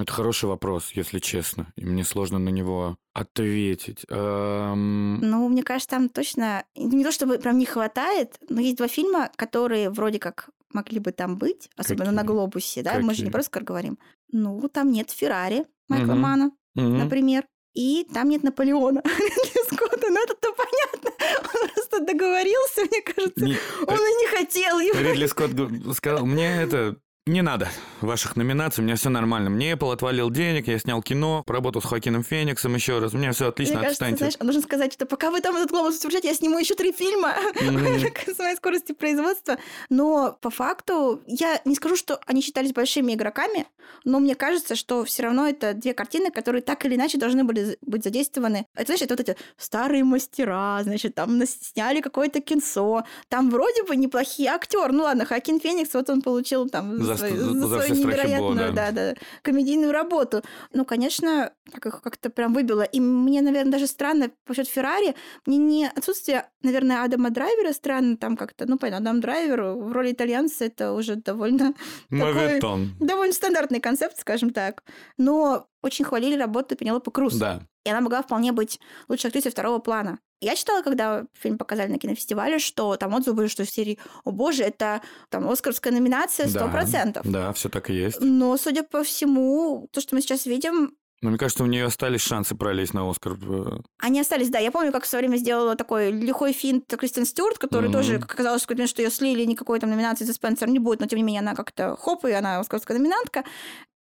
Это 0.00 0.12
хороший 0.12 0.46
вопрос, 0.46 0.90
если 0.94 1.18
честно. 1.18 1.72
И 1.76 1.84
мне 1.84 2.04
сложно 2.04 2.38
на 2.38 2.48
него 2.50 2.96
ответить. 3.14 4.04
Эм, 4.08 5.20
Ну, 5.20 5.48
мне 5.48 5.62
кажется, 5.62 5.90
там 5.90 6.08
точно 6.08 6.64
не 6.76 7.04
то 7.04 7.12
чтобы 7.12 7.38
прям 7.38 7.58
не 7.58 7.66
хватает, 7.66 8.38
но 8.48 8.60
есть 8.60 8.76
два 8.76 8.88
фильма, 8.88 9.30
которые 9.36 9.90
вроде 9.90 10.18
как 10.18 10.50
могли 10.72 10.98
бы 11.00 11.12
там 11.12 11.36
быть, 11.38 11.68
особенно 11.76 12.10
на 12.12 12.22
Какие? 12.22 12.32
глобусе, 12.36 12.82
да? 12.82 12.94
Мы 12.94 13.00
же 13.00 13.06
не 13.06 13.14
Какие? 13.14 13.30
про 13.30 13.40
Оскар 13.40 13.62
говорим. 13.64 13.98
Ну, 14.30 14.68
там 14.68 14.90
нет 14.92 15.10
Феррари 15.10 15.64
Майкла 15.88 16.12
Мгм. 16.12 16.20
Мана, 16.20 16.50
мгм. 16.74 16.98
например. 16.98 17.44
И 17.74 18.06
там 18.12 18.28
нет 18.28 18.42
Наполеона 18.42 19.02
Скотта. 19.72 20.08
Ну, 20.10 20.22
это-то 20.24 20.48
понятно. 20.52 21.10
Он 21.54 21.68
просто 21.74 22.00
договорился, 22.00 22.82
мне 22.90 23.02
кажется. 23.02 23.44
Не- 23.44 23.56
Он 23.86 23.94
и 23.96 24.14
не 24.22 24.36
хотел 24.36 24.78
его. 24.80 24.98
Ридли 24.98 25.26
Скотт 25.26 25.52
сказал, 25.96 26.26
мне 26.26 26.62
это 26.62 26.96
не 27.28 27.42
надо 27.42 27.68
ваших 28.00 28.36
номинаций, 28.36 28.82
у 28.82 28.84
меня 28.84 28.96
все 28.96 29.10
нормально. 29.10 29.50
Мне 29.50 29.72
Apple 29.72 29.92
отвалил 29.92 30.30
денег, 30.30 30.68
я 30.68 30.78
снял 30.78 31.02
кино, 31.02 31.42
поработал 31.46 31.82
с 31.82 31.84
Хоакином 31.84 32.22
Фениксом 32.22 32.74
еще 32.74 32.98
раз, 32.98 33.14
у 33.14 33.18
меня 33.18 33.32
все 33.32 33.48
отлично, 33.48 33.74
Мне 33.74 33.84
кажется, 33.84 34.04
отстаньте. 34.04 34.18
знаешь, 34.18 34.36
должен 34.36 34.62
сказать, 34.62 34.92
что 34.92 35.06
пока 35.06 35.30
вы 35.30 35.40
там 35.40 35.56
этот 35.56 35.70
глобус 35.70 35.96
утверждаете, 35.98 36.28
я 36.28 36.34
сниму 36.34 36.58
еще 36.58 36.74
три 36.74 36.92
фильма 36.92 37.34
к 37.54 38.34
своей 38.34 38.56
скорости 38.56 38.92
производства. 38.92 39.58
Но 39.90 40.36
по 40.40 40.50
факту 40.50 41.22
я 41.26 41.60
не 41.64 41.74
скажу, 41.74 41.96
что 41.96 42.20
они 42.26 42.40
считались 42.40 42.72
большими 42.72 43.14
игроками, 43.14 43.66
но 44.04 44.20
мне 44.20 44.34
кажется, 44.34 44.74
что 44.74 45.04
все 45.04 45.24
равно 45.24 45.48
это 45.48 45.74
две 45.74 45.94
картины, 45.94 46.30
которые 46.30 46.62
так 46.62 46.84
или 46.84 46.94
иначе 46.94 47.18
должны 47.18 47.44
были 47.44 47.78
быть 47.82 48.04
задействованы. 48.04 48.66
Это, 48.74 48.86
знаешь, 48.86 49.02
это 49.02 49.14
вот 49.14 49.20
эти 49.20 49.36
старые 49.56 50.04
мастера, 50.04 50.80
значит, 50.82 51.14
там 51.14 51.40
сняли 51.46 52.00
какое-то 52.00 52.40
кинцо, 52.40 53.04
там 53.28 53.50
вроде 53.50 53.82
бы 53.84 53.96
неплохие 53.96 54.50
актеры. 54.50 54.92
Ну 54.92 55.02
ладно, 55.04 55.24
Хакин 55.24 55.60
Феникс, 55.60 55.94
вот 55.94 56.08
он 56.10 56.22
получил 56.22 56.68
там 56.68 57.02
За 57.02 57.17
свою, 57.18 57.36
за- 57.36 57.66
за 57.68 57.80
свою 57.82 57.94
невероятную, 57.94 58.40
Бога. 58.68 58.72
да, 58.72 58.90
да, 58.92 59.14
комедийную 59.42 59.92
работу. 59.92 60.42
Ну, 60.72 60.84
конечно, 60.84 61.52
так 61.72 61.86
их 61.86 62.00
как-то 62.02 62.30
прям 62.30 62.54
выбило. 62.54 62.82
И 62.82 63.00
мне, 63.00 63.42
наверное, 63.42 63.72
даже 63.72 63.86
странно 63.86 64.30
по 64.46 64.54
счету 64.54 64.70
Феррари. 64.70 65.14
Мне 65.46 65.56
не 65.58 65.86
отсутствие, 65.88 66.48
наверное, 66.62 67.04
Адама 67.04 67.30
Драйвера 67.30 67.72
странно 67.72 68.16
там 68.16 68.36
как-то. 68.36 68.66
Ну, 68.66 68.78
понятно, 68.78 69.10
Адам 69.10 69.20
Драйвер 69.20 69.62
в 69.62 69.92
роли 69.92 70.12
итальянца 70.12 70.64
это 70.64 70.92
уже 70.92 71.16
довольно, 71.16 71.74
Моветон. 72.10 72.90
довольно 73.00 73.32
стандартный 73.32 73.80
концепт, 73.80 74.18
скажем 74.18 74.50
так. 74.50 74.82
Но 75.16 75.66
очень 75.82 76.04
хвалили 76.04 76.36
работу 76.36 76.76
Пенелопы 76.76 77.10
Круз. 77.10 77.34
Да. 77.34 77.60
И 77.84 77.90
она 77.90 78.00
могла 78.00 78.22
вполне 78.22 78.52
быть 78.52 78.80
лучшей 79.08 79.28
актрисой 79.28 79.50
второго 79.52 79.78
плана. 79.78 80.18
Я 80.40 80.54
читала, 80.54 80.82
когда 80.82 81.24
фильм 81.34 81.58
показали 81.58 81.90
на 81.90 81.98
кинофестивале, 81.98 82.58
что 82.58 82.96
там 82.96 83.12
отзывы 83.14 83.36
были, 83.38 83.48
что 83.48 83.64
из 83.64 83.70
серии 83.70 83.98
«О 84.24 84.30
боже, 84.30 84.62
это 84.62 85.02
там 85.30 85.48
оскаровская 85.48 85.92
номинация 85.92 86.46
100%. 86.46 87.20
Да, 87.24 87.52
все 87.52 87.68
так 87.68 87.90
и 87.90 87.94
есть. 87.94 88.18
Но, 88.20 88.56
судя 88.56 88.84
по 88.84 89.02
всему, 89.02 89.88
то, 89.92 90.00
что 90.00 90.14
мы 90.14 90.20
сейчас 90.20 90.46
видим, 90.46 90.92
Но 91.20 91.30
мне 91.30 91.38
кажется, 91.38 91.64
у 91.64 91.66
нее 91.66 91.84
остались 91.86 92.20
шансы 92.20 92.54
пролезть 92.54 92.94
на 92.94 93.10
Оскар. 93.10 93.32
э, 93.42 93.80
они 93.98 94.20
остались, 94.20 94.50
да. 94.50 94.60
Я 94.60 94.70
помню, 94.70 94.92
как 94.92 95.02
в 95.02 95.08
свое 95.08 95.26
время 95.26 95.36
сделала 95.38 95.74
такой 95.74 96.12
лихой 96.12 96.52
финт 96.52 96.84
Кристин 96.96 97.26
Стюарт, 97.26 97.58
который 97.58 97.88
Мгм. 97.88 97.92
тоже, 97.92 98.18
как 98.20 98.32
оказалось, 98.34 98.62
в 98.64 98.86
что 98.86 99.02
ее 99.02 99.10
слили, 99.10 99.44
никакой 99.44 99.80
там 99.80 99.90
номинации 99.90 100.24
за 100.24 100.32
Спенсер 100.32 100.68
не 100.68 100.78
будет, 100.78 101.00
но 101.00 101.06
тем 101.06 101.16
не 101.16 101.24
менее 101.24 101.40
она 101.40 101.56
как-то 101.56 101.96
хоп, 101.96 102.24
и 102.26 102.30
она 102.30 102.60
оскаровская 102.60 102.96
номинантка. 102.96 103.42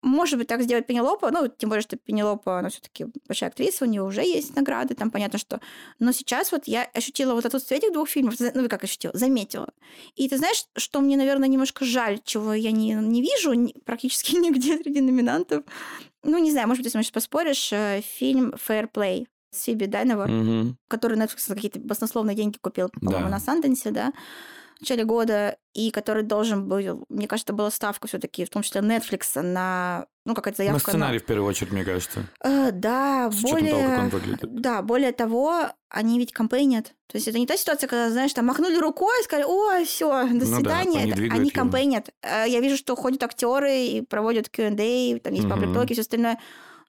Может 0.07 0.38
быть, 0.38 0.46
так 0.46 0.62
сделать 0.62 0.86
Пенелопа, 0.86 1.32
ну, 1.32 1.48
тем 1.48 1.68
более, 1.68 1.82
что 1.82 1.96
Пенелопа, 1.96 2.61
она 2.61 2.68
все 2.68 2.80
таки 2.80 3.07
большая 3.26 3.50
актриса, 3.50 3.84
у 3.84 3.88
нее 3.88 4.04
уже 4.04 4.22
есть 4.22 4.54
награды, 4.54 4.94
там 4.94 5.11
понятно, 5.11 5.36
что... 5.36 5.61
Но 5.98 6.12
сейчас 6.12 6.52
вот 6.52 6.68
я 6.68 6.84
ощутила 6.94 7.34
вот 7.34 7.44
отсутствие 7.44 7.78
этих 7.78 7.92
двух 7.92 8.09
фильмов, 8.09 8.34
ну, 8.38 8.68
как 8.68 8.84
ощутила, 8.84 9.16
заметила. 9.18 9.68
И 10.14 10.28
ты 10.28 10.38
знаешь, 10.38 10.64
что 10.76 11.00
мне, 11.00 11.16
наверное, 11.16 11.48
немножко 11.48 11.84
жаль, 11.84 12.20
чего 12.24 12.54
я 12.54 12.70
не, 12.70 12.92
не 12.94 13.20
вижу 13.20 13.52
практически 13.84 14.36
нигде 14.36 14.78
среди 14.78 15.00
номинантов. 15.00 15.64
Ну, 16.22 16.38
не 16.38 16.52
знаю, 16.52 16.68
может 16.68 16.82
быть, 16.82 16.86
если 16.86 16.98
мы 16.98 17.02
сейчас 17.02 17.12
поспоришь, 17.12 17.72
э, 17.72 18.00
фильм 18.00 18.54
«Fair 18.54 18.88
Play» 18.88 19.26
с 19.50 19.64
Фиби 19.64 19.86
Дайнова, 19.86 20.26
мгм. 20.26 20.76
который 20.86 21.18
Netflix 21.18 21.48
за 21.48 21.57
какие-то 21.57 21.80
баснословные 21.80 22.36
деньги 22.36 22.59
купил, 22.59 22.90
по-моему, 22.90 23.24
Да. 23.24 23.30
на 23.30 23.40
Санденсе, 23.40 23.90
да. 23.90 24.12
В 24.77 24.81
начале 24.83 25.05
года, 25.05 25.57
и 25.74 25.91
который 25.91 26.22
должен 26.22 26.68
был, 26.68 27.05
мне 27.09 27.27
кажется, 27.27 27.53
была 27.53 27.70
ставка 27.70 28.09
все 28.09 28.18
таки 28.18 28.45
в 28.45 28.51
том 28.51 28.62
числе 28.62 28.81
Netflix, 28.81 29.41
на 29.41 30.07
ну, 30.27 30.35
какая-то 30.35 30.59
заявка. 30.59 30.87
На 30.87 30.91
сценарий, 30.93 31.18
на... 31.18 31.22
в 31.22 31.24
первую 31.24 31.49
очередь, 31.49 31.72
мне 31.72 31.85
кажется. 31.85 32.24
Э, 32.43 32.72
да, 32.72 33.31
С 33.31 33.43
более... 33.43 33.70
того, 33.70 33.83
как 33.83 33.99
он 34.01 34.09
выглядит. 34.09 34.61
Да, 34.61 34.83
более 34.83 35.12
того, 35.12 35.68
они 35.89 36.18
ведь 36.18 36.33
кампейнят. 36.33 36.87
То 37.07 37.16
есть 37.16 37.29
это 37.29 37.39
не 37.39 37.47
та 37.47 37.57
ситуация, 37.57 37.87
когда, 37.87 38.11
знаешь, 38.11 38.33
там 38.33 38.47
махнули 38.47 38.77
рукой, 38.77 39.22
сказали, 39.22 39.47
о, 39.47 39.85
все, 39.85 40.27
до 40.29 40.45
свидания. 40.45 41.07
Ну, 41.07 41.11
да, 41.11 41.16
они, 41.16 41.29
они 41.31 41.51
кампейнят. 41.51 42.11
Э, 42.22 42.45
я 42.49 42.61
вижу, 42.61 42.77
что 42.77 42.97
ходят 42.97 43.22
актеры 43.22 43.87
и 43.87 44.03
проводят 44.03 44.49
Q&A, 44.49 45.18
там 45.20 45.33
есть 45.33 45.49
паблик-токи 45.49 45.91
и 45.91 45.95
все 45.95 46.03
остальное. 46.03 46.39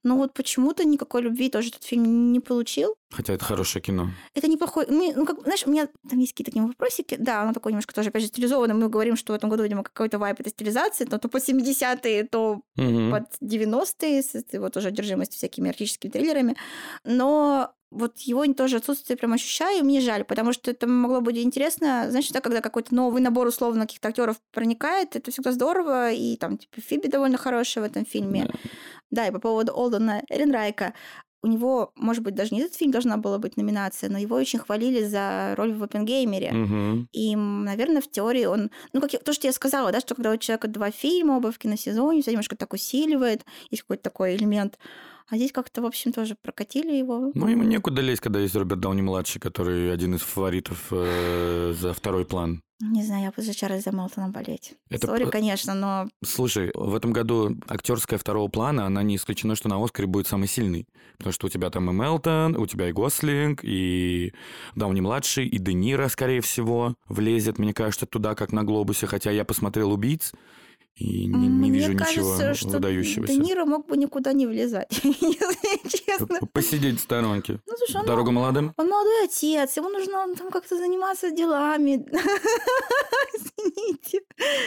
Но 0.04 0.16
вот 0.18 0.34
почему-то 0.34 0.84
никакой 0.86 1.22
любви 1.22 1.50
тоже 1.50 1.70
этот 1.70 1.84
фильм 1.84 2.32
не 2.32 2.40
получил. 2.40 2.96
Хотя 3.10 3.34
это 3.34 3.44
хорошее 3.46 3.82
кино. 3.82 4.10
Это 4.34 4.48
неплохое. 4.48 4.88
Ну, 4.90 5.26
как, 5.26 5.42
знаешь, 5.42 5.64
у 5.66 5.72
меня 5.72 5.88
там 6.10 6.20
есть 6.20 6.34
какие-то 6.34 6.52
к 6.52 6.56
нему 6.56 6.68
вопросики. 6.68 7.16
Да, 7.20 7.42
оно 7.42 7.54
такое 7.54 7.72
немножко 7.72 7.94
тоже, 7.94 8.10
опять 8.10 8.22
же, 8.22 8.28
стилизовано. 8.28 8.74
Мы 8.74 8.90
говорим, 8.90 9.16
что 9.16 9.34
в 9.34 9.36
этом 9.36 9.50
году, 9.50 9.64
видимо, 9.64 9.84
какой-то 9.84 10.20
вайп 10.20 10.40
этой 10.40 10.50
стилизации. 10.50 11.06
То, 11.06 11.18
то 11.18 11.30
под 11.30 11.48
70-е, 11.48 12.26
то 12.26 12.62
угу. 12.78 13.12
под 13.12 13.24
90-е, 13.42 14.24
с 14.24 14.44
вот 14.54 14.78
уже 14.78 14.90
одержимость 14.90 15.34
всякими 15.34 15.70
артическими 15.70 16.12
триллерами. 16.12 16.56
Но 17.04 17.74
вот 17.90 18.18
его 18.20 18.46
тоже 18.54 18.78
отсутствие 18.78 19.18
прям 19.18 19.34
ощущаю, 19.34 19.80
и 19.80 19.84
мне 19.84 20.02
жаль, 20.02 20.26
потому 20.26 20.52
что 20.52 20.72
это 20.72 20.88
могло 20.88 21.22
быть 21.22 21.38
интересно, 21.38 22.08
знаешь, 22.10 22.30
да, 22.30 22.42
когда 22.42 22.60
какой-то 22.60 22.94
новый 22.94 23.22
набор 23.22 23.48
условно 23.48 23.82
каких-то 23.86 24.10
актеров 24.10 24.38
проникает, 24.52 25.16
это 25.16 25.32
всегда 25.32 25.54
здорово, 25.54 26.12
и 26.12 26.36
там, 26.36 26.58
типа, 26.58 26.82
Фиби 26.82 27.08
довольно 27.08 27.38
хорошая 27.38 27.86
в 27.86 27.88
этом 27.88 28.06
фильме. 28.06 28.46
Да, 28.52 28.60
да 29.12 29.28
и 29.28 29.32
по 29.32 29.40
поводу 29.40 29.74
Олдена 29.74 30.22
Эренрайка, 30.30 30.94
у 31.44 31.48
него, 31.48 31.92
может 31.96 32.24
быть, 32.24 32.36
даже 32.36 32.54
не 32.54 32.62
этот 32.62 32.76
фильм 32.76 32.92
должна 32.92 33.18
была 33.18 33.38
быть 33.38 33.58
номинация, 33.58 34.10
но 34.10 34.18
его 34.18 34.36
очень 34.36 34.60
хвалили 34.60 35.04
за 35.04 35.54
роль 35.56 35.74
в 35.74 35.84
Оппенгеймере. 35.84 36.52
Угу. 36.52 37.08
И, 37.14 37.36
наверное, 37.36 38.02
в 38.02 38.10
теории 38.10 38.46
он... 38.46 38.72
Ну, 38.94 39.02
как 39.02 39.14
я, 39.14 39.20
то, 39.20 39.34
что 39.34 39.48
я 39.48 39.54
сказала, 39.54 39.92
да, 39.92 40.00
что 40.00 40.16
когда 40.16 40.32
у 40.32 40.38
человека 40.38 40.68
два 40.68 40.92
фильма 40.92 41.38
оба 41.38 41.52
в 41.52 41.60
киносезоне, 41.60 42.22
все 42.22 42.32
немножко 42.32 42.58
так 42.58 42.74
усиливает, 42.74 43.46
есть 43.70 43.84
какой-то 43.84 44.04
такой 44.04 44.36
элемент 44.36 44.80
а 45.30 45.36
здесь 45.36 45.52
как-то, 45.52 45.82
в 45.82 45.86
общем, 45.86 46.14
тоже 46.14 46.36
прокатили 46.42 46.96
его. 46.96 47.32
Ну, 47.34 47.48
ему 47.48 47.64
некуда 47.64 48.02
лезть, 48.02 48.22
когда 48.22 48.40
есть 48.40 48.56
Роберт 48.56 48.80
Дауни-младший, 48.80 49.42
который 49.42 49.92
один 49.92 50.16
из 50.16 50.22
фаворитов 50.22 50.88
э, 50.92 51.74
за 51.78 51.94
второй 51.94 52.26
план. 52.26 52.62
Не 52.80 53.04
знаю, 53.04 53.24
я 53.24 53.32
буду 53.32 53.42
за 53.42 53.56
Чарльза 53.56 53.92
Мелтона 53.92 54.30
болеть. 54.30 54.76
Это... 54.90 55.08
Сори, 55.08 55.26
конечно, 55.26 55.74
но... 55.74 56.08
Слушай, 56.24 56.72
в 56.76 56.94
этом 56.94 57.12
году 57.12 57.58
актерская 57.68 58.20
второго 58.20 58.50
плана, 58.50 58.86
она 58.86 59.02
не 59.02 59.16
исключена, 59.16 59.56
что 59.56 59.68
на 59.68 59.84
Оскаре 59.84 60.08
будет 60.08 60.28
самый 60.28 60.48
сильный. 60.48 60.88
Потому 61.18 61.34
что 61.34 61.48
у 61.48 61.50
тебя 61.50 61.72
там 61.72 61.90
и 61.90 61.94
Мелтон, 61.94 62.56
у 62.56 62.68
тебя 62.68 62.88
и 62.90 62.92
Гослинг, 62.92 63.62
и 63.64 64.32
Дауни-младший, 64.76 65.48
и 65.48 65.58
Де 65.58 65.74
Ниро, 65.74 66.08
скорее 66.08 66.42
всего, 66.42 66.96
влезет, 67.10 67.58
мне 67.58 67.74
кажется, 67.74 68.06
туда, 68.06 68.36
как 68.36 68.52
на 68.52 68.64
Глобусе. 68.64 69.08
Хотя 69.08 69.32
я 69.32 69.44
посмотрел 69.44 69.92
«Убийц», 69.92 70.34
и 70.98 71.28
не, 71.28 71.48
не 71.48 71.70
вижу 71.72 71.96
кажется, 71.96 72.22
ничего 72.22 72.54
что 72.56 72.70
выдающегося. 72.70 73.34
Де 73.34 73.40
Ниро 73.40 73.66
мог 73.66 73.86
бы 73.86 73.98
никуда 73.98 74.34
не 74.34 74.48
влезать, 74.48 74.90
честно. 75.88 76.40
Посидеть 76.52 77.00
в 77.00 77.04
сторонке. 77.04 77.60
Ну, 77.68 77.74
слушай, 77.78 78.02
он 78.02 78.08
Дорога 78.08 78.32
молодым? 78.32 78.74
Он 78.78 78.88
молодой 78.90 79.26
отец, 79.26 79.78
ему 79.78 79.90
нужно 79.90 80.36
там 80.36 80.50
как-то 80.50 80.76
заниматься 80.76 81.30
делами. 81.30 82.04
Извините. 83.36 84.22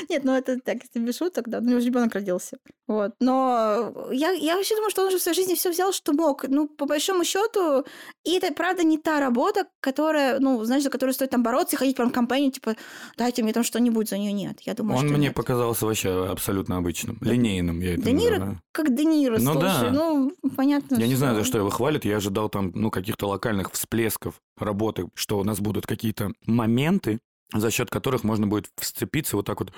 Нет, 0.08 0.24
ну 0.24 0.32
это 0.32 0.58
так, 0.60 0.78
если 0.82 1.04
без 1.04 1.16
шуток, 1.16 1.48
да, 1.48 1.60
ну, 1.60 1.66
у 1.66 1.70
него 1.70 1.80
ребенок 1.80 2.14
родился. 2.14 2.58
Вот. 2.86 3.12
Но 3.20 3.92
я, 4.12 4.30
я 4.30 4.56
вообще 4.56 4.74
думаю, 4.74 4.90
что 4.90 5.02
он 5.02 5.08
уже 5.08 5.18
в 5.18 5.22
своей 5.22 5.36
жизни 5.36 5.54
все 5.54 5.70
взял, 5.70 5.92
что 5.92 6.12
мог. 6.12 6.44
Ну, 6.48 6.68
по 6.68 6.86
большому 6.86 7.24
счету, 7.24 7.84
и 8.24 8.36
это, 8.36 8.52
правда, 8.52 8.82
не 8.82 8.98
та 8.98 9.20
работа, 9.20 9.66
которая, 9.80 10.40
ну, 10.40 10.64
знаешь, 10.64 10.82
за 10.82 10.90
которую 10.90 11.14
стоит 11.14 11.30
там 11.30 11.42
бороться 11.42 11.76
и 11.76 11.78
ходить 11.78 11.96
прям 11.96 12.10
в 12.10 12.12
компанию, 12.12 12.50
типа, 12.50 12.74
дайте 13.16 13.42
мне 13.42 13.52
там 13.52 13.62
что-нибудь, 13.62 14.08
за 14.08 14.18
нее 14.18 14.32
нет. 14.32 14.60
Я 14.62 14.74
думаю, 14.74 14.98
Он 14.98 15.06
мне 15.06 15.26
нет. 15.28 15.34
показался 15.34 15.86
вообще 15.86 16.19
абсолютно 16.28 16.76
обычным, 16.76 17.18
линейным, 17.20 17.80
я 17.80 17.94
это 17.94 18.02
Де 18.02 18.12
Ниро 18.12 18.32
называю. 18.32 18.60
как 18.72 18.94
Де 18.94 19.04
Ниро, 19.04 19.38
ну, 19.38 19.52
слушай, 19.52 19.62
да. 19.62 19.90
ну, 19.92 20.32
понятно. 20.56 20.94
Я 20.94 21.00
что... 21.00 21.08
не 21.08 21.14
знаю, 21.14 21.36
за 21.36 21.44
что 21.44 21.58
его 21.58 21.70
хвалят, 21.70 22.04
я 22.04 22.16
ожидал 22.16 22.48
там, 22.48 22.72
ну, 22.74 22.90
каких-то 22.90 23.28
локальных 23.28 23.72
всплесков 23.72 24.40
работы, 24.58 25.08
что 25.14 25.38
у 25.38 25.44
нас 25.44 25.60
будут 25.60 25.86
какие-то 25.86 26.32
моменты, 26.46 27.20
за 27.52 27.70
счет 27.70 27.90
которых 27.90 28.24
можно 28.24 28.46
будет 28.46 28.68
вцепиться 28.76 29.36
вот 29.36 29.46
так 29.46 29.60
вот 29.60 29.72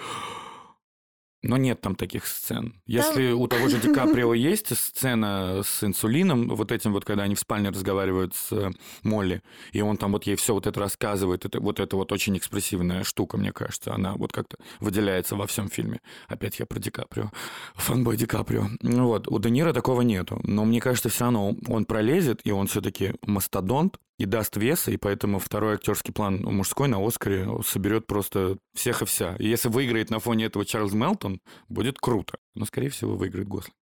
но 1.42 1.56
нет 1.56 1.80
там 1.80 1.96
таких 1.96 2.26
сцен. 2.26 2.80
Если 2.86 3.30
там... 3.30 3.40
у 3.40 3.46
того 3.48 3.68
же 3.68 3.78
Ди 3.78 3.92
Каприо 3.92 4.34
есть 4.34 4.76
сцена 4.76 5.62
с 5.64 5.82
инсулином, 5.84 6.48
вот 6.48 6.72
этим 6.72 6.92
вот, 6.92 7.04
когда 7.04 7.24
они 7.24 7.34
в 7.34 7.40
спальне 7.40 7.70
разговаривают 7.70 8.34
с 8.34 8.52
э, 8.52 8.70
Молли, 9.02 9.42
и 9.72 9.80
он 9.80 9.96
там 9.96 10.12
вот 10.12 10.24
ей 10.24 10.36
все 10.36 10.54
вот 10.54 10.66
это 10.66 10.78
рассказывает, 10.78 11.44
это 11.44 11.60
вот 11.60 11.80
это 11.80 11.96
вот 11.96 12.12
очень 12.12 12.36
экспрессивная 12.36 13.02
штука, 13.04 13.36
мне 13.36 13.52
кажется, 13.52 13.92
она 13.92 14.14
вот 14.14 14.32
как-то 14.32 14.56
выделяется 14.80 15.36
во 15.36 15.46
всем 15.46 15.68
фильме. 15.68 16.00
Опять 16.28 16.58
я 16.60 16.66
про 16.66 16.78
Ди 16.78 16.90
Каприо, 16.90 17.30
фанбой 17.74 18.16
Ди 18.16 18.26
Каприо. 18.26 18.68
Ну 18.80 19.06
вот, 19.06 19.28
у 19.28 19.38
Де 19.38 19.50
Ниро 19.50 19.72
такого 19.72 20.02
нету, 20.02 20.40
но 20.44 20.64
мне 20.64 20.80
кажется, 20.80 21.08
все 21.08 21.24
равно 21.24 21.56
он 21.66 21.84
пролезет, 21.84 22.40
и 22.44 22.52
он 22.52 22.68
все-таки 22.68 23.14
мастодонт, 23.26 23.98
и 24.22 24.26
даст 24.26 24.56
веса, 24.56 24.92
и 24.92 24.96
поэтому 24.96 25.40
второй 25.40 25.74
актерский 25.74 26.12
план 26.12 26.42
мужской 26.42 26.86
на 26.86 27.04
Оскаре 27.04 27.48
соберет 27.66 28.06
просто 28.06 28.56
всех 28.72 29.02
и 29.02 29.04
вся. 29.04 29.34
И 29.36 29.48
если 29.48 29.68
выиграет 29.68 30.10
на 30.10 30.20
фоне 30.20 30.44
этого 30.44 30.64
Чарльз 30.64 30.92
Мелтон, 30.92 31.40
будет 31.68 31.98
круто. 31.98 32.38
Но, 32.54 32.64
скорее 32.64 32.90
всего, 32.90 33.16
выиграет 33.16 33.48
Гослинг. 33.48 33.74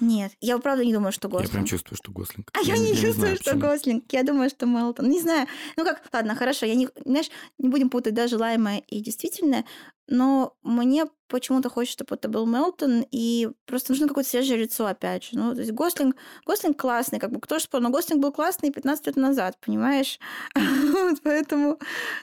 Нет, 0.00 0.32
я 0.40 0.58
правда 0.58 0.84
не 0.84 0.92
думаю, 0.92 1.12
что 1.12 1.28
Гослинг. 1.28 1.48
Я 1.48 1.52
прям 1.52 1.66
чувствую, 1.66 1.96
что 1.96 2.12
Гослинг. 2.12 2.50
А 2.52 2.60
я, 2.60 2.74
я 2.74 2.80
не 2.80 2.88
я 2.88 2.94
чувствую, 2.94 3.12
не 3.12 3.20
знаю, 3.20 3.36
что 3.36 3.44
почему. 3.44 3.60
Гослинг. 3.62 4.04
Я 4.12 4.22
думаю, 4.22 4.50
что 4.50 4.66
Мелтон. 4.66 5.08
Не 5.08 5.20
знаю. 5.20 5.46
Ну 5.76 5.84
как, 5.84 6.02
ладно, 6.12 6.34
хорошо. 6.34 6.66
Я 6.66 6.74
не, 6.74 6.88
знаешь, 7.04 7.30
не 7.58 7.68
будем 7.68 7.90
путать 7.90 8.14
да, 8.14 8.26
желаемое 8.26 8.78
и 8.88 9.00
действительное, 9.00 9.64
но 10.06 10.56
мне 10.62 11.06
почему-то 11.28 11.70
хочется, 11.70 12.04
чтобы 12.04 12.16
это 12.16 12.28
был 12.28 12.46
Мелтон, 12.46 13.04
и 13.10 13.48
просто 13.66 13.92
нужно 13.92 14.08
какое-то 14.08 14.28
свежее 14.28 14.58
лицо, 14.58 14.86
опять 14.86 15.24
же. 15.24 15.30
Ну, 15.38 15.54
то 15.54 15.60
есть 15.60 15.72
Гослинг, 15.72 16.16
Гослинг 16.46 16.78
классный, 16.78 17.18
как 17.18 17.32
бы 17.32 17.40
кто 17.40 17.58
же 17.58 17.64
спорил, 17.64 17.84
но 17.84 17.90
Гослинг 17.90 18.22
был 18.22 18.32
классный 18.32 18.70
15 18.70 19.06
лет 19.06 19.16
назад, 19.16 19.58
понимаешь? 19.64 20.18
Поэтому, 21.24 21.78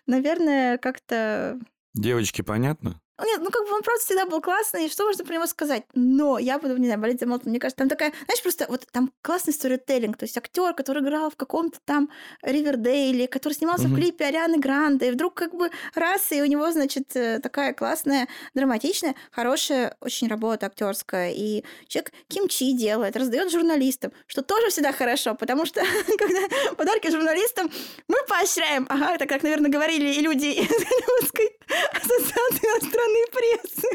наверное, 0.05 0.77
как-то... 0.77 1.59
Девочки, 1.93 2.41
понятно? 2.41 3.01
Нет, 3.23 3.41
ну 3.41 3.49
как 3.49 3.67
бы 3.67 3.73
он 3.73 3.81
просто 3.81 4.05
всегда 4.05 4.25
был 4.25 4.41
классный, 4.41 4.89
что 4.89 5.05
можно 5.05 5.23
про 5.23 5.33
него 5.33 5.47
сказать? 5.47 5.83
Но 5.93 6.39
я 6.39 6.59
буду, 6.59 6.77
не 6.77 6.85
знаю, 6.85 6.99
болеть 6.99 7.19
за 7.19 7.25
Мелтон. 7.25 7.49
Мне 7.49 7.59
кажется, 7.59 7.77
там 7.77 7.89
такая, 7.89 8.13
знаешь, 8.25 8.41
просто 8.41 8.65
вот 8.69 8.85
там 8.91 9.11
классный 9.21 9.53
сторителлинг, 9.53 10.17
то 10.17 10.23
есть 10.23 10.37
актер, 10.37 10.73
который 10.73 11.03
играл 11.03 11.29
в 11.29 11.35
каком-то 11.35 11.79
там 11.85 12.09
Ривердейле, 12.41 13.27
который 13.27 13.53
снимался 13.53 13.85
угу. 13.85 13.93
в 13.93 13.95
клипе 13.95 14.25
Арианы 14.25 14.57
Гранде, 14.57 15.09
и 15.09 15.11
вдруг 15.11 15.33
как 15.33 15.53
бы 15.53 15.69
раз, 15.95 16.31
и 16.31 16.41
у 16.41 16.45
него, 16.45 16.71
значит, 16.71 17.15
э, 17.15 17.39
такая 17.39 17.73
классная, 17.73 18.27
драматичная, 18.53 19.15
хорошая 19.31 19.95
очень 20.01 20.27
работа 20.27 20.67
актерская. 20.67 21.31
И 21.31 21.63
человек 21.87 22.11
кимчи 22.27 22.73
делает, 22.73 23.15
раздает 23.15 23.51
журналистам, 23.51 24.11
что 24.27 24.41
тоже 24.41 24.69
всегда 24.69 24.91
хорошо, 24.91 25.35
потому 25.35 25.65
что 25.65 25.81
когда 26.17 26.39
подарки 26.75 27.09
журналистам 27.09 27.71
мы 28.07 28.17
поощряем. 28.27 28.85
Ага, 28.89 29.17
так 29.17 29.29
как, 29.29 29.43
наверное, 29.43 29.71
говорили 29.71 30.13
и 30.13 30.21
люди 30.21 30.47
из 30.47 30.67
Голливудской 30.67 31.49
ассоциации 31.93 32.77
иностранной 33.11 33.25
прессы. 33.31 33.87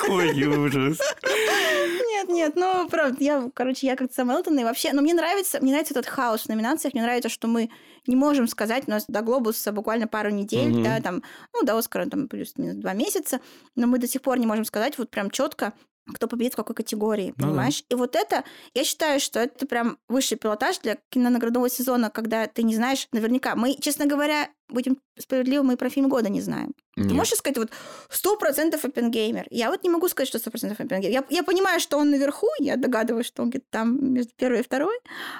Какой 0.00 0.44
ужас. 0.44 0.98
Нет, 1.22 2.28
нет, 2.28 2.56
ну, 2.56 2.88
правда, 2.88 3.16
я, 3.22 3.50
короче, 3.54 3.86
я 3.86 3.96
как-то 3.96 4.14
и 4.60 4.64
вообще, 4.64 4.92
но 4.92 5.02
мне 5.02 5.14
нравится, 5.14 5.60
мне 5.60 5.72
нравится 5.72 5.94
этот 5.94 6.06
хаос 6.06 6.42
в 6.42 6.48
номинациях, 6.48 6.94
мне 6.94 7.02
нравится, 7.02 7.28
что 7.28 7.48
мы 7.48 7.70
не 8.06 8.16
можем 8.16 8.48
сказать, 8.48 8.84
у 8.86 8.90
нас 8.90 9.04
до 9.08 9.22
Глобуса 9.22 9.72
буквально 9.72 10.06
пару 10.06 10.30
недель, 10.30 10.82
да, 10.82 11.00
там, 11.00 11.22
ну, 11.52 11.62
до 11.62 11.76
Оскара 11.76 12.06
там 12.08 12.28
плюс-минус 12.28 12.76
два 12.76 12.92
месяца, 12.92 13.40
но 13.76 13.86
мы 13.86 13.98
до 13.98 14.06
сих 14.06 14.22
пор 14.22 14.38
не 14.38 14.46
можем 14.46 14.64
сказать 14.64 14.98
вот 14.98 15.10
прям 15.10 15.30
четко, 15.30 15.72
кто 16.12 16.28
победит 16.28 16.52
в 16.52 16.56
какой 16.56 16.74
категории, 16.74 17.32
понимаешь? 17.36 17.82
Ну, 17.82 17.86
да. 17.88 17.96
И 17.96 17.98
вот 17.98 18.16
это, 18.16 18.44
я 18.74 18.84
считаю, 18.84 19.20
что 19.20 19.40
это 19.40 19.66
прям 19.66 19.98
высший 20.08 20.36
пилотаж 20.36 20.78
для 20.80 20.98
кинонаградного 21.10 21.68
сезона, 21.70 22.10
когда 22.10 22.46
ты 22.46 22.62
не 22.62 22.74
знаешь 22.74 23.08
наверняка. 23.12 23.54
Мы, 23.54 23.74
честно 23.74 24.06
говоря, 24.06 24.50
будем 24.68 24.98
справедливы, 25.18 25.64
мы 25.64 25.76
про 25.76 25.88
фильм 25.88 26.08
года 26.08 26.28
не 26.28 26.40
знаем. 26.40 26.74
Нет. 26.96 27.08
Ты 27.08 27.14
можешь 27.14 27.34
сказать 27.34 27.58
вот 27.58 27.70
сто 28.10 28.36
процентов 28.36 28.84
Оппенгеймер? 28.84 29.46
Я 29.50 29.70
вот 29.70 29.82
не 29.82 29.90
могу 29.90 30.08
сказать, 30.08 30.28
что 30.28 30.38
сто 30.38 30.50
процентов 30.50 30.80
Оппенгеймер. 30.80 31.10
Я, 31.10 31.24
я 31.30 31.42
понимаю, 31.42 31.80
что 31.80 31.98
он 31.98 32.10
наверху, 32.10 32.48
я 32.58 32.76
догадываюсь, 32.76 33.26
что 33.26 33.42
он 33.42 33.50
где-то 33.50 33.66
там 33.70 34.12
между 34.12 34.32
первой 34.36 34.60
и 34.60 34.64
второй, 34.64 34.98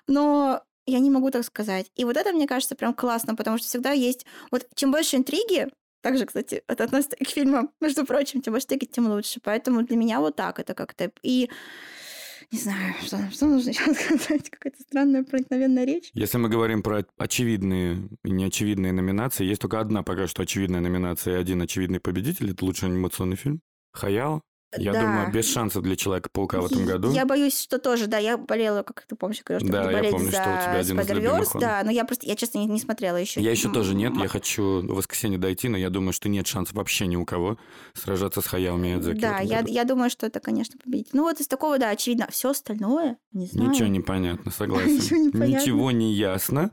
но 0.09 0.63
я 0.87 0.99
не 0.99 1.11
могу 1.11 1.31
так 1.31 1.45
сказать. 1.45 1.91
И 1.97 2.05
вот 2.05 2.17
это, 2.17 2.33
мне 2.33 2.47
кажется, 2.47 2.75
прям 2.75 2.95
классно, 2.95 3.35
потому 3.35 3.59
что 3.59 3.67
всегда 3.67 3.93
есть... 3.93 4.27
Вот 4.51 4.67
чем 4.75 4.93
больше 4.93 5.17
интриги, 5.17 5.69
также, 6.05 6.27
кстати, 6.27 6.63
это 6.69 6.85
относится 6.85 7.17
и 7.17 7.25
к 7.25 7.31
фильмам, 7.31 7.71
между 7.81 8.05
прочим, 8.05 8.43
тем 8.43 8.53
больше 8.53 8.67
тыкать, 8.67 8.91
тем 8.91 9.07
лучше. 9.07 9.41
Поэтому 9.43 9.83
для 9.83 9.97
меня 9.97 10.21
вот 10.21 10.37
так 10.37 10.61
это 10.61 10.75
как-то... 10.75 11.11
И 11.23 11.49
не 12.53 12.59
знаю, 12.59 12.95
что, 13.03 13.31
что 13.33 13.47
нужно 13.47 13.73
сейчас 13.73 13.97
сказать, 13.97 14.51
какая-то 14.51 14.83
странная 14.83 15.25
проникновенная 15.25 15.87
речь. 15.87 16.11
Если 16.13 16.37
мы 16.37 16.51
говорим 16.51 16.83
про 16.83 17.07
очевидные 17.17 18.11
и 18.23 18.31
неочевидные 18.31 18.93
номинации, 18.93 19.47
есть 19.47 19.63
только 19.63 19.81
одна 19.81 20.03
пока 20.03 20.27
что 20.27 20.43
очевидная 20.43 20.81
номинация 20.81 21.37
и 21.37 21.41
один 21.41 21.63
очевидный 21.63 22.01
победитель. 22.01 22.51
Это 22.51 22.67
лучший 22.67 22.91
анимационный 22.91 23.37
фильм. 23.37 23.63
Хаяо. 23.93 24.43
Я 24.77 24.93
Да. 24.93 25.01
думаю, 25.03 25.33
без 25.33 25.51
шансов 25.51 25.83
для 25.83 25.97
Человека-паука 25.97 26.61
в 26.61 26.67
этом 26.67 26.85
году. 26.85 27.13
Я 27.13 27.25
боюсь, 27.27 27.61
что 27.61 27.79
тоже, 27.79 28.07
да, 28.07 28.19
я 28.19 28.37
болела, 28.37 28.83
как 28.83 29.03
ты 29.07 29.15
помнишь, 29.17 29.43
говорила, 29.45 29.61
что 29.67 29.73
Да, 29.73 29.85
буду 29.85 29.97
я 30.05 30.11
помню, 30.11 30.27
за 30.27 30.33
что 30.33 30.41
у 30.41 30.45
тебя 30.63 30.73
один 30.79 31.01
из 31.01 31.07
Spider-Verse, 31.07 31.15
любимых 31.15 31.55
он. 31.55 31.61
да, 31.61 31.83
но 31.85 31.91
я 31.91 32.05
просто, 32.05 32.27
я 32.27 32.37
честно 32.37 32.59
не, 32.59 32.67
не 32.67 32.81
смотрела 32.81 33.17
еще. 33.17 33.41
Я 33.41 33.51
еще 33.51 33.71
тоже 33.73 33.95
нет, 33.95 34.15
я 34.17 34.29
хочу 34.29 34.81
в 34.81 34.95
воскресенье 34.95 35.39
дойти, 35.39 35.69
но 35.69 35.77
я 35.77 35.91
думаю, 35.91 36.13
что 36.13 36.29
нет 36.29 36.47
шансов 36.47 36.75
вообще 36.75 37.07
ни 37.07 37.17
у 37.17 37.25
кого 37.25 37.59
сражаться 37.95 38.41
с 38.41 38.47
Хаяо 38.47 38.77
Миядзаки. 38.77 39.19
Да, 39.21 39.39
я, 39.41 39.59
году. 39.61 39.73
я 39.73 39.85
думаю, 39.85 40.11
что 40.11 40.27
это, 40.27 40.41
конечно, 40.41 40.79
победитель. 40.83 41.11
Ну 41.13 41.23
вот 41.23 41.41
из 41.41 41.47
такого, 41.47 41.79
да, 41.79 41.91
очевидно. 41.91 42.27
Все 42.31 42.51
остальное, 42.51 43.17
не 43.33 43.47
знаю. 43.47 43.71
Ничего 43.71 43.89
не 43.89 44.01
понятно, 44.01 44.51
согласен. 44.57 44.95
Ничего 44.95 45.19
не 45.19 45.31
понятно. 45.31 45.55
Ничего 45.61 45.91
не 45.91 46.13
ясно. 46.15 46.71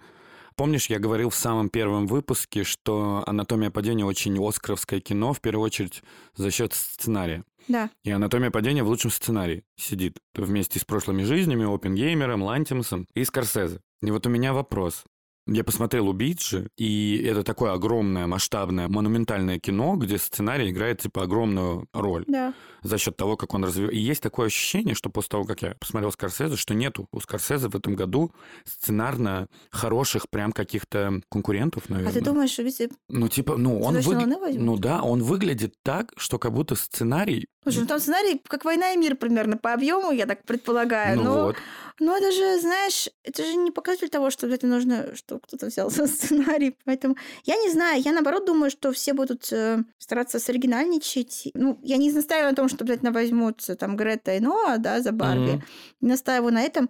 Помнишь, 0.62 0.92
я 0.92 1.00
говорил 1.00 1.32
в 1.32 1.36
самом 1.36 1.70
первом 1.70 2.06
выпуске, 2.06 2.64
что 2.64 3.24
«Анатомия 3.26 3.72
падения» 3.72 4.06
очень 4.06 4.38
оскаровское 4.38 5.00
кино, 5.00 5.34
в 5.34 5.42
первую 5.42 5.66
очередь 5.66 6.04
за 6.36 6.52
счет 6.52 6.74
сценария. 6.74 7.44
Да. 7.68 7.90
И 8.04 8.12
«Анатомия 8.12 8.52
падения» 8.52 8.84
в 8.84 8.88
лучшем 8.88 9.10
сценарии 9.10 9.64
сидит 9.76 10.20
вместе 10.36 10.78
с 10.78 10.86
прошлыми 10.86 11.24
жизнями, 11.24 11.66
Опенгеймером, 11.66 12.44
Лантимусом 12.44 13.08
и 13.16 13.24
Скорсезе. 13.24 13.82
И 14.04 14.12
вот 14.12 14.28
у 14.28 14.30
меня 14.30 14.54
вопрос. 14.54 15.04
Я 15.48 15.64
посмотрел 15.64 16.08
«Убийцы», 16.08 16.70
и 16.78 17.24
это 17.26 17.44
такое 17.44 17.74
огромное, 17.74 18.28
масштабное, 18.28 18.88
монументальное 18.88 19.60
кино, 19.60 19.96
где 19.96 20.18
сценарий 20.20 20.70
играет, 20.70 21.02
типа, 21.02 21.24
огромную 21.24 21.88
роль 21.94 22.26
Да. 22.28 22.54
за 22.84 22.98
счет 23.00 23.18
того, 23.18 23.38
как 23.38 23.54
он 23.56 23.64
развивается. 23.64 23.98
И 23.98 24.02
есть 24.02 24.22
такое 24.22 24.48
ощущение, 24.48 24.94
что 24.94 25.10
после 25.10 25.30
того, 25.30 25.46
как 25.46 25.64
я 25.64 25.76
посмотрел 25.80 26.12
Скорсезе, 26.12 26.58
что 26.58 26.76
нету 26.76 27.08
у 27.12 27.20
Скорсезе 27.20 27.70
в 27.70 27.76
этом 27.76 27.96
году 27.96 28.32
сценарно 28.66 29.48
хороших 29.72 30.30
прям 30.30 30.52
каких-то 30.52 31.22
конкурентов, 31.30 31.90
наверное. 31.90 32.12
А 32.12 32.14
ты 32.14 32.22
думаешь, 32.22 32.52
что 32.52 32.62
если... 32.62 32.90
Ну, 33.10 33.28
типа, 33.28 33.58
ну, 33.58 33.82
он 33.82 33.96
возьмут? 33.96 34.28
Ну 34.52 34.78
да, 34.78 35.02
он 35.02 35.24
выглядит 35.24 35.74
так, 35.84 36.14
что 36.18 36.38
как 36.38 36.54
будто 36.54 36.76
сценарий... 36.76 37.48
Слушай, 37.64 37.82
ну 37.82 37.88
там 37.88 38.00
сценарий 38.00 38.42
как 38.48 38.66
«Война 38.66 38.94
и 38.94 38.98
мир» 38.98 39.16
примерно 39.16 39.58
по 39.58 39.74
объему, 39.74 40.12
я 40.12 40.26
так 40.26 40.44
предполагаю. 40.46 41.18
ну 41.18 41.24
но, 41.24 41.44
вот. 41.44 41.56
но 42.00 42.18
это 42.18 42.32
же, 42.32 42.60
знаешь, 42.60 43.08
это 43.24 43.44
же 43.44 43.54
не 43.56 43.70
показатель 43.70 44.10
того, 44.10 44.32
что 44.32 44.48
это 44.48 44.66
нужно, 44.66 45.16
что 45.32 45.40
кто-то 45.40 45.68
взял 45.68 45.90
за 45.90 46.08
сценарий. 46.08 46.76
Поэтому 46.86 47.16
я 47.46 47.56
не 47.56 47.70
знаю, 47.70 48.02
я 48.02 48.12
наоборот 48.12 48.46
думаю, 48.46 48.70
что 48.70 48.92
все 48.92 49.14
будут 49.14 49.52
э, 49.52 49.84
стараться 49.98 50.40
соригинальничать. 50.40 51.50
Ну, 51.54 51.80
я 51.84 51.98
не 51.98 52.12
настаиваю 52.12 52.50
на 52.50 52.56
том, 52.56 52.70
что 52.70 52.84
обязательно 52.84 53.12
возьмут 53.12 53.70
э, 53.70 53.76
там 53.76 53.96
Грета 53.96 54.36
и 54.36 54.40
Ноа, 54.40 54.78
да, 54.78 55.02
за 55.02 55.12
Барби. 55.12 55.52
Мгм. 55.52 55.64
Не 56.02 56.10
настаиваю 56.10 56.54
на 56.54 56.62
этом. 56.62 56.90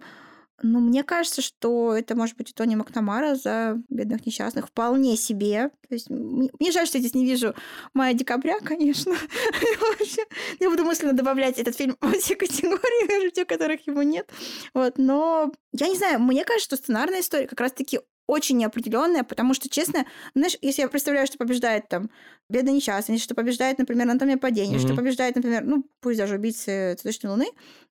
Но 0.62 0.78
мне 0.78 1.02
кажется, 1.02 1.42
что 1.42 1.94
это 1.94 2.14
может 2.14 2.36
быть 2.36 2.50
и 2.50 2.52
Тони 2.52 2.76
Макнамара 2.76 3.34
за 3.34 3.80
бедных 3.88 4.24
несчастных 4.24 4.68
вполне 4.68 5.16
себе. 5.16 5.70
То 5.88 5.94
есть 5.94 6.08
мне 6.08 6.70
жаль, 6.70 6.86
что 6.86 6.98
я 6.98 7.02
здесь 7.02 7.14
не 7.14 7.24
вижу 7.24 7.54
Мая 7.94 8.14
Декабря, 8.14 8.60
конечно. 8.60 9.12
Вообще, 9.98 10.22
Я 10.60 10.70
буду 10.70 10.84
мысленно 10.84 11.14
добавлять 11.14 11.58
этот 11.58 11.76
фильм 11.76 11.96
во 12.00 12.12
все 12.12 12.36
категории, 12.36 13.08
даже 13.08 13.30
те, 13.30 13.44
которых 13.44 13.86
ему 13.86 14.02
нет. 14.02 14.30
Вот, 14.72 14.98
но 14.98 15.52
я 15.72 15.88
не 15.88 15.96
знаю, 15.96 16.20
мне 16.20 16.44
кажется, 16.44 16.76
что 16.76 16.76
сценарная 16.76 17.20
история 17.20 17.48
как 17.48 17.60
раз-таки 17.60 18.00
очень 18.32 18.56
неопределенная, 18.56 19.22
потому 19.24 19.54
что, 19.54 19.68
честно, 19.68 20.04
знаешь, 20.34 20.56
если 20.62 20.82
я 20.82 20.88
представляю, 20.88 21.26
что 21.26 21.38
побеждает 21.38 21.88
там 21.88 22.10
бедный 22.48 22.72
несчастный, 22.72 23.18
что 23.18 23.34
побеждает, 23.34 23.78
например, 23.78 24.08
анатомия 24.08 24.36
падения, 24.36 24.78
что 24.78 24.88
Мгм. 24.88 24.96
побеждает, 24.96 25.36
например, 25.36 25.64
ну, 25.64 25.84
пусть 26.00 26.18
даже 26.18 26.36
убийцы 26.36 26.94
цветочной 26.98 27.30
луны, 27.30 27.46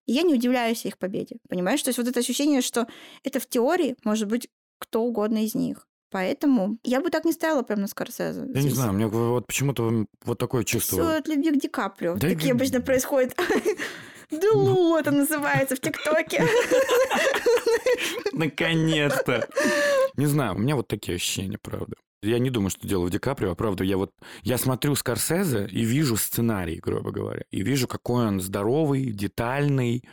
и 0.07 0.13
я 0.13 0.23
не 0.23 0.33
удивляюсь 0.33 0.85
их 0.85 0.97
победе. 0.97 1.37
Понимаешь? 1.49 1.81
То 1.83 1.89
есть 1.89 1.97
вот 1.99 2.07
это 2.07 2.19
ощущение, 2.19 2.61
что 2.61 2.87
это 3.23 3.39
в 3.39 3.45
теории 3.47 3.95
может 4.03 4.27
быть 4.27 4.47
кто 4.79 5.03
угодно 5.03 5.43
из 5.45 5.53
них. 5.55 5.87
Поэтому 6.09 6.77
я 6.83 6.99
бы 6.99 7.09
так 7.09 7.23
не 7.23 7.31
ставила 7.31 7.61
прям 7.63 7.79
на 7.81 7.87
Скорсезе. 7.87 8.45
Я 8.53 8.63
не 8.63 8.69
знаю, 8.71 8.91
меня 8.91 9.07
вот 9.07 9.47
почему-то 9.47 10.05
вот 10.25 10.37
такое 10.37 10.63
чувство. 10.65 10.97
Все 11.03 11.17
от 11.19 11.27
любви 11.29 11.51
к 11.51 11.61
Ди 11.61 11.67
Каприо. 11.69 12.15
Да 12.15 12.27
Такие 12.27 12.53
г- 12.53 12.57
обычно 12.57 12.81
происходят. 12.81 13.33
Делу 14.31 14.95
это 14.95 15.11
называется 15.11 15.75
в 15.75 15.79
ТикТоке. 15.79 16.47
Наконец-то! 18.33 19.47
Не 20.15 20.25
знаю, 20.25 20.55
у 20.55 20.57
меня 20.57 20.75
вот 20.75 20.87
такие 20.87 21.15
ощущения, 21.15 21.57
правда. 21.61 21.95
Я 22.23 22.37
не 22.39 22.49
думаю, 22.49 22.69
что 22.69 22.87
дело 22.87 23.05
в 23.05 23.09
Ди 23.09 23.17
Каприо, 23.17 23.51
а 23.51 23.55
правда, 23.55 23.83
я 23.83 23.97
вот... 23.97 24.11
Я 24.43 24.57
смотрю 24.57 24.95
Скорсезе 24.95 25.67
и 25.71 25.83
вижу 25.83 26.17
сценарий, 26.17 26.79
грубо 26.79 27.11
говоря, 27.11 27.43
и 27.49 27.61
вижу, 27.61 27.87
какой 27.87 28.27
он 28.27 28.39
здоровый, 28.39 29.05
детальный, 29.05 30.03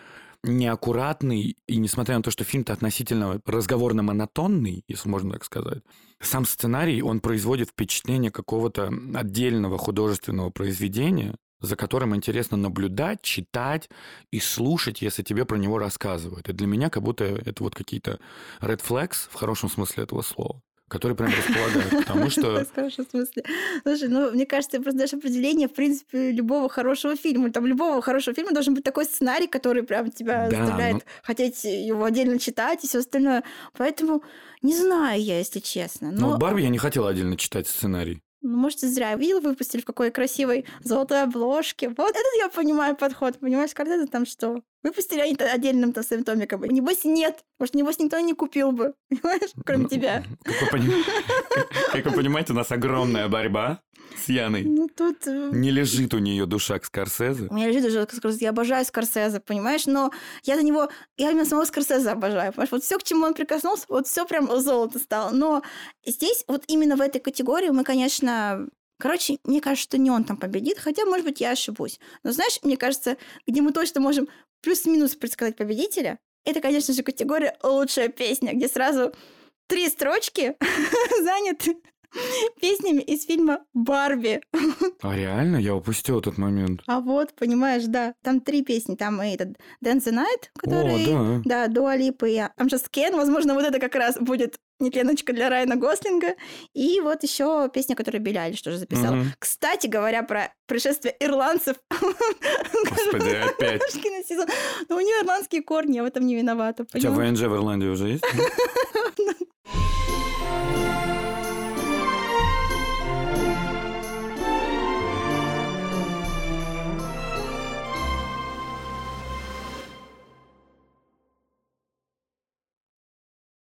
неаккуратный, 0.43 1.57
и 1.67 1.77
несмотря 1.77 2.17
на 2.17 2.23
то, 2.23 2.31
что 2.31 2.45
фильм-то 2.45 2.73
относительно 2.73 3.41
разговорно-монотонный, 3.45 4.85
если 4.89 5.09
можно 5.09 5.33
так 5.33 5.45
сказать, 5.45 5.83
сам 6.21 6.47
сценарий, 6.47 7.03
он 7.03 7.21
производит 7.21 7.71
впечатление 7.71 8.31
какого-то 8.31 8.91
отдельного 9.15 9.79
художественного 9.79 10.51
произведения, 10.51 11.37
за 11.61 11.77
которым 11.77 12.15
интересно 12.15 12.57
наблюдать, 12.57 13.23
читать 13.23 13.89
и 14.31 14.41
слушать, 14.41 15.03
если 15.03 15.23
тебе 15.23 15.45
про 15.45 15.57
него 15.57 15.79
рассказывают. 15.79 16.49
И 16.49 16.53
для 16.53 16.67
меня 16.67 16.91
как 16.91 17.03
будто 17.03 17.25
это 17.25 17.63
вот 17.63 17.75
какие-то 17.75 18.19
red 18.61 18.81
flags 18.83 19.29
в 19.31 19.35
хорошем 19.35 19.69
смысле 19.69 20.05
этого 20.05 20.23
слова, 20.23 20.63
которые 20.89 21.17
прям 21.17 21.31
располагают, 21.31 21.91
потому 22.07 22.31
что... 22.31 22.65
В 22.65 22.75
хорошем 22.75 23.07
смысле. 23.11 23.45
Слушай, 23.83 24.09
ну, 24.09 24.31
мне 24.31 24.47
кажется, 24.47 24.81
просто 24.81 24.99
даешь 24.99 25.13
определение, 25.13 25.69
в 25.69 25.75
принципе, 25.75 26.31
любого 26.31 26.69
хорошего 26.69 27.17
фильма. 27.17 27.51
Там 27.53 27.67
любого 27.67 28.01
хорошего 28.03 28.35
фильма 28.35 28.53
должен 28.53 28.75
быть 28.75 28.85
такой 28.85 29.05
сценарий, 29.05 29.49
который 29.49 29.83
прям 29.83 30.11
тебя 30.11 30.49
Да, 30.49 30.57
заставляет 30.61 30.95
ну- 30.95 31.03
хотеть 31.23 31.65
его 31.65 32.05
отдельно 32.05 32.39
читать 32.39 32.85
и 32.85 32.89
все 32.89 33.01
остальное. 33.01 33.43
Поэтому 33.77 34.23
не 34.63 34.75
знаю 34.77 35.21
я, 35.21 35.39
если 35.39 35.61
честно. 35.61 36.11
Ну, 36.11 36.21
Но, 36.21 36.29
вот 36.31 36.39
Барби 36.41 36.63
я 36.63 36.69
не 36.69 36.79
хотела 36.79 37.11
отдельно 37.11 37.37
читать 37.37 37.67
сценарий. 37.69 38.23
Ну, 38.41 38.57
может, 38.57 38.81
зря. 38.81 39.15
Видел, 39.17 39.41
выпустили 39.41 39.81
в 39.81 39.85
какой 39.85 40.11
красивой 40.11 40.67
золотой 40.83 41.23
обложке. 41.23 41.89
Вот 41.89 42.11
этот 42.11 42.35
я 42.39 42.49
понимаю 42.49 42.97
подход. 42.97 43.39
Понимаешь, 43.39 43.75
когда 43.75 43.97
это 43.97 44.07
там 44.07 44.27
что? 44.27 44.63
Выпустили 44.83 45.21
они 45.21 45.35
отдельным 45.35 45.93
там 45.93 46.05
своим 46.05 46.23
томиком. 46.25 46.63
Небось, 46.65 47.05
нет. 47.05 47.41
Может, 47.59 47.75
небось, 47.75 47.99
никто 47.99 48.19
не 48.21 48.33
купил 48.35 48.73
бы. 48.73 48.95
Понимаешь, 49.11 49.51
кроме 49.67 49.83
Ну, 49.85 49.89
тебя. 49.89 50.25
Как 50.45 50.61
вы, 50.63 50.79
поним- 50.79 51.05
как 51.93 52.05
вы 52.07 52.13
понимаете, 52.13 52.53
у 52.53 52.57
нас 52.57 52.71
огромная 52.71 53.29
борьба 53.29 53.81
с 54.25 54.29
Яной. 54.29 54.63
Ну, 54.65 54.89
тут... 54.89 55.27
э, 55.27 55.51
Не 55.53 55.71
лежит 55.71 56.15
у 56.15 56.19
нее 56.19 56.47
душа 56.47 56.79
к 56.79 56.85
Скорсезе. 56.85 57.49
У 57.51 57.55
меня 57.55 57.69
лежит 57.69 57.87
уже 57.87 58.05
Скорсезе. 58.05 58.45
Я 58.47 58.51
обожаю 58.51 58.85
Скорсезе, 58.85 59.41
понимаешь? 59.41 59.87
Но 59.87 60.13
я 60.45 60.57
за 60.57 60.63
него... 60.63 60.89
Я 61.17 61.31
именно 61.33 61.45
самого 61.45 61.65
Скорсезе 61.67 62.11
обожаю. 62.11 62.53
Понимаешь? 62.53 62.71
Вот 62.73 62.85
все, 62.85 62.99
к 62.99 63.03
чему 63.03 63.27
он 63.27 63.35
прикоснулся, 63.35 63.85
вот 63.89 64.07
все 64.07 64.25
прям 64.27 64.49
золото 64.61 64.99
стало. 65.01 65.31
Но 65.31 65.63
здесь, 66.07 66.45
вот 66.47 66.63
именно 66.69 66.97
в 66.97 67.01
этой 67.01 67.21
категории 67.21 67.71
мы, 67.71 67.83
конечно... 67.85 68.67
Короче, 69.01 69.39
мне 69.45 69.61
кажется, 69.61 69.85
что 69.85 69.97
не 69.99 70.11
он 70.11 70.25
там 70.25 70.37
победит, 70.37 70.77
хотя, 70.81 71.05
может 71.05 71.25
быть, 71.25 71.41
я 71.41 71.53
ошибусь. 71.53 72.01
Но 72.25 72.33
знаешь, 72.33 72.59
мне 72.65 72.77
кажется, 72.77 73.17
где 73.47 73.63
мы 73.63 73.73
точно 73.73 74.01
можем 74.01 74.27
плюс-минус 74.63 75.15
предсказать 75.15 75.57
победителя, 75.57 76.19
это, 76.45 76.61
конечно 76.61 76.95
же, 76.95 77.03
категория 77.03 77.57
«Лучшая 77.63 78.09
песня», 78.09 78.55
где 78.55 78.69
сразу 78.69 79.13
три 79.67 79.89
строчки 79.89 80.57
заняты 81.23 81.77
песнями 82.61 83.03
из 83.03 83.25
фильма 83.25 83.61
«Барби». 83.75 84.41
А 85.03 85.15
реально? 85.15 85.57
Я 85.57 85.75
упустил 85.75 86.19
этот 86.19 86.39
момент. 86.39 86.83
А 86.87 87.01
вот, 87.01 87.33
понимаешь, 87.35 87.85
да, 87.85 88.15
там 88.23 88.41
три 88.41 88.63
песни. 88.63 88.97
Там 88.97 89.23
и 89.23 89.35
этот 89.35 89.51
Dance 89.85 90.05
the 90.07 90.13
Night, 90.13 90.49
который... 90.57 91.07
О, 91.07 91.41
да. 91.45 91.67
Да, 91.67 91.73
Дуа 91.73 91.97
Липа 91.97 92.25
и 92.27 92.37
I'm 92.37 92.67
Just 92.67 92.87
Ken. 92.93 93.15
Возможно, 93.15 93.55
вот 93.55 93.65
это 93.65 93.79
как 93.79 93.95
раз 93.95 94.17
будет 94.19 94.57
нетленочка 94.81 95.33
для 95.33 95.49
Райана 95.49 95.77
Гослинга. 95.77 96.35
И 96.75 97.01
вот 97.01 97.23
еще 97.23 97.71
песня, 97.73 97.97
которую 97.97 98.23
Билли 98.23 98.39
Айлиш 98.39 98.63
тоже 98.63 98.79
записала. 98.79 99.17
Мгм. 99.17 99.33
Кстати 99.39 99.87
говоря, 99.87 100.23
про 100.23 100.53
пришествие 100.67 101.15
ирландцев. 101.21 101.77
Господи, 101.91 103.37
опять. 103.49 103.83
Но 104.89 104.97
у 104.97 105.01
нее 105.01 105.23
ирландские 105.23 105.63
корни, 105.63 105.97
я 105.97 106.03
в 106.03 106.07
этом 106.07 106.27
не 106.27 106.37
виновата. 106.37 106.87
У 106.93 106.99
тебя? 106.99 107.11
ВНЖ 107.11 107.43
в 107.43 107.55
Ирландии 107.55 107.89
уже 107.89 108.09
есть? 108.09 108.25